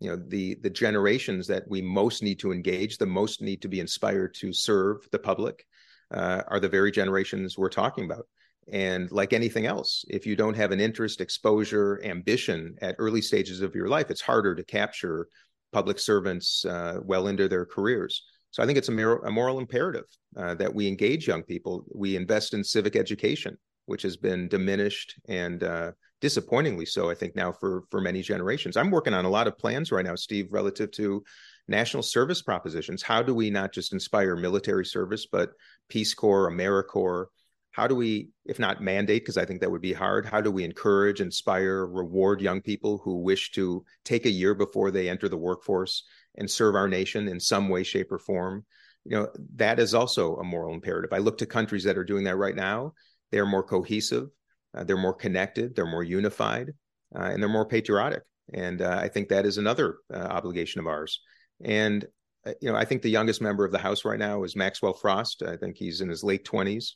You 0.00 0.10
know, 0.10 0.22
the 0.28 0.56
the 0.62 0.70
generations 0.70 1.46
that 1.46 1.64
we 1.68 1.82
most 1.82 2.22
need 2.22 2.40
to 2.40 2.52
engage, 2.52 2.98
the 2.98 3.06
most 3.06 3.42
need 3.42 3.62
to 3.62 3.68
be 3.68 3.80
inspired 3.80 4.34
to 4.36 4.52
serve 4.52 5.06
the 5.12 5.18
public, 5.18 5.64
uh, 6.12 6.42
are 6.48 6.60
the 6.60 6.68
very 6.68 6.90
generations 6.90 7.56
we're 7.56 7.68
talking 7.68 8.04
about. 8.06 8.26
And 8.70 9.10
like 9.10 9.32
anything 9.32 9.66
else, 9.66 10.04
if 10.08 10.24
you 10.24 10.36
don't 10.36 10.56
have 10.56 10.70
an 10.70 10.80
interest, 10.80 11.20
exposure, 11.20 12.00
ambition 12.04 12.76
at 12.80 12.96
early 12.98 13.20
stages 13.20 13.60
of 13.60 13.74
your 13.74 13.88
life, 13.88 14.10
it's 14.10 14.20
harder 14.20 14.54
to 14.54 14.64
capture 14.64 15.26
public 15.72 15.98
servants 15.98 16.64
uh, 16.64 16.98
well 17.02 17.26
into 17.26 17.48
their 17.48 17.66
careers. 17.66 18.24
So 18.50 18.62
I 18.62 18.66
think 18.66 18.78
it's 18.78 18.88
a, 18.88 18.92
moral, 18.92 19.24
a 19.24 19.30
moral 19.30 19.58
imperative 19.58 20.04
uh, 20.36 20.54
that 20.56 20.72
we 20.72 20.86
engage 20.86 21.26
young 21.26 21.42
people. 21.42 21.84
We 21.92 22.14
invest 22.14 22.54
in 22.54 22.62
civic 22.62 22.96
education, 22.96 23.56
which 23.86 24.02
has 24.02 24.16
been 24.16 24.46
diminished 24.48 25.14
and 25.26 25.64
uh, 25.64 25.92
disappointingly 26.20 26.86
so, 26.86 27.10
I 27.10 27.14
think, 27.14 27.34
now 27.34 27.50
for 27.50 27.82
for 27.90 28.00
many 28.00 28.22
generations. 28.22 28.76
I'm 28.76 28.90
working 28.90 29.14
on 29.14 29.24
a 29.24 29.30
lot 29.30 29.48
of 29.48 29.58
plans 29.58 29.90
right 29.90 30.04
now, 30.04 30.14
Steve, 30.14 30.48
relative 30.50 30.90
to 30.92 31.24
national 31.66 32.02
service 32.02 32.42
propositions. 32.42 33.02
How 33.02 33.22
do 33.22 33.34
we 33.34 33.50
not 33.50 33.72
just 33.72 33.92
inspire 33.92 34.36
military 34.36 34.84
service, 34.84 35.26
but 35.26 35.50
Peace 35.88 36.14
Corps, 36.14 36.50
AmeriCorps? 36.50 37.26
How 37.72 37.86
do 37.86 37.94
we 37.94 38.28
if 38.44 38.58
not 38.58 38.82
mandate 38.82 39.22
because 39.22 39.36
i 39.36 39.44
think 39.44 39.60
that 39.60 39.70
would 39.70 39.82
be 39.82 39.92
hard 39.92 40.24
how 40.24 40.40
do 40.40 40.50
we 40.50 40.64
encourage 40.64 41.20
inspire 41.20 41.86
reward 41.86 42.40
young 42.40 42.60
people 42.60 43.00
who 43.04 43.18
wish 43.18 43.50
to 43.50 43.84
take 44.04 44.26
a 44.26 44.30
year 44.30 44.54
before 44.54 44.90
they 44.90 45.08
enter 45.08 45.28
the 45.28 45.36
workforce 45.36 46.04
and 46.36 46.50
serve 46.50 46.74
our 46.74 46.88
nation 46.88 47.28
in 47.28 47.40
some 47.40 47.68
way 47.68 47.82
shape 47.82 48.10
or 48.10 48.18
form? 48.18 48.64
You 49.04 49.16
know 49.16 49.28
that 49.56 49.80
is 49.80 49.94
also 49.94 50.36
a 50.36 50.44
moral 50.44 50.74
imperative. 50.74 51.12
I 51.12 51.18
look 51.18 51.38
to 51.38 51.46
countries 51.46 51.84
that 51.84 51.98
are 51.98 52.04
doing 52.04 52.24
that 52.24 52.36
right 52.36 52.54
now. 52.54 52.92
They're 53.30 53.46
more 53.46 53.64
cohesive 53.64 54.28
uh, 54.74 54.84
they're 54.84 54.96
more 54.96 55.14
connected 55.14 55.74
they're 55.74 55.86
more 55.86 56.04
unified 56.04 56.70
uh, 57.14 57.24
and 57.24 57.42
they're 57.42 57.48
more 57.50 57.66
patriotic. 57.66 58.22
And 58.54 58.80
uh, 58.82 58.98
i 59.00 59.08
think 59.08 59.28
that 59.28 59.46
is 59.46 59.58
another 59.58 59.98
uh, 60.12 60.18
obligation 60.18 60.80
of 60.80 60.86
ours. 60.86 61.20
And 61.64 62.06
uh, 62.46 62.52
you 62.60 62.70
know 62.70 62.76
i 62.76 62.84
think 62.84 63.02
the 63.02 63.10
youngest 63.10 63.40
member 63.40 63.64
of 63.64 63.72
the 63.72 63.78
house 63.78 64.04
right 64.04 64.18
now 64.18 64.44
is 64.44 64.56
maxwell 64.56 64.94
frost. 64.94 65.42
I 65.42 65.56
think 65.56 65.76
he's 65.76 66.00
in 66.00 66.08
his 66.08 66.22
late 66.22 66.44
20s 66.44 66.92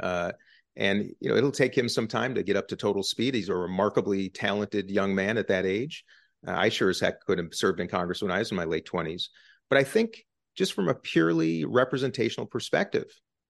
uh, 0.00 0.32
and 0.76 1.10
you 1.20 1.28
know 1.28 1.36
it'll 1.36 1.52
take 1.52 1.76
him 1.76 1.88
some 1.88 2.08
time 2.08 2.34
to 2.34 2.42
get 2.42 2.56
up 2.56 2.68
to 2.68 2.76
total 2.76 3.02
speed. 3.02 3.34
He's 3.34 3.48
a 3.48 3.54
remarkably 3.54 4.28
talented 4.28 4.90
young 4.90 5.14
man 5.14 5.38
at 5.38 5.48
that 5.48 5.66
age. 5.66 6.04
Uh, 6.46 6.52
I 6.52 6.68
sure 6.68 6.90
as 6.90 7.00
heck 7.00 7.20
could 7.24 7.38
have 7.38 7.54
served 7.54 7.80
in 7.80 7.88
Congress 7.88 8.22
when 8.22 8.30
I 8.30 8.38
was 8.38 8.50
in 8.50 8.56
my 8.56 8.64
late 8.64 8.84
twenties. 8.84 9.30
But 9.68 9.78
I 9.78 9.84
think 9.84 10.24
just 10.56 10.72
from 10.72 10.88
a 10.88 10.94
purely 10.94 11.64
representational 11.64 12.46
perspective, 12.46 13.06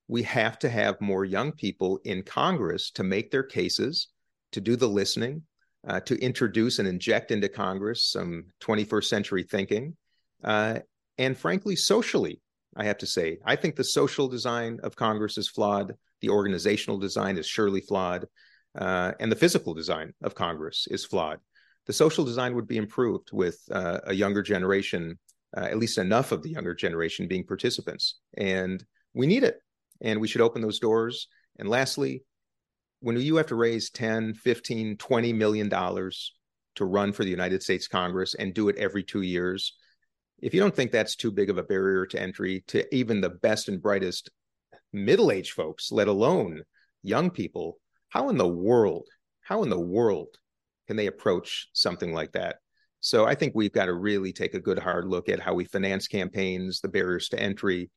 we 0.08 0.22
have 0.24 0.58
to 0.60 0.68
have 0.68 1.00
more 1.00 1.24
young 1.24 1.52
people 1.52 2.00
in 2.04 2.22
Congress 2.22 2.90
to 2.92 3.02
make 3.02 3.30
their 3.30 3.42
cases, 3.42 4.08
to 4.52 4.60
do 4.60 4.76
the 4.76 4.88
listening, 4.88 5.42
uh, 5.86 6.00
to 6.00 6.20
introduce 6.20 6.78
and 6.78 6.86
inject 6.86 7.30
into 7.30 7.48
Congress 7.48 8.04
some 8.04 8.44
21st 8.60 9.04
century 9.04 9.42
thinking, 9.42 9.96
uh, 10.44 10.78
and 11.18 11.36
frankly, 11.36 11.76
socially, 11.76 12.41
I 12.76 12.84
have 12.84 12.98
to 12.98 13.06
say, 13.06 13.38
I 13.44 13.56
think 13.56 13.76
the 13.76 13.84
social 13.84 14.28
design 14.28 14.80
of 14.82 14.96
Congress 14.96 15.36
is 15.38 15.48
flawed. 15.48 15.94
The 16.20 16.30
organizational 16.30 16.98
design 16.98 17.36
is 17.36 17.46
surely 17.46 17.80
flawed, 17.80 18.26
uh, 18.78 19.12
and 19.20 19.30
the 19.30 19.36
physical 19.36 19.74
design 19.74 20.14
of 20.22 20.34
Congress 20.34 20.86
is 20.90 21.04
flawed. 21.04 21.38
The 21.86 21.92
social 21.92 22.24
design 22.24 22.54
would 22.54 22.68
be 22.68 22.76
improved 22.76 23.30
with 23.32 23.58
uh, 23.70 24.00
a 24.04 24.14
younger 24.14 24.42
generation, 24.42 25.18
uh, 25.56 25.64
at 25.64 25.78
least 25.78 25.98
enough 25.98 26.32
of 26.32 26.42
the 26.42 26.50
younger 26.50 26.74
generation 26.74 27.28
being 27.28 27.44
participants. 27.44 28.20
And 28.36 28.84
we 29.14 29.26
need 29.26 29.42
it, 29.42 29.58
and 30.00 30.20
we 30.20 30.28
should 30.28 30.40
open 30.40 30.62
those 30.62 30.78
doors. 30.78 31.28
And 31.58 31.68
lastly, 31.68 32.24
when 33.00 33.16
you 33.20 33.36
have 33.36 33.48
to 33.48 33.56
raise 33.56 33.90
10, 33.90 34.34
15, 34.34 34.96
20 34.96 35.32
million 35.32 35.68
dollars 35.68 36.34
to 36.76 36.84
run 36.84 37.12
for 37.12 37.24
the 37.24 37.30
United 37.30 37.62
States 37.62 37.88
Congress 37.88 38.34
and 38.34 38.54
do 38.54 38.68
it 38.68 38.76
every 38.76 39.02
two 39.02 39.22
years, 39.22 39.74
if 40.42 40.52
you 40.52 40.60
don't 40.60 40.74
think 40.74 40.90
that's 40.90 41.14
too 41.14 41.30
big 41.30 41.48
of 41.48 41.56
a 41.56 41.62
barrier 41.62 42.04
to 42.06 42.20
entry 42.20 42.64
to 42.66 42.92
even 42.94 43.20
the 43.20 43.30
best 43.30 43.68
and 43.68 43.80
brightest 43.80 44.28
middle-aged 44.92 45.52
folks, 45.52 45.92
let 45.92 46.08
alone 46.08 46.62
young 47.02 47.30
people, 47.30 47.78
how 48.08 48.28
in 48.28 48.36
the 48.36 48.48
world, 48.48 49.06
how 49.40 49.62
in 49.62 49.70
the 49.70 49.80
world 49.80 50.28
can 50.88 50.96
they 50.96 51.06
approach 51.06 51.68
something 51.72 52.12
like 52.12 52.32
that? 52.32 52.56
So 53.00 53.24
I 53.24 53.36
think 53.36 53.54
we've 53.54 53.72
got 53.72 53.86
to 53.86 53.94
really 53.94 54.32
take 54.32 54.54
a 54.54 54.60
good 54.60 54.78
hard 54.78 55.06
look 55.06 55.28
at 55.28 55.40
how 55.40 55.54
we 55.54 55.64
finance 55.64 56.08
campaigns, 56.08 56.80
the 56.80 56.88
barriers 56.88 57.28
to 57.30 57.40
entry, 57.40 57.90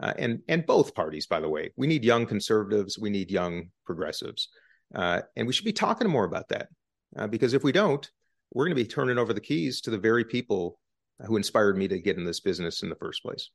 uh, 0.00 0.12
and 0.18 0.40
and 0.48 0.66
both 0.66 0.94
parties. 0.94 1.26
By 1.26 1.40
the 1.40 1.48
way, 1.48 1.72
we 1.76 1.86
need 1.86 2.04
young 2.04 2.26
conservatives, 2.26 2.98
we 2.98 3.10
need 3.10 3.30
young 3.30 3.70
progressives, 3.84 4.48
uh, 4.94 5.22
and 5.36 5.46
we 5.46 5.52
should 5.52 5.64
be 5.64 5.72
talking 5.72 6.08
more 6.08 6.24
about 6.24 6.48
that 6.48 6.68
uh, 7.16 7.26
because 7.28 7.54
if 7.54 7.64
we 7.64 7.72
don't, 7.72 8.08
we're 8.52 8.64
going 8.64 8.76
to 8.76 8.82
be 8.82 8.88
turning 8.88 9.18
over 9.18 9.32
the 9.32 9.40
keys 9.40 9.80
to 9.82 9.90
the 9.90 9.98
very 9.98 10.24
people 10.24 10.78
who 11.26 11.36
inspired 11.36 11.76
me 11.76 11.88
to 11.88 11.98
get 11.98 12.16
in 12.16 12.24
this 12.24 12.40
business 12.40 12.82
in 12.82 12.88
the 12.88 12.96
first 12.96 13.22
place. 13.22 13.50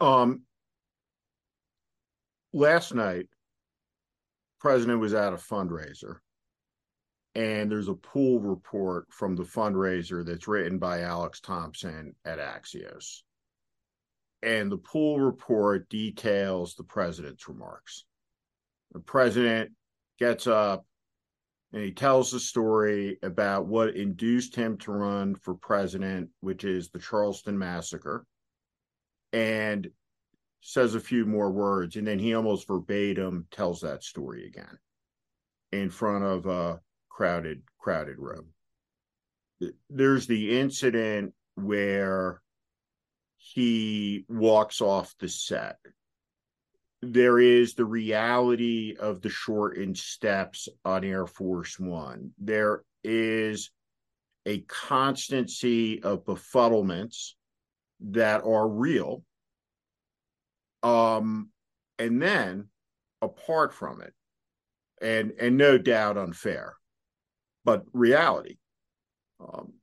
Um, 0.00 0.42
last 2.52 2.94
night, 2.94 3.26
president 4.60 5.00
was 5.00 5.14
at 5.14 5.32
a 5.32 5.36
fundraiser, 5.36 6.16
and 7.34 7.70
there's 7.70 7.88
a 7.88 7.94
pool 7.94 8.40
report 8.40 9.06
from 9.10 9.36
the 9.36 9.44
fundraiser 9.44 10.24
that's 10.24 10.48
written 10.48 10.78
by 10.78 11.02
Alex 11.02 11.40
Thompson 11.40 12.14
at 12.24 12.38
Axios. 12.38 13.22
And 14.42 14.70
the 14.70 14.78
pool 14.78 15.18
report 15.18 15.88
details 15.88 16.74
the 16.74 16.84
president's 16.84 17.48
remarks. 17.48 18.04
The 18.92 19.00
president 19.00 19.72
gets 20.18 20.46
up 20.46 20.86
and 21.72 21.82
he 21.82 21.92
tells 21.92 22.30
the 22.30 22.40
story 22.40 23.18
about 23.22 23.66
what 23.66 23.96
induced 23.96 24.56
him 24.56 24.78
to 24.78 24.92
run 24.92 25.34
for 25.34 25.54
president, 25.54 26.30
which 26.40 26.64
is 26.64 26.88
the 26.90 26.98
Charleston 26.98 27.58
massacre. 27.58 28.24
And 29.32 29.90
says 30.60 30.94
a 30.94 31.00
few 31.00 31.24
more 31.24 31.50
words, 31.50 31.96
and 31.96 32.06
then 32.06 32.18
he 32.18 32.34
almost 32.34 32.66
verbatim 32.66 33.46
tells 33.50 33.80
that 33.80 34.02
story 34.02 34.46
again 34.46 34.78
in 35.72 35.90
front 35.90 36.24
of 36.24 36.46
a 36.46 36.80
crowded, 37.08 37.62
crowded 37.78 38.18
room. 38.18 38.48
There's 39.90 40.26
the 40.26 40.58
incident 40.58 41.34
where 41.54 42.42
he 43.36 44.24
walks 44.28 44.80
off 44.80 45.14
the 45.18 45.28
set 45.28 45.78
there 47.02 47.38
is 47.38 47.74
the 47.74 47.84
reality 47.84 48.96
of 48.98 49.20
the 49.20 49.30
shortened 49.30 49.96
steps 49.96 50.68
on 50.84 51.04
Air 51.04 51.26
Force 51.26 51.78
One. 51.78 52.32
There 52.38 52.82
is 53.04 53.70
a 54.46 54.60
constancy 54.60 56.02
of 56.02 56.24
befuddlements 56.24 57.34
that 58.00 58.42
are 58.44 58.66
real. 58.66 59.22
Um, 60.82 61.50
and 61.98 62.20
then 62.20 62.68
apart 63.20 63.74
from 63.74 64.00
it, 64.00 64.14
and 65.00 65.32
and 65.38 65.56
no 65.56 65.78
doubt 65.78 66.16
unfair, 66.16 66.74
but 67.64 67.84
reality. 67.92 68.56
Um, 69.40 69.74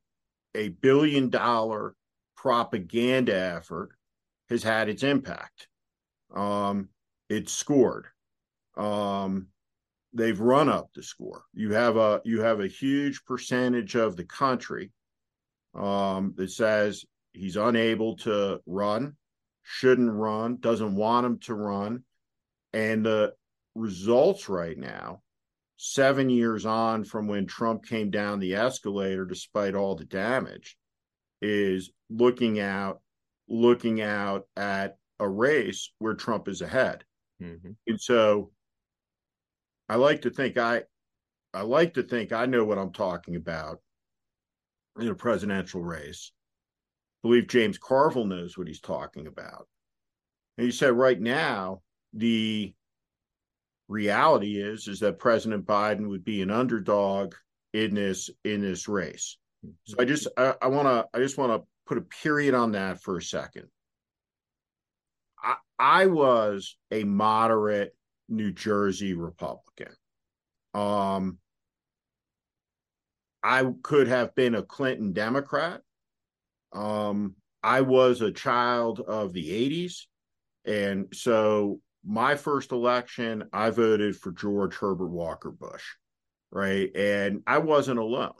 a 0.54 0.68
billion 0.68 1.30
dollar 1.30 1.94
propaganda 2.36 3.34
effort 3.34 3.90
has 4.48 4.62
had 4.62 4.88
its 4.88 5.02
impact. 5.02 5.68
Um, 6.34 6.88
it's 7.28 7.52
scored. 7.52 8.06
Um, 8.76 9.48
they've 10.12 10.38
run 10.38 10.68
up 10.68 10.90
the 10.94 11.02
score. 11.02 11.44
You 11.54 11.72
have 11.72 11.96
a 11.96 12.20
you 12.24 12.40
have 12.40 12.60
a 12.60 12.66
huge 12.66 13.24
percentage 13.24 13.94
of 13.94 14.16
the 14.16 14.24
country 14.24 14.92
um, 15.74 16.34
that 16.36 16.50
says 16.50 17.04
he's 17.32 17.56
unable 17.56 18.16
to 18.18 18.60
run, 18.66 19.16
shouldn't 19.62 20.12
run, 20.12 20.58
doesn't 20.60 20.94
want 20.94 21.26
him 21.26 21.38
to 21.40 21.54
run, 21.54 22.04
and 22.72 23.04
the 23.04 23.34
results 23.74 24.48
right 24.48 24.78
now, 24.78 25.20
seven 25.76 26.30
years 26.30 26.64
on 26.64 27.04
from 27.04 27.26
when 27.26 27.46
Trump 27.46 27.84
came 27.84 28.10
down 28.10 28.38
the 28.38 28.54
escalator, 28.54 29.24
despite 29.24 29.74
all 29.74 29.94
the 29.94 30.04
damage, 30.04 30.76
is 31.42 31.90
looking 32.08 32.58
out, 32.58 33.00
looking 33.48 34.00
out 34.00 34.46
at 34.56 34.96
a 35.20 35.28
race 35.28 35.92
where 35.98 36.14
Trump 36.14 36.48
is 36.48 36.62
ahead. 36.62 37.04
Mm-hmm. 37.42 37.72
And 37.86 38.00
so 38.00 38.50
I 39.88 39.96
like 39.96 40.22
to 40.22 40.30
think 40.30 40.58
I 40.58 40.82
I 41.52 41.62
like 41.62 41.94
to 41.94 42.02
think 42.02 42.32
I 42.32 42.46
know 42.46 42.64
what 42.64 42.78
I'm 42.78 42.92
talking 42.92 43.36
about 43.36 43.80
in 44.98 45.08
a 45.08 45.14
presidential 45.14 45.82
race. 45.82 46.32
I 47.22 47.28
believe 47.28 47.48
James 47.48 47.78
Carville 47.78 48.26
knows 48.26 48.56
what 48.56 48.68
he's 48.68 48.80
talking 48.80 49.26
about. 49.26 49.68
And 50.58 50.64
he 50.64 50.72
said 50.72 50.92
right 50.92 51.20
now 51.20 51.82
the 52.12 52.74
reality 53.88 54.60
is 54.60 54.88
is 54.88 55.00
that 55.00 55.18
President 55.18 55.66
Biden 55.66 56.08
would 56.08 56.24
be 56.24 56.42
an 56.42 56.50
underdog 56.50 57.34
in 57.72 57.94
this 57.94 58.30
in 58.44 58.62
this 58.62 58.88
race. 58.88 59.36
So 59.84 59.96
I 59.98 60.04
just 60.04 60.28
I, 60.36 60.54
I 60.62 60.68
want 60.68 60.88
to 60.88 61.06
I 61.14 61.20
just 61.20 61.38
want 61.38 61.52
to 61.52 61.66
put 61.86 61.98
a 61.98 62.02
period 62.02 62.54
on 62.54 62.72
that 62.72 63.02
for 63.02 63.18
a 63.18 63.22
second. 63.22 63.68
I 65.78 66.06
was 66.06 66.76
a 66.90 67.04
moderate 67.04 67.94
New 68.28 68.52
Jersey 68.52 69.14
Republican. 69.14 69.92
Um 70.74 71.38
I 73.42 73.64
could 73.82 74.08
have 74.08 74.34
been 74.34 74.54
a 74.54 74.62
Clinton 74.62 75.12
Democrat. 75.12 75.82
Um 76.72 77.36
I 77.62 77.80
was 77.80 78.20
a 78.20 78.32
child 78.32 79.00
of 79.00 79.32
the 79.32 79.50
80s 79.50 80.06
and 80.64 81.06
so 81.12 81.80
my 82.04 82.36
first 82.36 82.70
election, 82.70 83.44
I 83.52 83.70
voted 83.70 84.16
for 84.16 84.30
George 84.30 84.76
Herbert 84.76 85.08
Walker 85.08 85.50
Bush, 85.50 85.84
right? 86.52 86.94
And 86.94 87.42
I 87.46 87.58
wasn't 87.58 87.98
alone. 87.98 88.32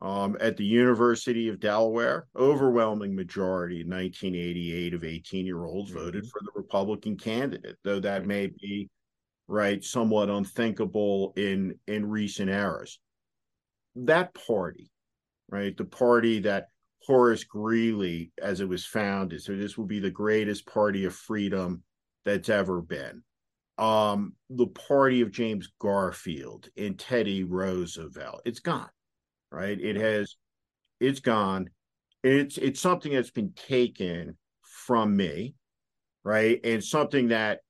Um, 0.00 0.36
at 0.40 0.56
the 0.56 0.64
University 0.64 1.48
of 1.48 1.58
Delaware, 1.58 2.28
overwhelming 2.36 3.16
majority, 3.16 3.82
1988 3.82 4.94
of 4.94 5.02
18 5.02 5.44
year 5.44 5.64
olds 5.64 5.90
mm-hmm. 5.90 5.98
voted 5.98 6.24
for 6.26 6.40
the 6.40 6.52
Republican 6.54 7.16
candidate, 7.16 7.76
though 7.82 7.98
that 8.00 8.26
may 8.26 8.46
be 8.46 8.88
right 9.48 9.82
somewhat 9.82 10.28
unthinkable 10.28 11.32
in 11.36 11.74
in 11.88 12.08
recent 12.08 12.50
eras. 12.50 13.00
That 13.96 14.34
party, 14.34 14.90
right, 15.50 15.76
the 15.76 15.84
party 15.84 16.40
that 16.40 16.68
Horace 17.04 17.44
Greeley, 17.44 18.30
as 18.40 18.60
it 18.60 18.68
was 18.68 18.84
founded, 18.84 19.42
so 19.42 19.56
this 19.56 19.76
will 19.76 19.86
be 19.86 19.98
the 19.98 20.10
greatest 20.10 20.66
party 20.66 21.06
of 21.06 21.14
freedom 21.14 21.82
that's 22.24 22.50
ever 22.50 22.82
been. 22.82 23.22
Um, 23.78 24.34
the 24.50 24.66
party 24.66 25.22
of 25.22 25.30
James 25.30 25.68
Garfield 25.80 26.68
and 26.76 26.98
Teddy 26.98 27.44
Roosevelt, 27.44 28.42
it's 28.44 28.58
gone, 28.58 28.90
right? 29.50 29.78
It 29.80 29.96
has, 29.96 30.36
it's 31.00 31.20
gone. 31.20 31.70
It's 32.24 32.58
it's 32.58 32.80
something 32.80 33.12
that's 33.12 33.30
been 33.30 33.52
taken 33.52 34.36
from 34.62 35.16
me, 35.16 35.54
right? 36.24 36.60
And 36.64 36.82
something 36.82 37.28
that, 37.28 37.60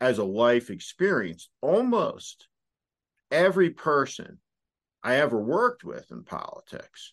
as 0.00 0.18
a 0.18 0.24
life 0.24 0.70
experience, 0.70 1.48
almost 1.60 2.46
every 3.30 3.70
person 3.70 4.38
I 5.02 5.16
ever 5.16 5.40
worked 5.40 5.84
with 5.84 6.10
in 6.10 6.22
politics 6.22 7.12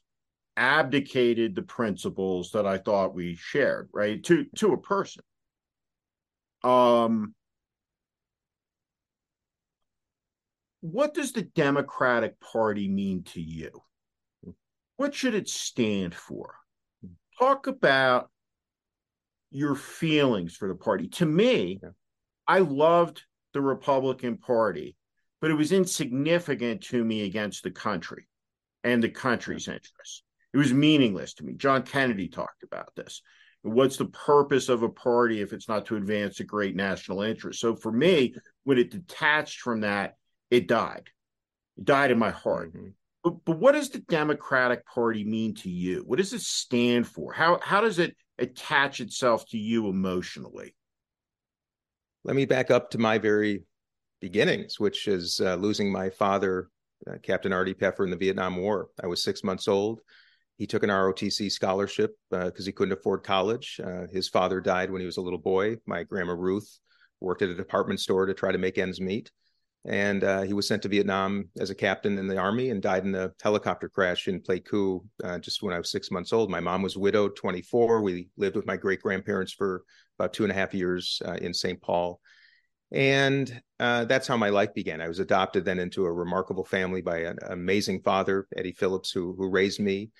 abdicated 0.55 1.55
the 1.55 1.63
principles 1.63 2.51
that 2.51 2.67
I 2.67 2.78
thought 2.78 3.15
we 3.15 3.36
shared, 3.36 3.89
right? 3.93 4.24
To 4.26 4.45
to 4.57 4.74
a 4.74 4.78
person. 4.78 5.24
Um, 6.63 7.34
what 10.82 11.13
does 11.13 11.32
the 11.32 11.41
Democratic 11.41 12.39
Party 12.39 12.88
mean 12.88 13.24
to 13.24 13.41
you? 13.41 13.84
What 15.04 15.14
should 15.14 15.36
it 15.36 15.49
stand 15.49 16.16
for? 16.16 16.56
Talk 17.38 17.68
about 17.68 18.30
your 19.51 19.76
feelings 19.76 20.56
for 20.56 20.70
the 20.70 20.76
party. 20.76 21.10
To 21.10 21.26
me, 21.26 21.82
yeah. 21.84 21.89
I 22.47 22.60
loved 22.60 23.22
the 23.51 23.60
Republican 23.60 24.38
Party, 24.38 24.95
but 25.41 25.51
it 25.51 25.56
was 25.56 25.74
insignificant 25.74 26.84
to 26.84 27.04
me 27.04 27.26
against 27.26 27.64
the 27.64 27.72
country 27.72 28.30
and 28.86 29.04
the 29.04 29.10
country's 29.10 29.68
interests. 29.68 30.24
It 30.54 30.58
was 30.58 30.72
meaningless 30.72 31.34
to 31.34 31.43
me. 31.43 31.56
John 31.56 31.84
Kennedy 31.84 32.30
talked 32.30 32.64
about 32.64 32.95
this 32.95 33.22
what's 33.64 33.97
the 33.97 34.06
purpose 34.06 34.70
of 34.70 34.84
a 34.84 34.89
party 34.89 35.41
if 35.41 35.51
it's 35.51 35.68
not 35.70 35.86
to 35.86 35.95
advance 35.97 36.41
a 36.41 36.43
great 36.43 36.76
national 36.76 37.22
interest 37.22 37.62
so 37.62 37.78
for 37.78 37.93
me 37.93 38.36
when 38.66 38.78
it 38.78 38.91
detached 38.91 39.62
from 39.62 39.80
that 39.80 40.16
it 40.51 40.68
died 40.68 41.10
it 41.78 41.86
died 41.86 42.12
in 42.12 42.20
my 42.20 42.30
heart 42.30 42.74
mm-hmm. 42.74 42.89
But, 43.24 43.34
but 43.45 43.57
what 43.57 43.74
does 43.74 43.89
the 43.89 43.99
democratic 43.99 44.86
party 44.86 45.24
mean 45.24 45.53
to 45.53 45.69
you 45.69 46.03
what 46.05 46.17
does 46.17 46.34
it 46.34 46.41
stand 46.41 47.07
for 47.07 47.34
how 47.34 47.59
how 47.61 47.82
does 47.82 47.99
it 47.99 48.15
attach 48.39 48.99
itself 48.99 49.45
to 49.47 49.57
you 49.57 49.88
emotionally 49.88 50.76
let 52.24 52.36
me 52.36 52.45
back 52.45 52.71
up 52.71 52.89
to 52.91 52.97
my 52.97 53.17
very 53.17 53.63
beginnings 54.21 54.80
which 54.80 55.07
is 55.07 55.41
uh, 55.43 55.55
losing 55.55 55.91
my 55.91 56.09
father 56.09 56.69
uh, 57.07 57.17
captain 57.21 57.53
artie 57.53 57.74
peffer 57.74 58.03
in 58.03 58.09
the 58.09 58.17
vietnam 58.17 58.57
war 58.57 58.89
i 59.03 59.07
was 59.07 59.24
six 59.24 59.43
months 59.43 59.67
old 59.67 60.01
he 60.57 60.67
took 60.67 60.84
an 60.84 60.89
ROTC 60.89 61.51
scholarship 61.51 62.15
because 62.30 62.51
uh, 62.61 62.65
he 62.65 62.71
couldn't 62.71 62.97
afford 62.97 63.24
college. 63.24 63.82
Uh, 63.84 64.05
his 64.11 64.30
father 64.30 64.61
died 64.61 64.91
when 64.91 65.01
he 65.01 65.05
was 65.05 65.17
a 65.17 65.21
little 65.21 65.39
boy. 65.39 65.78
My 65.86 66.03
grandma 66.03 66.34
Ruth 66.34 66.80
worked 67.19 67.41
at 67.41 67.49
a 67.49 67.55
department 67.55 67.99
store 67.99 68.26
to 68.26 68.34
try 68.34 68.51
to 68.51 68.57
make 68.57 68.78
ends 68.78 69.01
meet. 69.01 69.32
And 69.86 70.23
uh, 70.23 70.41
he 70.43 70.53
was 70.53 70.67
sent 70.67 70.81
to 70.84 70.88
Vietnam 70.88 71.49
as 71.59 71.69
a 71.69 71.75
captain 71.75 72.17
in 72.17 72.27
the 72.27 72.38
army 72.38 72.69
and 72.69 72.81
died 72.81 73.03
in 73.03 73.13
a 73.15 73.31
helicopter 73.41 73.89
crash 73.89 74.29
in 74.29 74.39
Pleiku 74.39 75.01
uh, 75.23 75.39
just 75.39 75.61
when 75.61 75.73
I 75.73 75.77
was 75.77 75.91
six 75.91 76.09
months 76.09 76.31
old. 76.31 76.49
My 76.49 76.61
mom 76.61 76.81
was 76.81 76.95
widowed, 76.95 77.36
24. 77.36 78.01
We 78.01 78.29
lived 78.38 78.55
with 78.55 78.65
my 78.65 78.77
great 78.77 79.01
grandparents 79.01 79.51
for 79.51 79.84
about 80.17 80.34
two 80.34 80.43
and 80.43 80.51
a 80.51 80.55
half 80.55 80.73
years 80.73 81.21
uh, 81.25 81.34
in 81.34 81.53
St. 81.53 81.81
Paul. 81.81 82.21
And 82.91 83.61
uh, 83.79 84.05
that's 84.05 84.27
how 84.27 84.38
my 84.38 84.49
life 84.49 84.73
began. 84.73 85.01
I 85.01 85.07
was 85.07 85.19
adopted 85.19 85.65
then 85.65 85.79
into 85.79 86.05
a 86.05 86.13
remarkable 86.13 86.63
family 86.63 87.01
by 87.01 87.19
an 87.19 87.39
amazing 87.49 88.03
father, 88.03 88.47
Eddie 88.55 88.71
Phillips, 88.71 89.11
who, 89.11 89.36
who 89.38 89.49
raised 89.49 89.79
me 89.81 90.11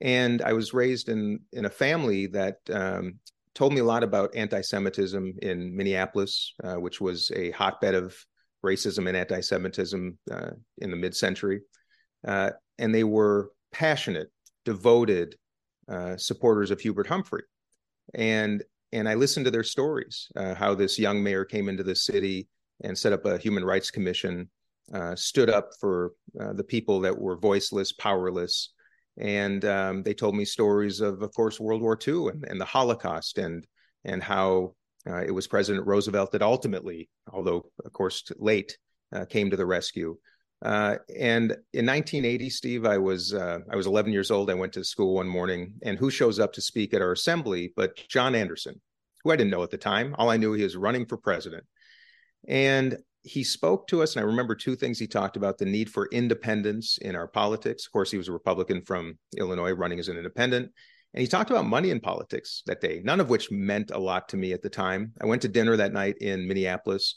and 0.00 0.40
I 0.42 0.52
was 0.52 0.74
raised 0.74 1.08
in 1.08 1.40
in 1.52 1.64
a 1.64 1.70
family 1.70 2.26
that 2.28 2.58
um, 2.72 3.18
told 3.54 3.72
me 3.72 3.80
a 3.80 3.84
lot 3.84 4.02
about 4.02 4.34
anti-Semitism 4.34 5.34
in 5.42 5.76
Minneapolis, 5.76 6.54
uh, 6.62 6.76
which 6.76 7.00
was 7.00 7.30
a 7.34 7.50
hotbed 7.50 7.94
of 7.94 8.16
racism 8.64 9.08
and 9.08 9.16
anti-Semitism 9.16 10.18
uh, 10.30 10.50
in 10.78 10.90
the 10.90 10.96
mid-century, 10.96 11.60
uh, 12.26 12.50
and 12.78 12.94
they 12.94 13.04
were 13.04 13.50
passionate, 13.72 14.28
devoted 14.64 15.36
uh, 15.88 16.16
supporters 16.16 16.70
of 16.70 16.80
Hubert 16.80 17.06
Humphrey, 17.06 17.42
and 18.14 18.62
and 18.92 19.08
I 19.08 19.14
listened 19.14 19.44
to 19.46 19.52
their 19.52 19.62
stories, 19.62 20.28
uh, 20.34 20.54
how 20.54 20.74
this 20.74 20.98
young 20.98 21.22
mayor 21.22 21.44
came 21.44 21.68
into 21.68 21.84
the 21.84 21.94
city 21.94 22.48
and 22.82 22.98
set 22.98 23.12
up 23.12 23.24
a 23.24 23.38
human 23.38 23.64
rights 23.64 23.88
commission, 23.88 24.50
uh, 24.92 25.14
stood 25.14 25.48
up 25.48 25.70
for 25.80 26.12
the 26.34 26.64
people 26.64 27.00
that 27.00 27.16
were 27.16 27.36
voiceless, 27.36 27.92
powerless. 27.92 28.72
And 29.20 29.64
um, 29.64 30.02
they 30.02 30.14
told 30.14 30.34
me 30.34 30.44
stories 30.44 31.00
of, 31.00 31.22
of 31.22 31.32
course, 31.34 31.60
World 31.60 31.82
War 31.82 31.96
II 32.06 32.28
and, 32.28 32.44
and 32.48 32.60
the 32.60 32.64
Holocaust, 32.64 33.38
and 33.38 33.64
and 34.04 34.22
how 34.22 34.74
uh, 35.08 35.22
it 35.22 35.30
was 35.30 35.46
President 35.46 35.86
Roosevelt 35.86 36.32
that 36.32 36.42
ultimately, 36.42 37.08
although 37.32 37.64
of 37.84 37.92
course 37.92 38.24
late, 38.38 38.76
uh, 39.14 39.24
came 39.24 39.50
to 39.50 39.56
the 39.56 39.66
rescue. 39.66 40.16
Uh, 40.62 40.96
and 41.18 41.52
in 41.72 41.86
1980, 41.86 42.50
Steve, 42.50 42.84
I 42.84 42.98
was 42.98 43.32
uh, 43.32 43.60
I 43.70 43.76
was 43.76 43.86
11 43.86 44.12
years 44.12 44.30
old. 44.30 44.50
I 44.50 44.54
went 44.54 44.74
to 44.74 44.84
school 44.84 45.14
one 45.14 45.28
morning, 45.28 45.74
and 45.82 45.98
who 45.98 46.10
shows 46.10 46.38
up 46.38 46.52
to 46.54 46.60
speak 46.60 46.92
at 46.92 47.02
our 47.02 47.12
assembly 47.12 47.72
but 47.76 47.96
John 48.08 48.34
Anderson, 48.34 48.80
who 49.24 49.30
I 49.30 49.36
didn't 49.36 49.50
know 49.50 49.62
at 49.62 49.70
the 49.70 49.78
time. 49.78 50.14
All 50.18 50.28
I 50.28 50.36
knew 50.36 50.52
he 50.52 50.62
was 50.62 50.76
running 50.76 51.06
for 51.06 51.16
president. 51.16 51.64
And 52.46 52.98
he 53.22 53.44
spoke 53.44 53.86
to 53.88 54.02
us, 54.02 54.16
and 54.16 54.22
I 54.22 54.26
remember 54.26 54.54
two 54.54 54.76
things 54.76 54.98
he 54.98 55.06
talked 55.06 55.36
about 55.36 55.58
the 55.58 55.66
need 55.66 55.90
for 55.90 56.08
independence 56.10 56.98
in 56.98 57.14
our 57.14 57.28
politics. 57.28 57.86
Of 57.86 57.92
course, 57.92 58.10
he 58.10 58.16
was 58.18 58.28
a 58.28 58.32
Republican 58.32 58.82
from 58.82 59.18
Illinois 59.36 59.72
running 59.72 59.98
as 59.98 60.08
an 60.08 60.16
independent. 60.16 60.72
And 61.14 61.20
he 61.20 61.26
talked 61.26 61.50
about 61.50 61.66
money 61.66 61.90
in 61.90 62.00
politics 62.00 62.62
that 62.66 62.80
day, 62.80 63.00
none 63.02 63.20
of 63.20 63.28
which 63.28 63.50
meant 63.50 63.90
a 63.90 63.98
lot 63.98 64.28
to 64.28 64.36
me 64.36 64.52
at 64.52 64.62
the 64.62 64.70
time. 64.70 65.12
I 65.20 65.26
went 65.26 65.42
to 65.42 65.48
dinner 65.48 65.76
that 65.76 65.92
night 65.92 66.16
in 66.20 66.46
Minneapolis 66.46 67.16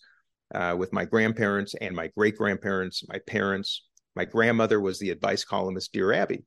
uh, 0.54 0.76
with 0.78 0.94
my 0.94 1.06
grandparents 1.06 1.76
and 1.80 1.96
my 1.96 2.10
great 2.18 2.38
grandparents, 2.38 3.04
my 3.08 3.20
parents. 3.28 3.86
My 4.16 4.26
grandmother 4.26 4.80
was 4.80 5.00
the 5.00 5.12
advice 5.12 5.44
columnist, 5.44 5.94
Dear 5.94 6.12
Abby. 6.14 6.44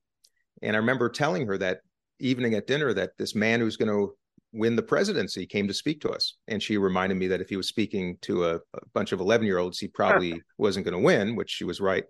And 0.62 0.74
I 0.74 0.78
remember 0.78 1.08
telling 1.08 1.46
her 1.46 1.58
that 1.58 1.80
evening 2.18 2.54
at 2.54 2.66
dinner 2.66 2.92
that 2.94 3.10
this 3.18 3.34
man 3.34 3.60
who's 3.60 3.76
going 3.76 3.90
to 3.90 4.14
win 4.52 4.76
the 4.76 4.82
presidency 4.82 5.46
came 5.46 5.68
to 5.68 5.74
speak 5.74 6.00
to 6.00 6.10
us. 6.10 6.34
And 6.48 6.62
she 6.62 6.78
reminded 6.78 7.18
me 7.18 7.28
that 7.28 7.40
if 7.40 7.48
he 7.48 7.56
was 7.56 7.68
speaking 7.68 8.16
to 8.22 8.46
a, 8.46 8.54
a 8.56 8.86
bunch 8.94 9.12
of 9.12 9.20
11 9.20 9.46
year 9.46 9.58
olds, 9.58 9.78
he 9.78 9.88
probably 9.88 10.40
wasn't 10.58 10.86
going 10.86 10.96
to 10.96 11.04
win, 11.04 11.36
which 11.36 11.50
she 11.50 11.64
was 11.64 11.80
right. 11.80 12.04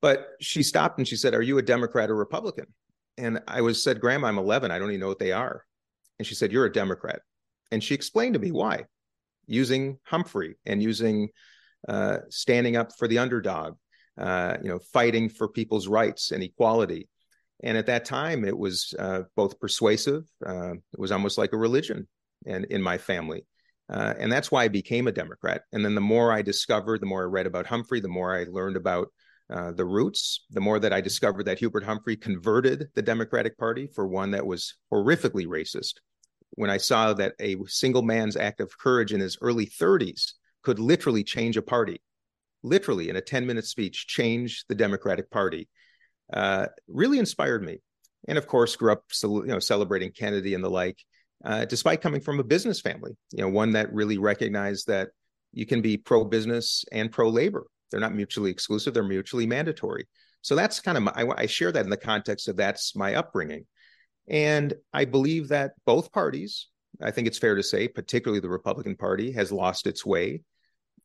But 0.00 0.28
she 0.40 0.62
stopped 0.62 0.98
and 0.98 1.06
she 1.06 1.16
said, 1.16 1.34
Are 1.34 1.42
you 1.42 1.58
a 1.58 1.62
Democrat 1.62 2.10
or 2.10 2.16
Republican? 2.16 2.66
And 3.18 3.40
I 3.46 3.60
was 3.60 3.82
said, 3.82 4.00
Grandma, 4.00 4.28
I'm 4.28 4.38
11. 4.38 4.70
I 4.70 4.78
don't 4.78 4.90
even 4.90 5.00
know 5.00 5.08
what 5.08 5.18
they 5.18 5.32
are. 5.32 5.64
And 6.18 6.26
she 6.26 6.34
said, 6.34 6.52
You're 6.52 6.66
a 6.66 6.72
Democrat. 6.72 7.20
And 7.70 7.82
she 7.82 7.94
explained 7.94 8.34
to 8.34 8.40
me 8.40 8.52
why, 8.52 8.84
using 9.46 9.98
Humphrey 10.04 10.56
and 10.66 10.82
using 10.82 11.28
uh, 11.88 12.18
standing 12.30 12.76
up 12.76 12.92
for 12.96 13.08
the 13.08 13.18
underdog, 13.18 13.76
uh, 14.18 14.56
you 14.62 14.68
know, 14.68 14.78
fighting 14.92 15.28
for 15.28 15.48
people's 15.48 15.88
rights 15.88 16.30
and 16.30 16.42
equality. 16.42 17.08
And 17.62 17.76
at 17.76 17.86
that 17.86 18.04
time, 18.04 18.44
it 18.44 18.56
was 18.56 18.94
uh, 18.98 19.22
both 19.36 19.58
persuasive. 19.60 20.24
Uh, 20.44 20.72
it 20.74 20.98
was 20.98 21.12
almost 21.12 21.38
like 21.38 21.52
a 21.52 21.56
religion, 21.56 22.08
and 22.44 22.64
in 22.66 22.82
my 22.82 22.98
family, 22.98 23.46
uh, 23.88 24.14
and 24.18 24.32
that's 24.32 24.50
why 24.50 24.64
I 24.64 24.68
became 24.68 25.06
a 25.06 25.12
Democrat. 25.12 25.62
And 25.72 25.84
then 25.84 25.94
the 25.94 26.00
more 26.00 26.32
I 26.32 26.42
discovered, 26.42 27.00
the 27.00 27.06
more 27.06 27.22
I 27.22 27.26
read 27.26 27.46
about 27.46 27.66
Humphrey, 27.66 28.00
the 28.00 28.08
more 28.08 28.34
I 28.34 28.46
learned 28.50 28.76
about 28.76 29.08
uh, 29.50 29.72
the 29.72 29.84
roots, 29.84 30.44
the 30.50 30.60
more 30.60 30.78
that 30.78 30.92
I 30.92 31.00
discovered 31.00 31.44
that 31.44 31.58
Hubert 31.58 31.84
Humphrey 31.84 32.16
converted 32.16 32.88
the 32.94 33.02
Democratic 33.02 33.58
Party 33.58 33.86
for 33.86 34.06
one 34.06 34.30
that 34.30 34.46
was 34.46 34.74
horrifically 34.92 35.46
racist. 35.46 35.94
When 36.52 36.70
I 36.70 36.76
saw 36.76 37.12
that 37.14 37.34
a 37.40 37.56
single 37.66 38.02
man's 38.02 38.36
act 38.36 38.60
of 38.60 38.76
courage 38.78 39.12
in 39.12 39.20
his 39.20 39.38
early 39.40 39.66
30s 39.66 40.32
could 40.62 40.78
literally 40.78 41.24
change 41.24 41.56
a 41.56 41.62
party, 41.62 42.00
literally 42.62 43.08
in 43.08 43.16
a 43.16 43.20
10 43.20 43.46
minute 43.46 43.66
speech, 43.66 44.06
change 44.06 44.64
the 44.68 44.74
Democratic 44.74 45.30
Party, 45.30 45.68
uh, 46.32 46.66
really 46.88 47.18
inspired 47.18 47.62
me. 47.62 47.78
And 48.28 48.38
of 48.38 48.46
course, 48.46 48.76
grew 48.76 48.92
up 48.92 49.04
you 49.22 49.46
know, 49.46 49.58
celebrating 49.58 50.12
Kennedy 50.12 50.54
and 50.54 50.62
the 50.62 50.70
like, 50.70 50.98
uh, 51.44 51.64
despite 51.64 52.00
coming 52.00 52.20
from 52.20 52.38
a 52.38 52.44
business 52.44 52.80
family, 52.80 53.16
you 53.32 53.42
know, 53.42 53.48
one 53.48 53.72
that 53.72 53.92
really 53.92 54.18
recognized 54.18 54.86
that 54.86 55.08
you 55.52 55.66
can 55.66 55.82
be 55.82 55.96
pro 55.96 56.24
business 56.24 56.84
and 56.92 57.10
pro 57.10 57.28
labor 57.28 57.66
they're 57.92 58.00
not 58.00 58.14
mutually 58.14 58.50
exclusive, 58.50 58.94
they're 58.94 59.04
mutually 59.04 59.46
mandatory. 59.46 60.08
So 60.40 60.56
that's 60.56 60.80
kind 60.80 60.98
of 60.98 61.04
my, 61.04 61.12
I, 61.14 61.42
I 61.42 61.46
share 61.46 61.70
that 61.70 61.84
in 61.84 61.90
the 61.90 61.96
context 61.96 62.48
of 62.48 62.56
that's 62.56 62.96
my 62.96 63.14
upbringing. 63.14 63.66
And 64.28 64.74
I 64.92 65.04
believe 65.04 65.48
that 65.48 65.72
both 65.86 66.10
parties, 66.10 66.68
I 67.00 67.12
think 67.12 67.28
it's 67.28 67.38
fair 67.38 67.54
to 67.54 67.62
say, 67.62 67.86
particularly 67.86 68.40
the 68.40 68.48
Republican 68.48 68.96
Party, 68.96 69.30
has 69.32 69.52
lost 69.52 69.86
its 69.86 70.04
way. 70.04 70.42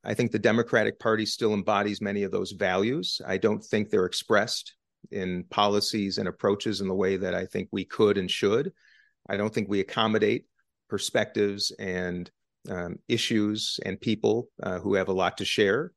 I 0.03 0.13
think 0.13 0.31
the 0.31 0.39
Democratic 0.39 0.99
Party 0.99 1.25
still 1.25 1.53
embodies 1.53 2.01
many 2.01 2.23
of 2.23 2.31
those 2.31 2.51
values. 2.53 3.21
I 3.25 3.37
don't 3.37 3.63
think 3.63 3.89
they're 3.89 4.05
expressed 4.05 4.73
in 5.11 5.43
policies 5.49 6.17
and 6.17 6.27
approaches 6.27 6.81
in 6.81 6.87
the 6.87 6.95
way 6.95 7.17
that 7.17 7.33
I 7.33 7.45
think 7.45 7.69
we 7.71 7.85
could 7.85 8.17
and 8.17 8.29
should. 8.29 8.71
I 9.29 9.37
don't 9.37 9.53
think 9.53 9.69
we 9.69 9.81
accommodate 9.81 10.45
perspectives 10.89 11.71
and 11.79 12.29
um, 12.69 12.97
issues 13.07 13.79
and 13.85 13.99
people 13.99 14.49
uh, 14.63 14.79
who 14.79 14.95
have 14.95 15.09
a 15.09 15.13
lot 15.13 15.37
to 15.37 15.45
share. 15.45 15.91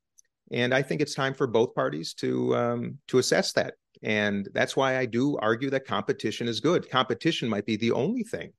And 0.51 0.75
I 0.75 0.83
think 0.83 1.01
it's 1.01 1.15
time 1.15 1.35
for 1.35 1.47
both 1.47 1.75
parties 1.75 2.15
to 2.15 2.57
um, 2.57 2.99
to 3.09 3.19
assess 3.19 3.53
that. 3.53 3.75
And 4.03 4.49
that's 4.55 4.77
why 4.77 4.97
I 4.97 5.07
do 5.07 5.37
argue 5.37 5.71
that 5.71 5.87
competition 5.87 6.49
is 6.49 6.61
good. 6.61 6.91
Competition 6.91 7.49
might 7.49 7.67
be 7.67 7.77
the 7.77 7.93
only 7.93 8.23
thing 8.23 8.53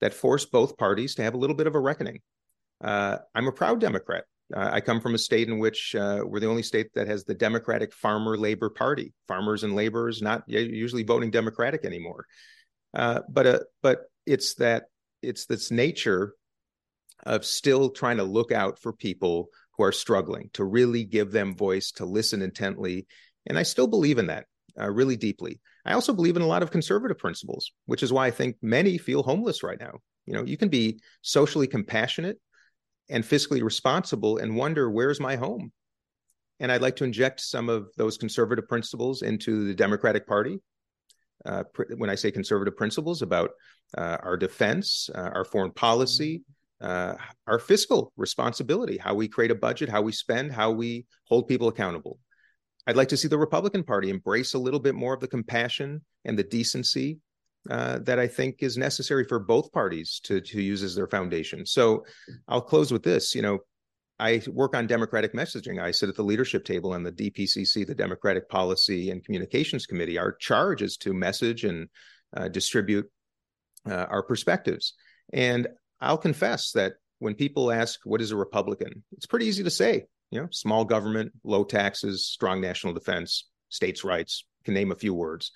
that 0.00 0.14
forced 0.14 0.52
both 0.52 0.76
parties 0.76 1.14
to 1.14 1.22
have 1.22 1.34
a 1.34 1.38
little 1.38 1.56
bit 1.56 1.66
of 1.66 1.74
a 1.74 1.80
reckoning. 1.80 2.20
Uh, 2.82 3.18
I'm 3.34 3.48
a 3.48 3.52
proud 3.52 3.80
Democrat. 3.80 4.24
Uh, 4.54 4.68
I 4.72 4.80
come 4.80 5.00
from 5.00 5.14
a 5.14 5.18
state 5.18 5.48
in 5.48 5.58
which 5.58 5.94
uh, 5.94 6.20
we're 6.24 6.40
the 6.40 6.48
only 6.48 6.62
state 6.62 6.88
that 6.94 7.06
has 7.06 7.24
the 7.24 7.34
Democratic 7.34 7.94
Farmer 7.94 8.36
Labor 8.36 8.68
Party. 8.68 9.14
Farmers 9.26 9.64
and 9.64 9.74
laborers 9.74 10.20
not 10.20 10.42
usually 10.46 11.02
voting 11.02 11.30
Democratic 11.30 11.84
anymore. 11.84 12.26
Uh, 12.92 13.20
but 13.28 13.46
uh, 13.46 13.58
but 13.82 14.02
it's 14.26 14.54
that 14.54 14.84
it's 15.22 15.46
this 15.46 15.70
nature 15.70 16.34
of 17.24 17.44
still 17.44 17.88
trying 17.90 18.18
to 18.18 18.24
look 18.24 18.52
out 18.52 18.78
for 18.78 18.92
people 18.92 19.48
who 19.76 19.84
are 19.84 19.92
struggling, 19.92 20.50
to 20.54 20.64
really 20.64 21.04
give 21.04 21.32
them 21.32 21.56
voice, 21.56 21.90
to 21.92 22.04
listen 22.04 22.42
intently. 22.42 23.06
And 23.46 23.58
I 23.58 23.62
still 23.62 23.86
believe 23.86 24.18
in 24.18 24.28
that 24.28 24.46
uh, 24.80 24.90
really 24.90 25.16
deeply. 25.16 25.60
I 25.84 25.92
also 25.92 26.12
believe 26.12 26.36
in 26.36 26.42
a 26.42 26.46
lot 26.46 26.62
of 26.62 26.70
conservative 26.70 27.18
principles, 27.18 27.72
which 27.86 28.02
is 28.02 28.12
why 28.12 28.26
I 28.26 28.30
think 28.30 28.56
many 28.62 28.98
feel 28.98 29.22
homeless 29.22 29.62
right 29.62 29.78
now. 29.78 29.98
You 30.26 30.34
know, 30.34 30.44
you 30.44 30.56
can 30.56 30.68
be 30.68 31.00
socially 31.22 31.66
compassionate 31.66 32.38
and 33.10 33.22
fiscally 33.22 33.62
responsible 33.62 34.38
and 34.38 34.56
wonder, 34.56 34.90
where's 34.90 35.20
my 35.20 35.36
home? 35.36 35.72
And 36.60 36.72
I'd 36.72 36.82
like 36.82 36.96
to 36.96 37.04
inject 37.04 37.40
some 37.40 37.68
of 37.68 37.88
those 37.96 38.16
conservative 38.16 38.68
principles 38.68 39.22
into 39.22 39.66
the 39.66 39.74
Democratic 39.74 40.26
Party. 40.26 40.60
Uh, 41.44 41.64
pr- 41.64 41.94
when 41.98 42.08
I 42.08 42.14
say 42.14 42.30
conservative 42.30 42.76
principles 42.76 43.20
about 43.20 43.50
uh, 43.98 44.16
our 44.22 44.38
defense, 44.38 45.10
uh, 45.14 45.30
our 45.34 45.44
foreign 45.44 45.72
policy, 45.72 46.42
uh, 46.80 47.14
our 47.46 47.58
fiscal 47.58 48.12
responsibility, 48.16 48.98
how 48.98 49.14
we 49.14 49.28
create 49.28 49.50
a 49.50 49.54
budget, 49.54 49.88
how 49.88 50.02
we 50.02 50.12
spend, 50.12 50.52
how 50.52 50.70
we 50.70 51.06
hold 51.28 51.48
people 51.48 51.68
accountable. 51.68 52.18
I'd 52.86 52.96
like 52.96 53.08
to 53.08 53.16
see 53.16 53.28
the 53.28 53.38
Republican 53.38 53.82
Party 53.82 54.10
embrace 54.10 54.54
a 54.54 54.58
little 54.58 54.80
bit 54.80 54.94
more 54.94 55.14
of 55.14 55.20
the 55.20 55.28
compassion 55.28 56.02
and 56.24 56.38
the 56.38 56.44
decency 56.44 57.18
uh, 57.70 57.98
that 58.00 58.18
I 58.18 58.26
think 58.26 58.62
is 58.62 58.76
necessary 58.76 59.24
for 59.24 59.38
both 59.38 59.72
parties 59.72 60.20
to 60.24 60.40
to 60.40 60.60
use 60.60 60.82
as 60.82 60.94
their 60.94 61.06
foundation. 61.06 61.64
So 61.64 62.04
I'll 62.46 62.60
close 62.60 62.92
with 62.92 63.02
this. 63.02 63.34
You 63.34 63.40
know, 63.40 63.58
I 64.18 64.42
work 64.48 64.76
on 64.76 64.86
democratic 64.86 65.32
messaging. 65.32 65.82
I 65.82 65.90
sit 65.90 66.10
at 66.10 66.14
the 66.14 66.22
leadership 66.22 66.64
table 66.64 66.92
on 66.92 67.02
the 67.02 67.12
DPCC, 67.12 67.86
the 67.86 67.94
Democratic 67.94 68.48
Policy 68.48 69.10
and 69.10 69.24
Communications 69.24 69.86
Committee. 69.86 70.18
Our 70.18 70.32
charge 70.32 70.82
is 70.82 70.96
to 70.98 71.14
message 71.14 71.64
and 71.64 71.88
uh, 72.36 72.48
distribute 72.48 73.10
uh, 73.88 74.06
our 74.10 74.22
perspectives. 74.22 74.94
And 75.32 75.68
I'll 76.04 76.18
confess 76.18 76.72
that 76.72 76.94
when 77.18 77.34
people 77.34 77.72
ask 77.72 78.00
what 78.04 78.20
is 78.20 78.30
a 78.30 78.36
Republican, 78.36 79.02
it's 79.12 79.26
pretty 79.26 79.46
easy 79.46 79.64
to 79.64 79.70
say. 79.70 80.04
You 80.30 80.42
know, 80.42 80.48
small 80.50 80.84
government, 80.84 81.32
low 81.44 81.64
taxes, 81.64 82.26
strong 82.26 82.60
national 82.60 82.92
defense, 82.92 83.48
states' 83.68 84.04
rights. 84.04 84.44
Can 84.64 84.74
name 84.74 84.92
a 84.92 84.96
few 84.96 85.14
words. 85.14 85.52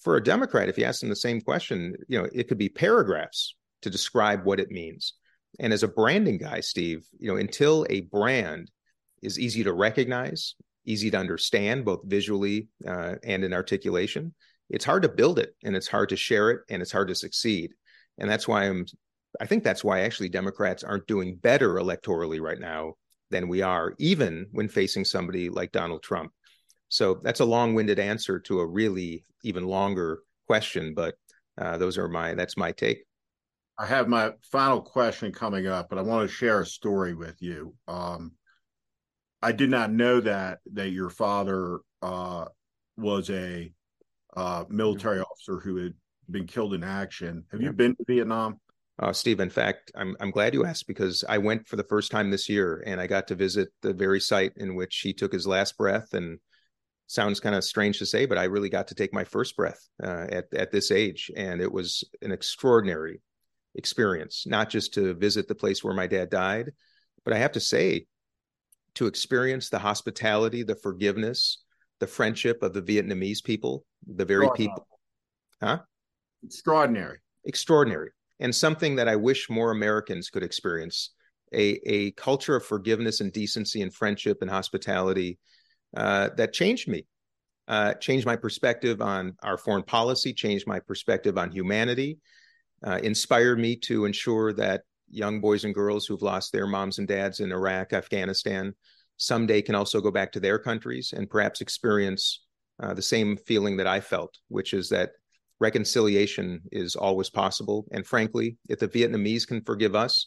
For 0.00 0.16
a 0.16 0.22
Democrat, 0.22 0.68
if 0.68 0.78
you 0.78 0.84
ask 0.84 1.00
them 1.00 1.10
the 1.10 1.16
same 1.16 1.40
question, 1.40 1.94
you 2.08 2.18
know, 2.18 2.28
it 2.32 2.48
could 2.48 2.58
be 2.58 2.68
paragraphs 2.68 3.54
to 3.82 3.90
describe 3.90 4.44
what 4.44 4.58
it 4.58 4.70
means. 4.70 5.14
And 5.60 5.72
as 5.72 5.82
a 5.82 5.88
branding 5.88 6.38
guy, 6.38 6.60
Steve, 6.60 7.04
you 7.18 7.28
know, 7.28 7.36
until 7.36 7.86
a 7.90 8.00
brand 8.00 8.70
is 9.22 9.38
easy 9.38 9.62
to 9.64 9.72
recognize, 9.72 10.54
easy 10.86 11.10
to 11.10 11.18
understand, 11.18 11.84
both 11.84 12.00
visually 12.04 12.68
uh, 12.86 13.16
and 13.22 13.44
in 13.44 13.52
articulation, 13.52 14.34
it's 14.70 14.84
hard 14.84 15.02
to 15.02 15.08
build 15.08 15.38
it 15.38 15.54
and 15.62 15.76
it's 15.76 15.88
hard 15.88 16.08
to 16.08 16.16
share 16.16 16.50
it 16.50 16.60
and 16.70 16.80
it's 16.80 16.92
hard 16.92 17.08
to 17.08 17.14
succeed. 17.14 17.72
And 18.18 18.30
that's 18.30 18.48
why 18.48 18.64
I'm 18.64 18.86
I 19.40 19.46
think 19.46 19.64
that's 19.64 19.84
why 19.84 20.00
actually 20.00 20.28
Democrats 20.28 20.84
aren't 20.84 21.06
doing 21.06 21.36
better 21.36 21.74
electorally 21.74 22.40
right 22.40 22.60
now 22.60 22.94
than 23.30 23.48
we 23.48 23.62
are, 23.62 23.94
even 23.98 24.46
when 24.52 24.68
facing 24.68 25.04
somebody 25.04 25.48
like 25.48 25.72
Donald 25.72 26.02
Trump. 26.02 26.32
So 26.88 27.20
that's 27.22 27.40
a 27.40 27.44
long-winded 27.44 27.98
answer 27.98 28.38
to 28.40 28.60
a 28.60 28.66
really 28.66 29.24
even 29.42 29.64
longer 29.64 30.20
question, 30.46 30.92
but 30.94 31.14
uh, 31.58 31.78
those 31.78 31.96
are 31.98 32.08
my 32.08 32.34
that's 32.34 32.56
my 32.56 32.72
take. 32.72 33.04
I 33.78 33.86
have 33.86 34.08
my 34.08 34.32
final 34.42 34.80
question 34.80 35.32
coming 35.32 35.66
up, 35.66 35.88
but 35.88 35.98
I 35.98 36.02
want 36.02 36.28
to 36.28 36.34
share 36.34 36.60
a 36.60 36.66
story 36.66 37.14
with 37.14 37.40
you. 37.40 37.74
Um, 37.88 38.32
I 39.40 39.52
did 39.52 39.70
not 39.70 39.90
know 39.90 40.20
that 40.20 40.60
that 40.74 40.90
your 40.90 41.10
father 41.10 41.80
uh, 42.02 42.46
was 42.96 43.30
a 43.30 43.72
uh, 44.36 44.64
military 44.68 45.20
officer 45.20 45.58
who 45.58 45.76
had 45.76 45.94
been 46.30 46.46
killed 46.46 46.74
in 46.74 46.84
action. 46.84 47.44
Have 47.50 47.60
you 47.60 47.72
been 47.72 47.96
to 47.96 48.04
Vietnam? 48.06 48.60
Uh, 49.02 49.12
Steve, 49.12 49.40
in 49.40 49.50
fact, 49.50 49.90
I'm 49.96 50.16
I'm 50.20 50.30
glad 50.30 50.54
you 50.54 50.64
asked 50.64 50.86
because 50.86 51.24
I 51.28 51.38
went 51.38 51.66
for 51.66 51.74
the 51.74 51.82
first 51.82 52.12
time 52.12 52.30
this 52.30 52.48
year 52.48 52.84
and 52.86 53.00
I 53.00 53.08
got 53.08 53.26
to 53.28 53.34
visit 53.34 53.70
the 53.80 53.92
very 53.92 54.20
site 54.20 54.52
in 54.56 54.76
which 54.76 54.98
he 54.98 55.12
took 55.12 55.32
his 55.32 55.44
last 55.44 55.76
breath. 55.76 56.14
And 56.14 56.38
sounds 57.08 57.40
kind 57.40 57.56
of 57.56 57.64
strange 57.64 57.98
to 57.98 58.06
say, 58.06 58.26
but 58.26 58.38
I 58.38 58.44
really 58.44 58.68
got 58.68 58.88
to 58.88 58.94
take 58.94 59.12
my 59.12 59.24
first 59.24 59.56
breath 59.56 59.80
uh, 60.00 60.26
at 60.30 60.44
at 60.54 60.70
this 60.70 60.92
age, 60.92 61.32
and 61.36 61.60
it 61.60 61.72
was 61.72 62.04
an 62.22 62.30
extraordinary 62.30 63.20
experience. 63.74 64.44
Not 64.46 64.70
just 64.70 64.94
to 64.94 65.14
visit 65.14 65.48
the 65.48 65.56
place 65.56 65.82
where 65.82 65.94
my 65.94 66.06
dad 66.06 66.30
died, 66.30 66.70
but 67.24 67.34
I 67.34 67.38
have 67.38 67.52
to 67.52 67.60
say, 67.60 68.06
to 68.94 69.08
experience 69.08 69.68
the 69.68 69.80
hospitality, 69.80 70.62
the 70.62 70.76
forgiveness, 70.76 71.64
the 71.98 72.06
friendship 72.06 72.62
of 72.62 72.72
the 72.72 72.82
Vietnamese 72.82 73.42
people, 73.42 73.84
the 74.06 74.24
very 74.24 74.48
people, 74.54 74.86
huh? 75.60 75.80
Extraordinary. 76.44 77.18
Extraordinary 77.44 78.10
and 78.42 78.52
something 78.52 78.96
that 78.96 79.08
I 79.08 79.14
wish 79.14 79.48
more 79.48 79.70
Americans 79.70 80.28
could 80.28 80.42
experience 80.42 81.10
a, 81.54 81.78
a 81.86 82.10
culture 82.12 82.56
of 82.56 82.64
forgiveness 82.64 83.20
and 83.20 83.32
decency 83.32 83.82
and 83.82 83.94
friendship 83.94 84.38
and 84.42 84.50
hospitality 84.50 85.38
uh, 85.96 86.30
that 86.36 86.52
changed 86.52 86.88
me, 86.88 87.06
uh, 87.68 87.94
changed 87.94 88.26
my 88.26 88.34
perspective 88.34 89.00
on 89.00 89.36
our 89.44 89.56
foreign 89.56 89.84
policy, 89.84 90.34
changed 90.34 90.66
my 90.66 90.80
perspective 90.80 91.38
on 91.38 91.52
humanity, 91.52 92.18
uh, 92.84 92.98
inspired 93.04 93.60
me 93.60 93.76
to 93.76 94.06
ensure 94.06 94.52
that 94.54 94.82
young 95.08 95.40
boys 95.40 95.64
and 95.64 95.72
girls 95.72 96.04
who've 96.04 96.22
lost 96.22 96.52
their 96.52 96.66
moms 96.66 96.98
and 96.98 97.06
dads 97.06 97.38
in 97.38 97.52
Iraq, 97.52 97.92
Afghanistan, 97.92 98.74
someday 99.18 99.62
can 99.62 99.76
also 99.76 100.00
go 100.00 100.10
back 100.10 100.32
to 100.32 100.40
their 100.40 100.58
countries 100.58 101.14
and 101.16 101.30
perhaps 101.30 101.60
experience 101.60 102.44
uh, 102.82 102.92
the 102.92 103.02
same 103.02 103.36
feeling 103.36 103.76
that 103.76 103.86
I 103.86 104.00
felt, 104.00 104.36
which 104.48 104.74
is 104.74 104.88
that 104.88 105.10
reconciliation 105.62 106.60
is 106.72 106.96
always 106.96 107.30
possible. 107.30 107.86
And 107.92 108.04
frankly, 108.04 108.58
if 108.68 108.80
the 108.80 108.88
Vietnamese 108.88 109.46
can 109.46 109.62
forgive 109.62 109.94
us, 109.94 110.26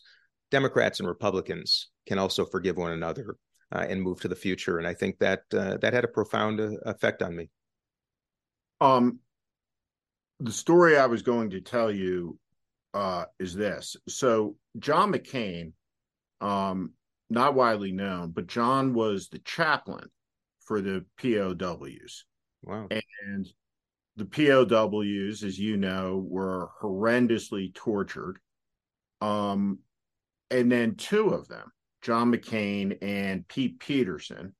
Democrats 0.50 1.00
and 1.00 1.10
Republicans 1.10 1.90
can 2.08 2.18
also 2.18 2.46
forgive 2.46 2.78
one 2.78 2.94
another 2.94 3.36
uh, 3.74 3.86
and 3.88 4.02
move 4.02 4.22
to 4.22 4.30
the 4.30 4.36
future. 4.36 4.78
And 4.78 4.88
I 4.88 4.94
think 4.94 5.20
that 5.20 5.42
uh, 5.54 5.78
that 5.82 5.94
had 5.94 6.06
a 6.06 6.08
profound 6.08 6.62
uh, 6.62 6.72
effect 6.86 7.22
on 7.22 7.36
me. 7.36 7.50
Um, 8.80 9.20
the 10.40 10.54
story 10.54 10.98
I 10.98 11.08
was 11.08 11.22
going 11.22 11.50
to 11.50 11.62
tell 11.62 11.92
you 11.92 12.40
uh, 12.94 13.26
is 13.38 13.54
this. 13.54 13.98
So 14.08 14.56
John 14.80 15.12
McCain, 15.12 15.74
um, 16.40 16.94
not 17.30 17.56
widely 17.56 17.92
known, 17.92 18.32
but 18.32 18.48
John 18.48 18.94
was 18.94 19.28
the 19.28 19.40
chaplain 19.40 20.08
for 20.62 20.82
the 20.82 21.06
POWs. 21.18 22.26
Wow. 22.64 22.88
And 22.90 23.48
the 24.18 24.26
POWs, 24.26 25.44
as 25.44 25.60
you 25.60 25.78
know, 25.78 26.26
were 26.28 26.70
horrendously 26.82 27.74
tortured. 27.74 28.40
Um, 29.22 29.80
and 30.52 30.72
then 30.72 30.96
two 30.96 31.30
of 31.30 31.48
them, 31.48 31.72
John 32.02 32.32
McCain 32.32 32.98
and 33.02 33.48
Pete 33.48 33.80
Peterson, 33.80 34.54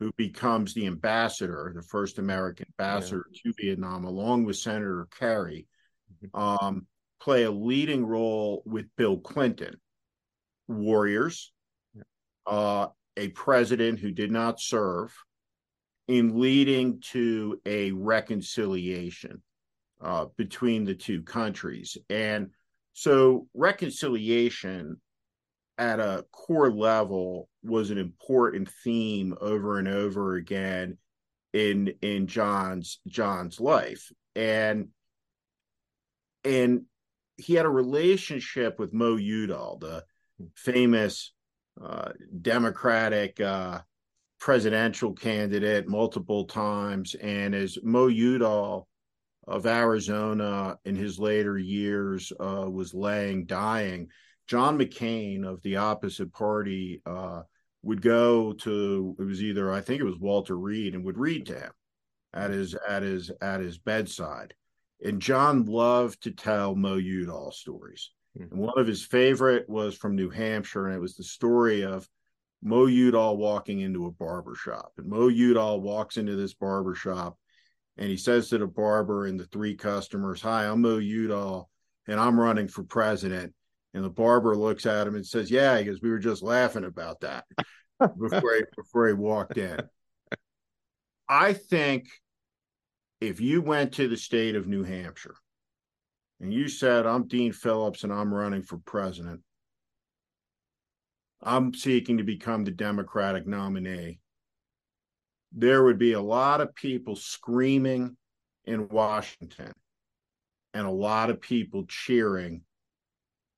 who 0.00 0.10
becomes 0.16 0.74
the 0.74 0.86
ambassador, 0.86 1.72
the 1.74 1.82
first 1.82 2.18
American 2.18 2.66
ambassador 2.78 3.26
yeah. 3.30 3.52
to 3.52 3.54
Vietnam, 3.60 4.04
along 4.04 4.44
with 4.44 4.56
Senator 4.56 5.06
Kerry, 5.16 5.66
mm-hmm. 6.24 6.40
um, 6.40 6.86
play 7.20 7.44
a 7.44 7.50
leading 7.50 8.04
role 8.04 8.62
with 8.64 8.86
Bill 8.96 9.18
Clinton. 9.18 9.76
Warriors, 10.68 11.52
uh, 12.46 12.88
a 13.16 13.28
president 13.28 14.00
who 14.00 14.10
did 14.10 14.32
not 14.32 14.60
serve, 14.60 15.14
in 16.08 16.38
leading 16.38 17.00
to 17.00 17.60
a 17.66 17.92
reconciliation 17.92 19.42
uh, 20.00 20.26
between 20.36 20.84
the 20.84 20.94
two 20.94 21.22
countries. 21.22 21.96
And 22.08 22.50
so, 22.92 23.48
reconciliation 23.54 25.00
at 25.78 26.00
a 26.00 26.24
core 26.32 26.70
level 26.70 27.48
was 27.62 27.90
an 27.90 27.98
important 27.98 28.68
theme 28.84 29.36
over 29.40 29.78
and 29.78 29.88
over 29.88 30.36
again 30.36 30.96
in 31.52 31.92
in 32.02 32.26
John's 32.26 33.00
John's 33.06 33.60
life 33.60 34.10
and 34.34 34.88
and 36.44 36.82
he 37.36 37.54
had 37.54 37.66
a 37.66 37.70
relationship 37.70 38.78
with 38.78 38.92
Mo 38.92 39.16
Udall 39.16 39.78
the 39.78 40.04
famous 40.54 41.32
uh, 41.82 42.12
democratic 42.40 43.40
uh, 43.40 43.80
presidential 44.38 45.12
candidate 45.12 45.88
multiple 45.88 46.44
times 46.44 47.14
and 47.14 47.54
as 47.54 47.78
Mo 47.82 48.08
Udall 48.08 48.88
of 49.46 49.66
Arizona 49.66 50.78
in 50.84 50.94
his 50.96 51.18
later 51.18 51.56
years 51.56 52.32
uh, 52.40 52.68
was 52.70 52.92
laying 52.92 53.46
dying 53.46 54.08
John 54.46 54.78
McCain 54.78 55.44
of 55.44 55.60
the 55.62 55.76
opposite 55.76 56.32
party 56.32 57.02
uh, 57.04 57.42
would 57.82 58.02
go 58.02 58.52
to 58.52 59.16
it 59.18 59.22
was 59.22 59.42
either 59.42 59.72
I 59.72 59.80
think 59.80 60.00
it 60.00 60.04
was 60.04 60.18
Walter 60.18 60.56
Reed 60.56 60.94
and 60.94 61.04
would 61.04 61.18
read 61.18 61.46
to 61.46 61.58
him 61.58 61.72
at 62.32 62.50
his 62.50 62.74
at 62.88 63.02
his 63.02 63.30
at 63.40 63.60
his 63.60 63.78
bedside. 63.78 64.54
And 65.02 65.20
John 65.20 65.64
loved 65.66 66.22
to 66.22 66.30
tell 66.30 66.74
Mo 66.74 66.96
Udall 66.96 67.50
stories. 67.52 68.10
Mm-hmm. 68.38 68.52
And 68.52 68.60
one 68.60 68.78
of 68.78 68.86
his 68.86 69.04
favorite 69.04 69.68
was 69.68 69.96
from 69.96 70.16
New 70.16 70.30
Hampshire, 70.30 70.86
and 70.86 70.94
it 70.94 71.00
was 71.00 71.16
the 71.16 71.24
story 71.24 71.82
of 71.82 72.08
Mo 72.62 72.86
Udall 72.86 73.36
walking 73.36 73.80
into 73.80 74.06
a 74.06 74.10
barber 74.10 74.54
shop. 74.54 74.92
And 74.98 75.08
Mo 75.08 75.28
Udall 75.28 75.80
walks 75.80 76.16
into 76.16 76.36
this 76.36 76.54
barber 76.54 76.94
shop 76.94 77.36
and 77.98 78.08
he 78.08 78.16
says 78.16 78.48
to 78.48 78.58
the 78.58 78.66
barber 78.66 79.26
and 79.26 79.38
the 79.38 79.46
three 79.46 79.74
customers, 79.74 80.40
Hi, 80.42 80.66
I'm 80.66 80.82
Mo 80.82 80.98
Udall, 80.98 81.70
and 82.06 82.20
I'm 82.20 82.38
running 82.38 82.68
for 82.68 82.82
president. 82.82 83.54
And 83.94 84.04
the 84.04 84.10
barber 84.10 84.54
looks 84.54 84.84
at 84.84 85.06
him 85.06 85.14
and 85.14 85.26
says, 85.26 85.50
Yeah, 85.50 85.78
because 85.78 86.02
we 86.02 86.10
were 86.10 86.18
just 86.18 86.42
laughing 86.42 86.84
about 86.84 87.20
that 87.20 87.44
before 87.98 88.54
he, 88.54 88.62
before 88.76 89.08
he 89.08 89.14
walked 89.14 89.56
in. 89.56 89.80
I 91.28 91.54
think 91.54 92.08
if 93.20 93.40
you 93.40 93.62
went 93.62 93.94
to 93.94 94.08
the 94.08 94.16
state 94.16 94.54
of 94.54 94.66
New 94.66 94.84
Hampshire 94.84 95.36
and 96.40 96.52
you 96.52 96.68
said, 96.68 97.06
I'm 97.06 97.26
Dean 97.26 97.52
Phillips 97.52 98.04
and 98.04 98.12
I'm 98.12 98.32
running 98.32 98.62
for 98.62 98.76
president, 98.78 99.40
I'm 101.46 101.72
seeking 101.72 102.18
to 102.18 102.24
become 102.24 102.64
the 102.64 102.72
Democratic 102.72 103.46
nominee, 103.46 104.18
there 105.52 105.84
would 105.84 105.96
be 105.96 106.12
a 106.12 106.20
lot 106.20 106.60
of 106.60 106.74
people 106.74 107.14
screaming 107.14 108.16
in 108.64 108.88
Washington 108.88 109.72
and 110.74 110.86
a 110.86 110.90
lot 110.90 111.30
of 111.30 111.40
people 111.40 111.86
cheering 111.86 112.62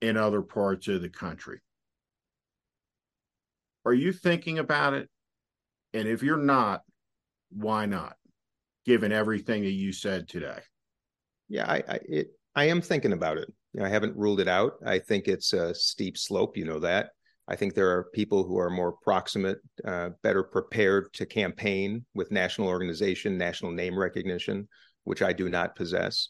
in 0.01 0.17
other 0.17 0.43
parts 0.43 0.87
of 0.87 1.01
the 1.01 1.09
country. 1.09 1.59
Are 3.85 3.93
you 3.93 4.13
thinking 4.13 4.59
about 4.59 4.93
it? 4.93 5.09
And 5.93 6.07
if 6.07 6.21
you're 6.21 6.37
not, 6.37 6.83
why 7.49 7.87
not? 7.87 8.15
Given 8.85 9.11
everything 9.11 9.63
that 9.63 9.71
you 9.71 9.91
said 9.93 10.29
today. 10.29 10.59
Yeah, 11.47 11.65
I 11.67 11.83
I, 11.87 11.99
it, 12.07 12.27
I 12.55 12.65
am 12.65 12.81
thinking 12.81 13.13
about 13.13 13.39
it. 13.39 13.51
You 13.73 13.79
know, 13.79 13.87
I 13.87 13.89
haven't 13.89 14.15
ruled 14.15 14.39
it 14.39 14.47
out. 14.47 14.73
I 14.85 14.99
think 14.99 15.27
it's 15.27 15.53
a 15.53 15.73
steep 15.73 16.19
slope. 16.19 16.55
You 16.55 16.65
know 16.65 16.79
that. 16.79 17.09
I 17.49 17.55
think 17.55 17.73
there 17.73 17.89
are 17.89 18.11
people 18.13 18.43
who 18.43 18.59
are 18.59 18.69
more 18.69 18.91
proximate, 18.91 19.57
uh, 19.83 20.09
better 20.21 20.43
prepared 20.43 21.11
to 21.13 21.25
campaign 21.25 22.05
with 22.13 22.31
national 22.31 22.67
organization, 22.67 23.39
national 23.39 23.71
name 23.71 23.97
recognition, 23.97 24.67
which 25.03 25.23
I 25.23 25.33
do 25.33 25.49
not 25.49 25.75
possess. 25.75 26.29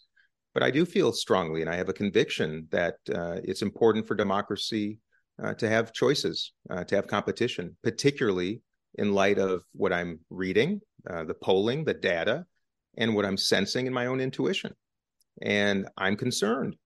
But 0.53 0.63
I 0.63 0.71
do 0.71 0.85
feel 0.85 1.11
strongly, 1.11 1.59
and 1.59 1.69
I 1.69 1.75
have 1.75 1.89
a 1.89 1.93
conviction 1.93 2.67
that 2.71 2.95
uh, 3.13 3.41
it's 3.43 3.61
important 3.61 4.07
for 4.07 4.15
democracy 4.15 4.99
uh, 5.43 5.53
to 5.55 5.67
have 5.67 5.91
choices, 5.91 6.53
uh, 6.69 6.85
to 6.85 6.95
have 6.95 7.07
competition, 7.07 7.75
particularly 7.83 8.61
in 8.95 9.13
light 9.13 9.39
of 9.39 9.63
what 9.73 9.91
I'm 9.91 10.21
reading, 10.29 10.79
uh, 11.09 11.25
the 11.25 11.33
polling, 11.33 11.83
the 11.83 11.93
data, 11.93 12.45
and 12.97 13.13
what 13.13 13.25
I'm 13.25 13.37
sensing 13.37 13.87
in 13.87 13.93
my 13.93 14.05
own 14.05 14.21
intuition. 14.21 14.73
And 15.41 15.89
I'm 15.97 16.15
concerned. 16.15 16.77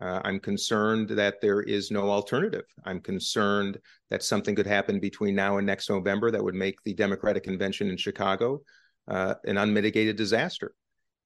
Uh, 0.00 0.20
I'm 0.24 0.40
concerned 0.40 1.10
that 1.10 1.40
there 1.40 1.60
is 1.60 1.90
no 1.90 2.10
alternative. 2.10 2.64
I'm 2.84 3.00
concerned 3.00 3.78
that 4.10 4.22
something 4.22 4.54
could 4.54 4.66
happen 4.66 5.00
between 5.00 5.34
now 5.34 5.58
and 5.58 5.66
next 5.66 5.90
November 5.90 6.30
that 6.30 6.42
would 6.42 6.54
make 6.54 6.82
the 6.84 6.94
Democratic 6.94 7.44
Convention 7.44 7.90
in 7.90 7.96
Chicago 7.96 8.62
uh, 9.08 9.34
an 9.44 9.58
unmitigated 9.58 10.16
disaster. 10.16 10.74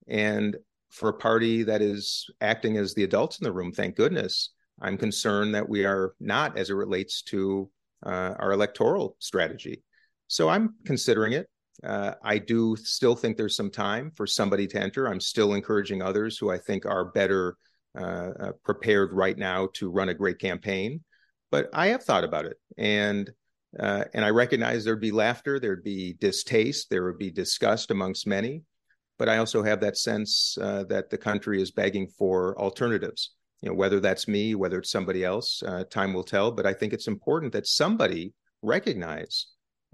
And 0.09 0.57
for 0.91 1.11
a 1.11 1.15
party 1.15 1.63
that 1.63 1.83
is 1.83 2.29
acting 2.41 2.77
as 2.77 2.95
the 2.95 3.05
adults 3.05 3.39
in 3.39 3.45
the 3.45 3.53
room, 3.53 3.73
thank 3.73 3.97
goodness, 3.97 4.51
I'm 4.81 4.99
concerned 4.99 5.55
that 5.55 5.69
we 5.69 5.85
are 5.85 6.15
not 6.21 6.59
as 6.59 6.71
it 6.71 6.75
relates 6.75 7.23
to 7.23 7.71
uh, 8.05 8.35
our 8.39 8.53
electoral 8.53 9.17
strategy. 9.21 9.83
So 10.29 10.49
I'm 10.49 10.75
considering 10.85 11.33
it. 11.33 11.49
Uh, 11.85 12.15
I 12.23 12.39
do 12.39 12.75
still 12.77 13.15
think 13.15 13.37
there's 13.37 13.57
some 13.57 13.71
time 13.71 14.11
for 14.17 14.27
somebody 14.27 14.67
to 14.69 14.81
enter. 14.81 15.07
I'm 15.07 15.21
still 15.21 15.55
encouraging 15.55 16.03
others 16.03 16.39
who 16.39 16.51
I 16.51 16.59
think 16.59 16.87
are 16.87 17.07
better 17.13 17.57
uh, 17.97 18.31
uh 18.41 18.53
prepared 18.65 19.13
right 19.13 19.37
now 19.37 19.69
to 19.75 19.91
run 19.91 20.09
a 20.09 20.15
great 20.15 20.39
campaign. 20.39 21.03
But 21.51 21.69
I 21.73 21.89
have 21.89 22.03
thought 22.03 22.25
about 22.25 22.47
it, 22.47 22.57
and 22.77 23.31
uh, 23.79 24.05
and 24.15 24.25
I 24.25 24.31
recognize 24.31 24.85
there'd 24.85 25.01
be 25.01 25.13
laughter, 25.13 25.61
there'd 25.61 25.85
be 25.85 26.15
distaste, 26.15 26.91
there 26.91 27.05
would 27.05 27.19
be 27.19 27.31
disgust 27.31 27.91
amongst 27.91 28.27
many 28.27 28.63
but 29.19 29.29
I 29.29 29.39
also 29.39 29.63
have 29.63 29.81
that 29.81 29.97
sense 29.97 30.59
uh, 30.61 30.85
that 30.85 31.11
the 31.11 31.19
country 31.19 31.61
is 31.61 31.71
begging 31.71 32.07
for 32.07 32.59
alternatives. 32.59 33.33
You 33.63 33.71
know, 33.71 33.75
whether 33.75 34.01
that's 34.01 34.29
me, 34.29 34.55
whether 34.55 34.79
it's 34.79 34.91
somebody 34.91 35.25
else, 35.25 35.63
uh, 35.63 35.85
time 35.85 36.13
will 36.13 36.25
tell. 36.25 36.53
But 36.53 36.67
I 36.67 36.75
think 36.75 36.93
it's 36.93 37.09
important 37.09 37.53
that 37.55 37.67
somebody 37.67 38.35
recognize 38.63 39.47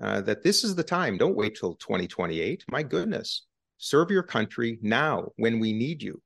uh, 0.02 0.20
that 0.22 0.42
this 0.42 0.64
is 0.64 0.74
the 0.74 0.82
time. 0.82 1.16
Don't 1.16 1.36
wait 1.36 1.56
till 1.56 1.74
2028. 1.76 2.64
My 2.68 2.82
goodness, 2.82 3.46
serve 3.78 4.10
your 4.10 4.24
country 4.24 4.78
now 4.82 5.28
when 5.36 5.60
we 5.60 5.72
need 5.72 6.02
you. 6.02 6.20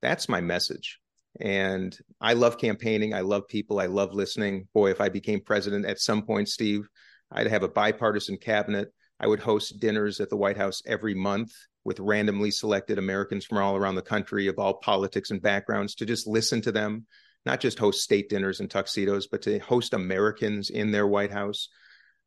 That's 0.00 0.28
my 0.28 0.40
message. 0.40 0.98
And 1.40 1.96
I 2.20 2.32
love 2.32 2.58
campaigning. 2.58 3.14
I 3.14 3.20
love 3.20 3.46
people. 3.48 3.80
I 3.80 3.86
love 3.86 4.12
listening. 4.12 4.68
Boy, 4.74 4.90
if 4.90 5.00
I 5.00 5.08
became 5.08 5.40
president 5.40 5.86
at 5.86 6.00
some 6.00 6.22
point, 6.22 6.48
Steve, 6.48 6.88
I'd 7.30 7.46
have 7.46 7.62
a 7.62 7.68
bipartisan 7.68 8.38
cabinet. 8.38 8.92
I 9.20 9.26
would 9.26 9.40
host 9.40 9.80
dinners 9.80 10.20
at 10.20 10.30
the 10.30 10.36
White 10.36 10.56
House 10.56 10.82
every 10.86 11.14
month 11.14 11.52
with 11.84 12.00
randomly 12.00 12.50
selected 12.50 12.98
Americans 12.98 13.44
from 13.44 13.58
all 13.58 13.76
around 13.76 13.94
the 13.94 14.02
country 14.02 14.46
of 14.46 14.58
all 14.58 14.74
politics 14.74 15.30
and 15.30 15.40
backgrounds 15.40 15.94
to 15.96 16.06
just 16.06 16.26
listen 16.26 16.60
to 16.62 16.72
them, 16.72 17.06
not 17.46 17.60
just 17.60 17.78
host 17.78 18.02
state 18.02 18.28
dinners 18.28 18.60
and 18.60 18.70
tuxedos, 18.70 19.26
but 19.26 19.42
to 19.42 19.58
host 19.60 19.94
Americans 19.94 20.70
in 20.70 20.90
their 20.90 21.06
White 21.06 21.32
House, 21.32 21.68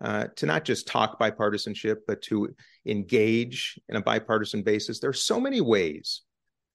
uh, 0.02 0.28
to 0.36 0.46
not 0.46 0.66
just 0.66 0.88
talk 0.88 1.20
bipartisanship, 1.20 1.98
but 2.08 2.22
to 2.24 2.50
engage 2.86 3.80
in 3.88 3.96
a 3.96 4.02
bipartisan 4.02 4.64
basis. 4.64 5.00
There 5.00 5.12
are 5.12 5.14
so 5.14 5.40
many 5.40 5.62
ways 5.62 6.24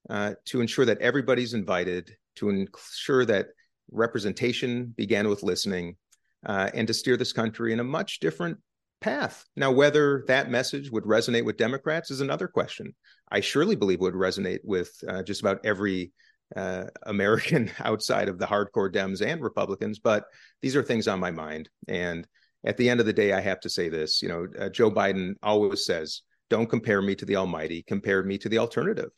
uh, 0.08 0.34
to 0.46 0.60
ensure 0.60 0.84
that 0.84 1.00
everybody's 1.00 1.54
invited, 1.54 2.16
to 2.36 2.48
ensure 2.48 3.24
that 3.24 3.48
representation 3.90 4.94
began 4.96 5.28
with 5.28 5.42
listening, 5.42 5.96
uh, 6.44 6.70
and 6.74 6.86
to 6.86 6.94
steer 6.94 7.16
this 7.16 7.32
country 7.32 7.72
in 7.72 7.80
a 7.80 7.84
much 7.84 8.20
different 8.20 8.58
path. 9.00 9.44
Now, 9.56 9.70
whether 9.70 10.24
that 10.28 10.50
message 10.50 10.90
would 10.90 11.04
resonate 11.04 11.44
with 11.44 11.56
Democrats 11.56 12.10
is 12.10 12.20
another 12.20 12.48
question. 12.48 12.94
I 13.30 13.40
surely 13.40 13.76
believe 13.76 14.00
would 14.00 14.14
resonate 14.14 14.60
with 14.64 14.90
uh, 15.08 15.22
just 15.22 15.40
about 15.40 15.64
every 15.64 16.12
uh, 16.54 16.84
American 17.04 17.70
outside 17.80 18.28
of 18.28 18.38
the 18.38 18.46
hardcore 18.46 18.92
Dems 18.92 19.24
and 19.24 19.42
Republicans, 19.42 19.98
but 19.98 20.24
these 20.62 20.76
are 20.76 20.82
things 20.82 21.08
on 21.08 21.20
my 21.20 21.30
mind. 21.30 21.68
And 21.88 22.26
at 22.64 22.76
the 22.76 22.88
end 22.88 23.00
of 23.00 23.06
the 23.06 23.12
day, 23.12 23.32
I 23.32 23.40
have 23.40 23.60
to 23.60 23.70
say 23.70 23.88
this 23.88 24.22
you 24.22 24.28
know, 24.28 24.46
uh, 24.58 24.68
Joe 24.68 24.90
Biden 24.90 25.34
always 25.42 25.84
says, 25.84 26.22
don't 26.48 26.68
compare 26.68 27.02
me 27.02 27.14
to 27.16 27.24
the 27.24 27.36
Almighty, 27.36 27.82
compare 27.86 28.22
me 28.22 28.38
to 28.38 28.48
the 28.48 28.58
alternative. 28.58 29.10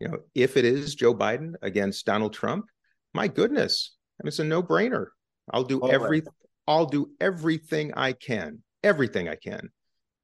You 0.00 0.08
know, 0.08 0.18
if 0.34 0.56
it 0.56 0.64
is 0.64 0.94
Joe 0.94 1.14
Biden 1.14 1.54
against 1.62 2.06
Donald 2.06 2.32
Trump, 2.32 2.66
my 3.12 3.28
goodness, 3.28 3.96
I 4.20 4.24
mean, 4.24 4.28
it's 4.28 4.38
a 4.38 4.44
no 4.44 4.62
brainer. 4.62 5.06
I'll 5.52 5.64
do 5.64 5.80
All 5.80 5.90
every, 5.90 6.20
right. 6.20 6.28
I'll 6.66 6.86
do 6.86 7.10
everything 7.20 7.92
I 7.94 8.12
can, 8.12 8.62
everything 8.82 9.28
I 9.28 9.36
can 9.36 9.68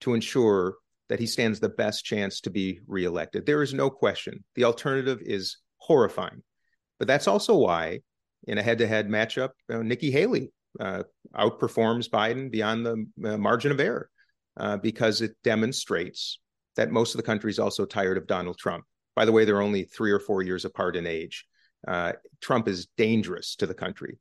to 0.01 0.15
ensure 0.15 0.77
that 1.09 1.21
he 1.21 1.27
stands 1.27 1.61
the 1.61 1.69
best 1.69 2.05
chance 2.05 2.41
to 2.41 2.51
be 2.51 2.81
reelected. 2.87 3.47
There 3.47 3.63
is 3.63 3.75
no 3.75 3.91
question. 3.91 4.43
The 4.55 4.65
alternative 4.65 5.21
is 5.23 5.59
horrifying. 5.79 6.43
But 6.99 7.09
that's 7.09 7.29
also 7.29 7.57
why, 7.57 8.01
in 8.49 8.59
a 8.59 8.63
head 8.63 8.79
to 8.79 8.87
head 8.87 9.09
matchup, 9.09 9.51
you 9.69 9.77
know, 9.77 9.83
Nikki 9.83 10.11
Haley 10.11 10.53
uh, 10.81 11.03
outperforms 11.35 12.09
Biden 12.09 12.51
beyond 12.51 12.87
the 12.87 13.07
uh, 13.25 13.37
margin 13.37 13.73
of 13.73 13.81
error 13.81 14.09
uh, 14.57 14.77
because 14.79 15.21
it 15.21 15.37
demonstrates 15.45 16.41
that 16.77 16.91
most 16.91 17.15
of 17.15 17.19
the 17.19 17.27
country 17.27 17.51
is 17.51 17.59
also 17.59 17.85
tired 17.85 18.19
of 18.19 18.27
Donald 18.27 18.59
Trump. 18.59 18.85
By 19.17 19.25
the 19.25 19.33
way, 19.33 19.45
they're 19.45 19.63
only 19.63 19.85
three 19.85 20.13
or 20.13 20.21
four 20.21 20.43
years 20.43 20.65
apart 20.65 20.95
in 20.95 21.07
age. 21.07 21.47
Uh, 21.87 22.13
Trump 22.41 22.69
is 22.69 22.87
dangerous 22.97 23.57
to 23.57 23.67
the 23.67 23.75
country. 23.75 24.19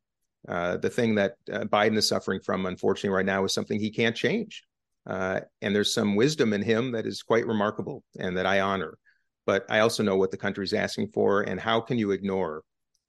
Uh, 0.48 0.78
the 0.78 0.90
thing 0.90 1.16
that 1.16 1.36
uh, 1.52 1.66
Biden 1.66 1.98
is 1.98 2.08
suffering 2.08 2.40
from, 2.40 2.66
unfortunately, 2.66 3.16
right 3.16 3.26
now 3.26 3.44
is 3.44 3.54
something 3.54 3.80
he 3.80 3.92
can't 3.92 4.16
change. 4.16 4.64
and 5.08 5.46
there's 5.62 5.94
some 5.94 6.16
wisdom 6.16 6.54
in 6.54 6.64
him 6.64 6.92
that 6.94 7.06
is 7.06 7.22
quite 7.22 7.46
remarkable 7.46 8.04
and 8.18 8.38
that 8.38 8.48
I 8.48 8.62
honor 8.62 8.98
but 9.46 9.66
I 9.70 9.80
also 9.80 10.04
know 10.04 10.16
what 10.16 10.32
the 10.32 10.38
country 10.38 10.64
is 10.64 10.74
asking 10.74 11.10
for, 11.10 11.42
and 11.42 11.60
how 11.60 11.80
can 11.80 11.98
you 11.98 12.12
ignore 12.12 12.64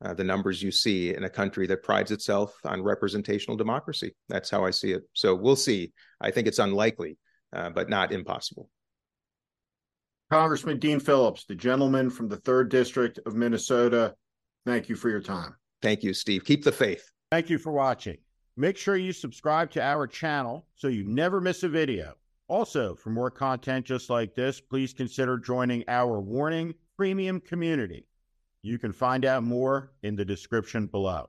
uh, 0.05 0.15
the 0.15 0.25
numbers 0.25 0.63
you 0.63 0.71
see 0.71 1.15
in 1.15 1.25
a 1.25 1.31
country 1.31 1.67
that 1.69 1.83
prides 1.83 2.11
itself 2.11 2.55
on 2.65 2.83
representational 2.83 3.57
democracy? 3.57 4.15
That's 4.29 4.51
how 4.51 4.65
I 4.65 4.71
see 4.71 4.93
it. 4.93 5.03
So 5.15 5.35
we'll 5.35 5.57
see. 5.57 5.93
I 6.21 6.31
think 6.31 6.47
it's 6.47 6.59
unlikely, 6.59 7.17
uh, 7.55 7.71
but 7.71 7.89
not 7.89 8.13
impossible. 8.13 8.69
Congressman 10.31 10.79
Dean 10.79 10.99
Phillips, 10.99 11.45
the 11.45 11.55
gentleman 11.55 12.11
from 12.11 12.29
the 12.29 12.39
third 12.39 12.69
district 12.69 13.21
of 13.27 13.35
Minnesota. 13.35 14.15
Thank 14.65 14.89
you 14.89 14.97
for 14.97 15.09
your 15.09 15.21
time. 15.21 15.55
Thank 15.83 16.03
you, 16.03 16.13
Steve. 16.13 16.45
Keep 16.45 16.65
the 16.65 16.73
faith. 16.73 17.11
Thank 17.31 17.49
you 17.49 17.59
for 17.59 17.73
watching. 17.73 18.19
Make 18.57 18.77
sure 18.77 18.97
you 18.97 19.13
subscribe 19.13 19.71
to 19.73 19.83
our 19.83 20.07
channel 20.07 20.67
so 20.75 20.89
you 20.89 21.05
never 21.05 21.41
miss 21.41 21.63
a 21.63 21.69
video. 21.69 22.15
Also, 22.49 22.95
for 22.95 23.11
more 23.11 23.31
content 23.31 23.87
just 23.87 24.11
like 24.11 24.35
this, 24.35 24.61
please 24.61 24.93
consider 24.93 25.39
joining 25.39 25.85
our 25.89 26.21
Warning 26.21 26.75
Premium 26.97 27.41
community. 27.41 28.07
You 28.63 28.79
can 28.79 28.93
find 28.93 29.25
out 29.25 29.45
more 29.45 29.93
in 30.03 30.17
the 30.17 30.25
description 30.25 30.87
below. 30.87 31.29